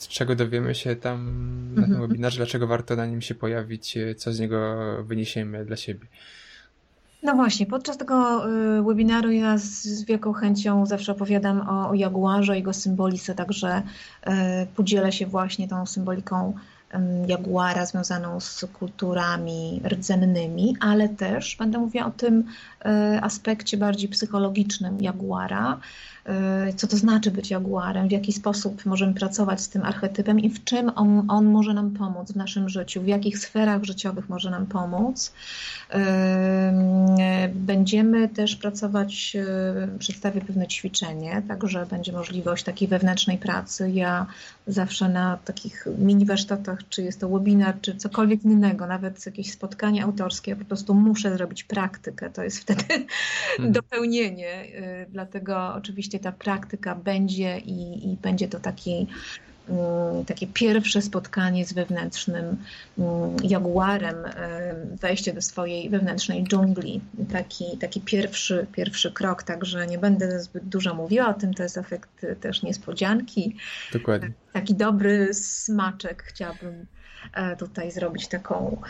czego 0.10 0.36
dowiemy 0.36 0.76
się 0.76 0.96
tam 0.96 1.26
na 1.76 1.82
tym 1.82 1.92
mhm. 1.92 2.10
webinarze, 2.10 2.38
dlaczego 2.38 2.68
warto 2.68 2.96
na 2.96 3.06
nim 3.06 3.22
się 3.22 3.36
pojawić, 3.36 3.98
co 4.18 4.34
z 4.34 4.40
niego 4.40 4.76
wyniesiemy 5.04 5.66
dla 5.66 5.76
siebie. 5.76 6.08
No 7.24 7.36
właśnie, 7.36 7.66
podczas 7.66 7.98
tego 7.98 8.46
webinaru 8.88 9.32
ja 9.32 9.58
z 9.58 10.04
wielką 10.04 10.34
chęcią 10.34 10.86
zawsze 10.86 11.12
opowiadam 11.12 11.70
o, 11.70 11.90
o 11.90 11.94
jaguarze, 11.94 12.56
jego 12.56 12.74
symbolice, 12.74 13.36
także 13.36 13.82
podzielę 14.76 15.12
się 15.12 15.26
właśnie 15.26 15.68
tą 15.68 15.86
symboliką 15.86 16.54
jaguara 17.28 17.86
związaną 17.86 18.40
z 18.40 18.66
kulturami 18.74 19.82
rdzennymi, 19.86 20.76
ale 20.80 21.10
też 21.10 21.56
będę 21.56 21.78
mówiła 21.78 22.06
o 22.06 22.12
tym 22.12 22.44
e, 22.86 23.20
aspekcie 23.22 23.78
bardziej 23.78 24.10
psychologicznym 24.10 25.02
jaguara, 25.02 25.80
co 26.76 26.88
to 26.88 26.98
znaczy 26.98 27.32
być 27.32 27.52
jaguarem, 27.52 28.08
w 28.08 28.12
jaki 28.12 28.34
sposób 28.34 28.86
możemy 28.86 29.14
pracować 29.14 29.62
z 29.62 29.70
tym 29.70 29.84
archetypem 29.84 30.40
i 30.40 30.50
w 30.50 30.64
czym 30.64 30.92
on, 30.96 31.26
on 31.28 31.46
może 31.46 31.74
nam 31.74 31.92
pomóc 31.92 32.32
w 32.32 32.36
naszym 32.36 32.70
życiu, 32.70 33.02
w 33.02 33.08
jakich 33.08 33.40
sferach 33.40 33.84
życiowych 33.84 34.30
może 34.30 34.50
nam 34.50 34.66
pomóc. 34.66 35.34
Będziemy 37.54 38.30
też 38.30 38.56
pracować, 38.56 39.36
e, 39.36 39.98
przedstawię 40.00 40.42
pewne 40.42 40.68
ćwiczenie, 40.68 41.42
także 41.48 41.86
będzie 41.86 42.12
możliwość 42.12 42.64
takiej 42.64 42.88
wewnętrznej 42.88 43.38
pracy. 43.38 43.92
Ja 43.92 44.26
zawsze 44.68 45.10
na 45.10 45.38
takich 45.46 45.88
mini 45.98 46.26
warsztatach, 46.26 46.80
czy 46.90 47.04
jest 47.04 47.20
to 47.20 47.30
webinar, 47.30 47.76
czy 47.82 47.96
cokolwiek 47.96 48.44
innego, 48.44 48.88
nawet 48.88 49.26
jakieś 49.26 49.52
spotkanie 49.52 50.04
autorskie, 50.04 50.52
ja 50.52 50.58
po 50.58 50.66
prostu 50.66 50.94
muszę 50.94 51.34
zrobić 51.38 51.64
praktykę. 51.64 52.30
To 52.30 52.44
jest 52.44 52.60
wtedy 52.60 52.84
hmm. 53.58 53.72
dopełnienie. 53.72 54.64
Y, 54.64 55.06
dlatego 55.10 55.74
oczywiście 55.76 56.15
ta 56.20 56.32
praktyka 56.32 56.96
będzie 56.96 57.58
i, 57.58 58.12
i 58.12 58.18
będzie 58.18 58.48
to 58.48 58.60
taki 58.60 59.08
Mm, 59.70 60.26
takie 60.26 60.48
pierwsze 60.48 61.02
spotkanie 61.02 61.66
z 61.66 61.74
wewnętrznym 61.74 62.58
mm, 62.98 63.36
jaguarem, 63.44 64.16
wejście 65.02 65.34
do 65.34 65.42
swojej 65.42 65.90
wewnętrznej 65.90 66.44
dżungli. 66.44 67.02
Taki, 67.32 67.78
taki 67.78 68.02
pierwszy, 68.02 68.68
pierwszy 68.72 69.12
krok, 69.12 69.44
także 69.44 69.88
nie 69.88 69.98
będę 69.98 70.40
zbyt 70.40 70.64
dużo 70.64 70.94
mówiła 70.94 71.28
o 71.28 71.34
tym, 71.34 71.54
to 71.54 71.64
jest 71.64 71.78
efekt 71.78 72.26
też 72.42 72.64
niespodzianki. 72.64 73.56
Dokładnie. 73.94 74.32
Taki 74.54 74.76
dobry 74.76 75.34
smaczek 75.34 76.24
chciałabym 76.24 76.74
e, 76.74 76.86
tutaj 77.60 77.92
zrobić 77.92 78.28
taką 78.28 78.82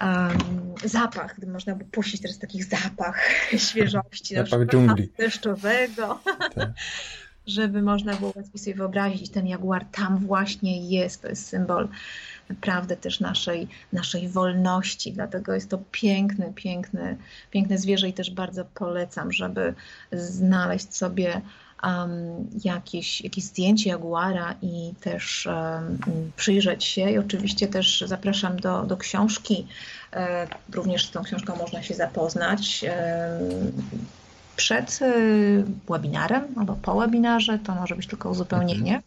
um, 0.00 0.38
zapach, 0.84 1.34
gdy 1.38 1.46
można 1.46 1.74
by 1.74 1.84
puścić 1.84 2.22
teraz 2.22 2.38
takich 2.38 2.64
zapach 2.64 3.28
świeżości, 3.68 4.34
zapach 4.34 4.66
dżungli. 4.66 5.08
deszczowego. 5.18 6.20
Tak 6.54 6.68
żeby 7.46 7.82
można 7.82 8.14
było 8.14 8.32
łatwiej 8.36 8.58
sobie 8.60 8.74
wyobrazić, 8.74 9.30
ten 9.30 9.46
jaguar 9.46 9.84
tam 9.84 10.18
właśnie 10.18 10.88
jest, 10.88 11.22
to 11.22 11.28
jest 11.28 11.46
symbol 11.46 11.88
naprawdę 12.48 12.96
też 12.96 13.20
naszej, 13.20 13.68
naszej 13.92 14.28
wolności, 14.28 15.12
dlatego 15.12 15.54
jest 15.54 15.70
to 15.70 15.78
piękny, 15.90 16.52
piękny, 16.54 17.16
piękne 17.50 17.78
zwierzę 17.78 18.08
i 18.08 18.12
też 18.12 18.30
bardzo 18.30 18.64
polecam, 18.64 19.32
żeby 19.32 19.74
znaleźć 20.12 20.94
sobie 20.94 21.40
um, 21.84 22.50
jakieś, 22.64 23.20
jakieś 23.20 23.44
zdjęcie 23.44 23.90
jaguara 23.90 24.54
i 24.62 24.94
też 25.00 25.46
um, 25.46 25.98
przyjrzeć 26.36 26.84
się 26.84 27.10
i 27.10 27.18
oczywiście 27.18 27.68
też 27.68 28.04
zapraszam 28.06 28.56
do, 28.56 28.82
do 28.82 28.96
książki, 28.96 29.66
e, 30.12 30.46
również 30.72 31.06
z 31.06 31.10
tą 31.10 31.22
książką 31.22 31.56
można 31.56 31.82
się 31.82 31.94
zapoznać. 31.94 32.84
E, 32.88 33.38
przed 34.56 35.02
y, 35.02 35.64
webinarem 35.88 36.44
albo 36.56 36.76
po 36.82 37.00
webinarze, 37.00 37.58
to 37.58 37.74
może 37.74 37.96
być 37.96 38.06
tylko 38.06 38.30
uzupełnienie. 38.30 39.02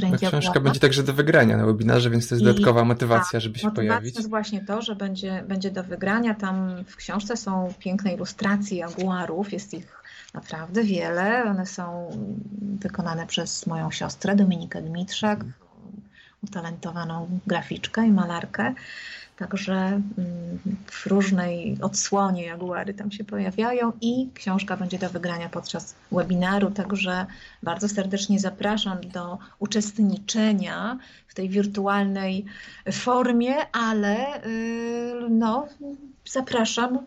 Mhm. 0.00 0.18
Ta 0.18 0.28
książka 0.28 0.60
będzie 0.60 0.80
także 0.80 1.02
do 1.02 1.12
wygrania 1.12 1.56
na 1.56 1.66
webinarze, 1.66 2.10
więc 2.10 2.28
to 2.28 2.34
jest 2.34 2.42
I 2.42 2.46
dodatkowa 2.46 2.84
motywacja, 2.84 3.32
tak, 3.32 3.40
żeby 3.40 3.58
się 3.58 3.66
motywacja 3.66 3.88
pojawić. 3.90 4.14
To 4.14 4.20
jest 4.20 4.30
właśnie 4.30 4.64
to, 4.64 4.82
że 4.82 4.96
będzie, 4.96 5.44
będzie 5.48 5.70
do 5.70 5.84
wygrania. 5.84 6.34
Tam 6.34 6.84
w 6.84 6.96
książce 6.96 7.36
są 7.36 7.74
piękne 7.78 8.14
ilustracje 8.14 8.78
jaguarów, 8.78 9.52
jest 9.52 9.74
ich 9.74 10.05
naprawdę 10.36 10.82
wiele. 10.84 11.44
One 11.44 11.66
są 11.66 12.10
wykonane 12.80 13.26
przez 13.26 13.66
moją 13.66 13.90
siostrę 13.90 14.36
Dominikę 14.36 14.82
Dmitrzak, 14.82 15.44
utalentowaną 16.44 17.28
graficzkę 17.46 18.06
i 18.06 18.10
malarkę. 18.10 18.74
Także 19.36 19.74
mm, 19.74 20.58
w 20.86 21.06
różnej 21.06 21.78
odsłonie 21.82 22.44
jaguary 22.44 22.94
tam 22.94 23.10
się 23.10 23.24
pojawiają 23.24 23.92
i 24.00 24.30
książka 24.34 24.76
będzie 24.76 24.98
do 24.98 25.10
wygrania 25.10 25.48
podczas 25.48 25.94
webinaru, 26.12 26.70
także 26.70 27.26
bardzo 27.62 27.88
serdecznie 27.88 28.40
zapraszam 28.40 29.00
do 29.00 29.38
uczestniczenia 29.58 30.98
w 31.28 31.34
tej 31.34 31.48
wirtualnej 31.48 32.44
formie, 32.92 33.54
ale 33.72 34.44
y, 34.46 35.30
no, 35.30 35.68
zapraszam 36.24 36.98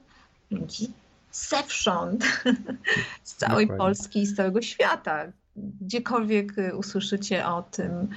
ludzi 0.52 0.99
zewsząd, 1.32 2.26
z 3.24 3.36
całej 3.36 3.66
Dokładnie. 3.66 3.86
Polski 3.86 4.22
i 4.22 4.26
z 4.26 4.36
całego 4.36 4.62
świata. 4.62 5.26
Gdziekolwiek 5.56 6.54
usłyszycie 6.74 7.48
o 7.48 7.62
tym, 7.62 8.08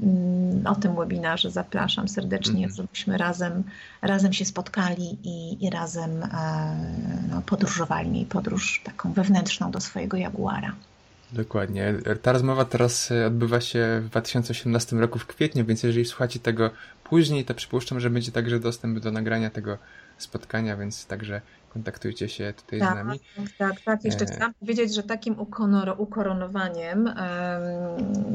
Mm, 0.00 0.66
o 0.66 0.74
tym 0.74 0.96
webinarze 0.96 1.50
zapraszam 1.50 2.08
serdecznie, 2.08 2.64
mhm. 2.64 2.72
żebyśmy 2.72 3.18
razem, 3.18 3.62
razem 4.02 4.32
się 4.32 4.44
spotkali 4.44 5.18
i, 5.22 5.66
i 5.66 5.70
razem 5.70 6.22
e, 6.22 6.28
no, 7.30 7.42
podróżowali, 7.42 8.10
mieli 8.10 8.26
podróż 8.26 8.80
taką 8.84 9.12
wewnętrzną 9.12 9.70
do 9.70 9.80
swojego 9.80 10.16
Jaguara. 10.16 10.74
Dokładnie. 11.32 11.94
Ta 12.22 12.32
rozmowa 12.32 12.64
teraz 12.64 13.10
e, 13.10 13.26
odbywa 13.26 13.60
się 13.60 14.00
w 14.04 14.08
2018 14.08 14.96
roku 14.96 15.18
w 15.18 15.26
kwietniu, 15.26 15.64
więc 15.64 15.82
jeżeli 15.82 16.04
słuchacie 16.04 16.40
tego 16.40 16.70
później, 17.04 17.44
to 17.44 17.54
przypuszczam, 17.54 18.00
że 18.00 18.10
będzie 18.10 18.32
także 18.32 18.60
dostęp 18.60 18.98
do 18.98 19.12
nagrania 19.12 19.50
tego 19.50 19.78
spotkania, 20.18 20.76
więc 20.76 21.06
także 21.06 21.40
kontaktujcie 21.74 22.28
się 22.28 22.52
tutaj 22.56 22.80
tak, 22.80 22.92
z 22.92 22.94
nami. 22.94 23.20
Tak, 23.58 23.80
tak. 23.80 24.04
Jeszcze 24.04 24.24
e... 24.24 24.26
chciałam 24.26 24.54
powiedzieć, 24.54 24.94
że 24.94 25.02
takim 25.02 25.36
ukoronowaniem 25.98 27.14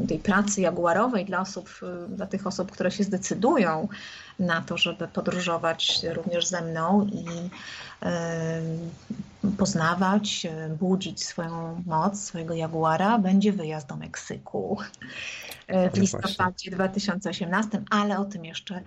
tej 0.08 0.20
pracy 0.20 0.62
jaguarowej 0.62 1.26
dla 1.26 1.42
osób, 1.42 1.70
dla 2.10 2.26
tych 2.26 2.48
osób, 2.48 2.72
które 2.72 2.92
się 2.92 3.04
zdecydują 3.04 3.88
na 4.40 4.62
to, 4.62 4.78
żeby 4.78 5.08
podróżować 5.08 6.00
również 6.14 6.48
ze 6.48 6.62
mną 6.62 7.08
i 7.12 7.26
poznawać, 9.58 10.48
budzić 10.80 11.24
swoją 11.24 11.84
moc, 11.86 12.22
swojego 12.24 12.54
jaguara, 12.54 13.20
będzie 13.20 13.54
wyjazd 13.54 13.88
do 13.88 13.96
Meksyku 13.96 14.78
e, 15.68 15.90
w 15.90 15.96
no 15.96 16.02
listopadzie 16.02 16.72
2018, 16.72 17.82
ale 17.90 18.20
o 18.20 18.26
tym 18.26 18.46
jeszcze 18.46 18.82